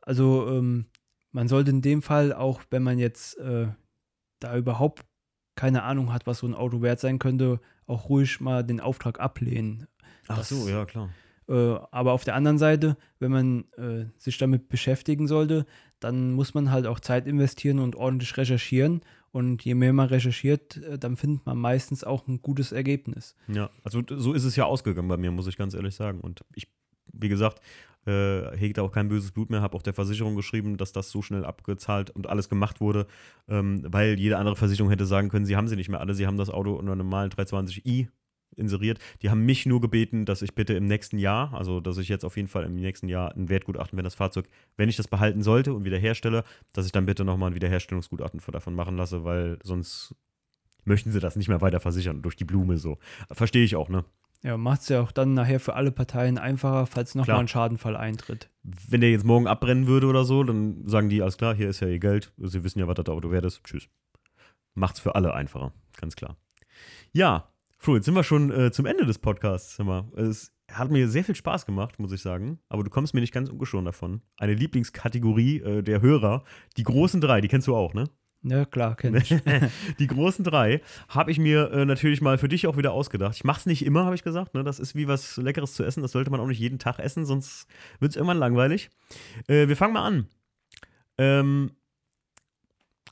[0.03, 0.87] Also ähm,
[1.33, 3.69] man sollte in dem Fall, auch wenn man jetzt äh,
[4.41, 5.05] da überhaupt
[5.55, 9.21] keine Ahnung hat, was so ein Auto wert sein könnte, auch ruhig mal den Auftrag
[9.21, 9.87] ablehnen.
[10.29, 11.09] Ach Das- so, ja, klar.
[11.49, 15.65] Äh, aber auf der anderen Seite, wenn man äh, sich damit beschäftigen sollte,
[16.01, 19.01] dann muss man halt auch Zeit investieren und ordentlich recherchieren.
[19.37, 23.37] Und je mehr man recherchiert, äh, dann findet man meistens auch ein gutes Ergebnis.
[23.49, 26.21] Ja, also so ist es ja ausgegangen bei mir, muss ich ganz ehrlich sagen.
[26.21, 26.69] Und ich,
[27.13, 27.61] wie gesagt,
[28.07, 31.21] äh, hegte auch kein böses Blut mehr, habe auch der Versicherung geschrieben, dass das so
[31.21, 33.07] schnell abgezahlt und alles gemacht wurde,
[33.47, 36.27] ähm, weil jede andere Versicherung hätte sagen können, sie haben sie nicht mehr alle, sie
[36.27, 38.09] haben das Auto unter einem normalen 320i
[38.57, 38.99] inseriert.
[39.23, 42.25] Die haben mich nur gebeten, dass ich bitte im nächsten Jahr, also dass ich jetzt
[42.25, 45.43] auf jeden Fall im nächsten Jahr ein Wertgutachten, wenn das Fahrzeug, wenn ich das behalten
[45.43, 50.15] sollte und wiederherstelle, dass ich dann bitte nochmal ein Wiederherstellungsgutachten davon machen lasse, weil sonst
[50.85, 52.99] möchten sie das nicht mehr weiter versichern, durch die Blume so.
[53.31, 54.05] Verstehe ich auch, ne?
[54.43, 57.97] Ja, macht es ja auch dann nachher für alle Parteien einfacher, falls nochmal ein Schadenfall
[57.97, 58.51] eintritt.
[58.63, 61.81] wenn der jetzt morgen abbrennen würde oder so, dann sagen die, alles klar, hier ist
[61.81, 63.89] ja ihr Geld, sie wissen ja, was das Auto wert ist, tschüss.
[64.75, 66.37] Macht's für alle einfacher, ganz klar.
[67.13, 69.79] Ja, Flo, jetzt sind wir schon äh, zum Ende des Podcasts.
[69.79, 70.05] Mal.
[70.17, 73.35] Es hat mir sehr viel Spaß gemacht, muss ich sagen, aber du kommst mir nicht
[73.35, 74.23] ganz ungeschoren davon.
[74.39, 76.45] Eine Lieblingskategorie äh, der Hörer,
[76.77, 78.09] die großen drei, die kennst du auch, ne?
[78.43, 79.35] Ja, klar, kenne ich.
[79.99, 83.35] die großen drei habe ich mir äh, natürlich mal für dich auch wieder ausgedacht.
[83.37, 84.55] Ich mache es nicht immer, habe ich gesagt.
[84.55, 84.63] Ne?
[84.63, 86.03] Das ist wie was Leckeres zu essen.
[86.03, 87.67] Das sollte man auch nicht jeden Tag essen, sonst
[87.99, 88.91] wird es irgendwann langweilig.
[89.49, 90.29] Äh, wir fangen mal an.
[91.19, 91.73] Ähm,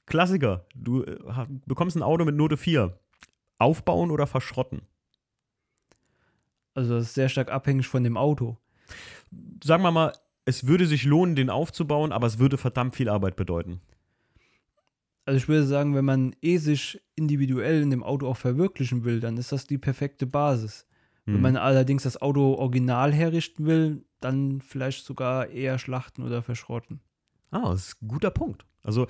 [0.06, 0.66] Klassiker.
[0.74, 1.18] Du äh,
[1.66, 2.96] bekommst ein Auto mit Note 4.
[3.58, 4.82] Aufbauen oder verschrotten?
[6.74, 8.58] Also das ist sehr stark abhängig von dem Auto.
[9.62, 10.12] Sagen wir mal,
[10.44, 13.80] es würde sich lohnen, den aufzubauen, aber es würde verdammt viel Arbeit bedeuten.
[15.24, 19.20] Also ich würde sagen, wenn man eh sich individuell in dem Auto auch verwirklichen will,
[19.20, 20.86] dann ist das die perfekte Basis.
[21.24, 21.34] Hm.
[21.34, 27.00] Wenn man allerdings das Auto original herrichten will, dann vielleicht sogar eher schlachten oder verschrotten.
[27.50, 28.66] Ah, das ist ein guter Punkt.
[28.82, 29.06] Also,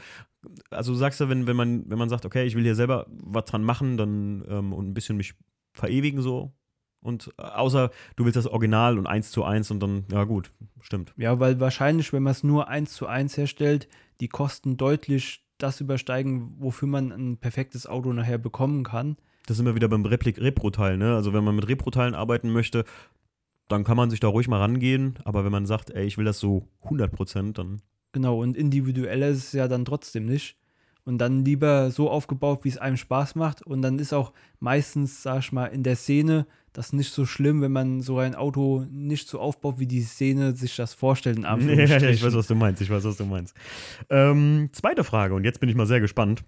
[0.70, 3.44] also sagst du, wenn, wenn, man, wenn man sagt, okay, ich will hier selber was
[3.44, 5.34] dran machen, dann ähm, und ein bisschen mich
[5.72, 6.52] verewigen so.
[7.00, 10.52] Und äh, außer du willst das Original und eins zu eins und dann, ja gut,
[10.80, 11.14] stimmt.
[11.16, 13.88] Ja, weil wahrscheinlich, wenn man es nur eins zu eins herstellt,
[14.20, 19.16] die Kosten deutlich das übersteigen, wofür man ein perfektes Auto nachher bekommen kann.
[19.46, 21.14] Das sind wir wieder beim Repro-Teil, ne?
[21.14, 22.84] Also wenn man mit Repro-Teilen arbeiten möchte,
[23.68, 26.24] dann kann man sich da ruhig mal rangehen, aber wenn man sagt, ey, ich will
[26.24, 27.82] das so 100 Prozent, dann.
[28.14, 30.56] Genau, und individuell ist es ja dann trotzdem nicht.
[31.04, 33.60] Und dann lieber so aufgebaut, wie es einem Spaß macht.
[33.60, 37.60] Und dann ist auch meistens, sag ich mal, in der Szene das nicht so schlimm,
[37.60, 41.38] wenn man so ein Auto nicht so aufbaut, wie die Szene sich das vorstellt.
[41.38, 42.80] In ja, ja, ich weiß, was du meinst.
[42.80, 43.56] Ich weiß, was du meinst.
[44.10, 46.44] Ähm, zweite Frage, und jetzt bin ich mal sehr gespannt.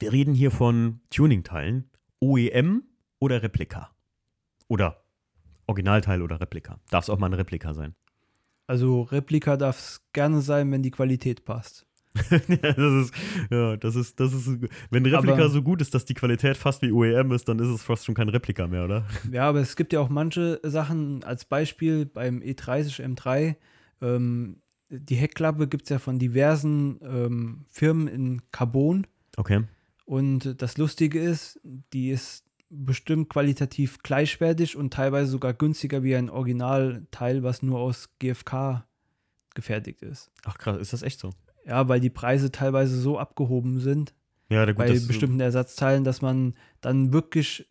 [0.00, 1.84] Wir reden hier von Tuning-Teilen.
[2.20, 2.82] OEM
[3.20, 3.92] oder Replika?
[4.66, 5.04] Oder
[5.68, 6.80] Originalteil oder Replika?
[6.90, 7.94] Darf es auch mal ein Replika sein?
[8.66, 11.86] Also Replika darf es gerne sein, wenn die Qualität passt.
[12.30, 13.14] das ist,
[13.50, 14.48] ja, das ist, das ist,
[14.90, 17.68] wenn Replika aber, so gut ist, dass die Qualität fast wie OEM ist, dann ist
[17.68, 19.06] es fast schon kein Replika mehr, oder?
[19.32, 23.56] Ja, aber es gibt ja auch manche Sachen, als Beispiel beim E30 M3,
[24.00, 29.06] ähm, die Heckklappe gibt es ja von diversen ähm, Firmen in Carbon.
[29.36, 29.64] Okay.
[30.04, 36.30] Und das Lustige ist, die ist bestimmt qualitativ gleichwertig und teilweise sogar günstiger wie ein
[36.30, 38.84] Originalteil, was nur aus GFK
[39.54, 40.30] gefertigt ist.
[40.44, 41.30] Ach krass, ist das echt so?
[41.64, 44.14] Ja, weil die Preise teilweise so abgehoben sind
[44.48, 47.68] ja, gut, bei bestimmten Ersatzteilen, dass man dann wirklich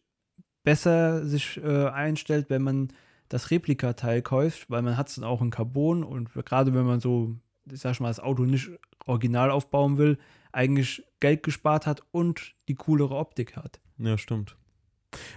[0.63, 2.89] besser sich äh, einstellt, wenn man
[3.29, 6.99] das Replikateil kauft, weil man hat es dann auch in Carbon und gerade wenn man
[6.99, 7.35] so,
[7.71, 8.69] ich sag mal, das Auto nicht
[9.05, 10.17] original aufbauen will,
[10.51, 13.79] eigentlich Geld gespart hat und die coolere Optik hat.
[13.97, 14.57] Ja, stimmt.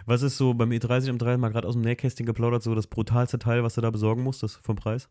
[0.07, 3.39] Was ist so beim E30 M3 mal gerade aus dem Nähkästchen geplaudert, so das brutalste
[3.39, 5.09] Teil, was du da besorgen musstest vom Preis?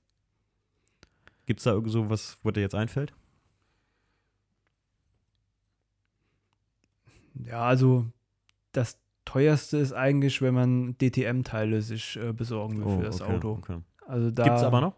[1.45, 3.13] Gibt es da irgend so was, wo dir jetzt einfällt?
[7.45, 8.05] Ja, also
[8.71, 13.33] das teuerste ist eigentlich, wenn man DTM-Teile sich äh, besorgen will oh, für das okay,
[13.33, 13.51] Auto.
[13.53, 13.77] Okay.
[14.05, 14.95] Also da, Gibt es aber noch?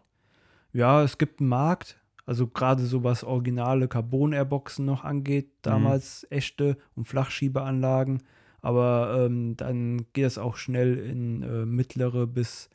[0.72, 1.98] Ja, es gibt einen Markt.
[2.26, 6.36] Also gerade so was originale Carbon-Airboxen noch angeht, damals mhm.
[6.36, 8.22] echte und Flachschiebeanlagen.
[8.62, 12.68] Aber ähm, dann geht es auch schnell in äh, mittlere bis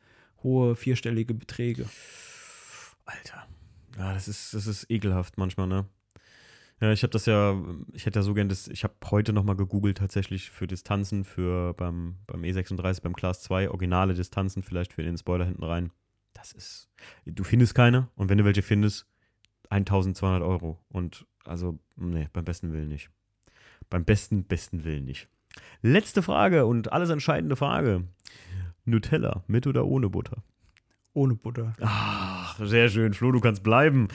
[0.43, 1.85] hohe vierstellige Beträge.
[3.05, 3.47] Alter.
[3.97, 5.85] Ja, das ist, das ist ekelhaft manchmal, ne?
[6.81, 7.55] Ja, ich habe das ja,
[7.93, 11.73] ich hätte ja so gern das, ich habe heute nochmal gegoogelt tatsächlich für Distanzen, für
[11.73, 15.91] beim, beim E36, beim Class 2, originale Distanzen vielleicht für den Spoiler hinten rein.
[16.33, 16.89] Das ist,
[17.25, 19.07] du findest keine und wenn du welche findest,
[19.69, 20.77] 1200 Euro.
[20.89, 23.09] Und also, nee, beim besten Willen nicht.
[23.89, 25.29] Beim besten, besten Willen nicht.
[25.81, 28.03] Letzte Frage und alles entscheidende Frage.
[28.85, 30.43] Nutella, mit oder ohne Butter?
[31.13, 31.73] Ohne Butter.
[31.81, 33.13] Ach, sehr schön.
[33.13, 34.09] Flo, du kannst bleiben.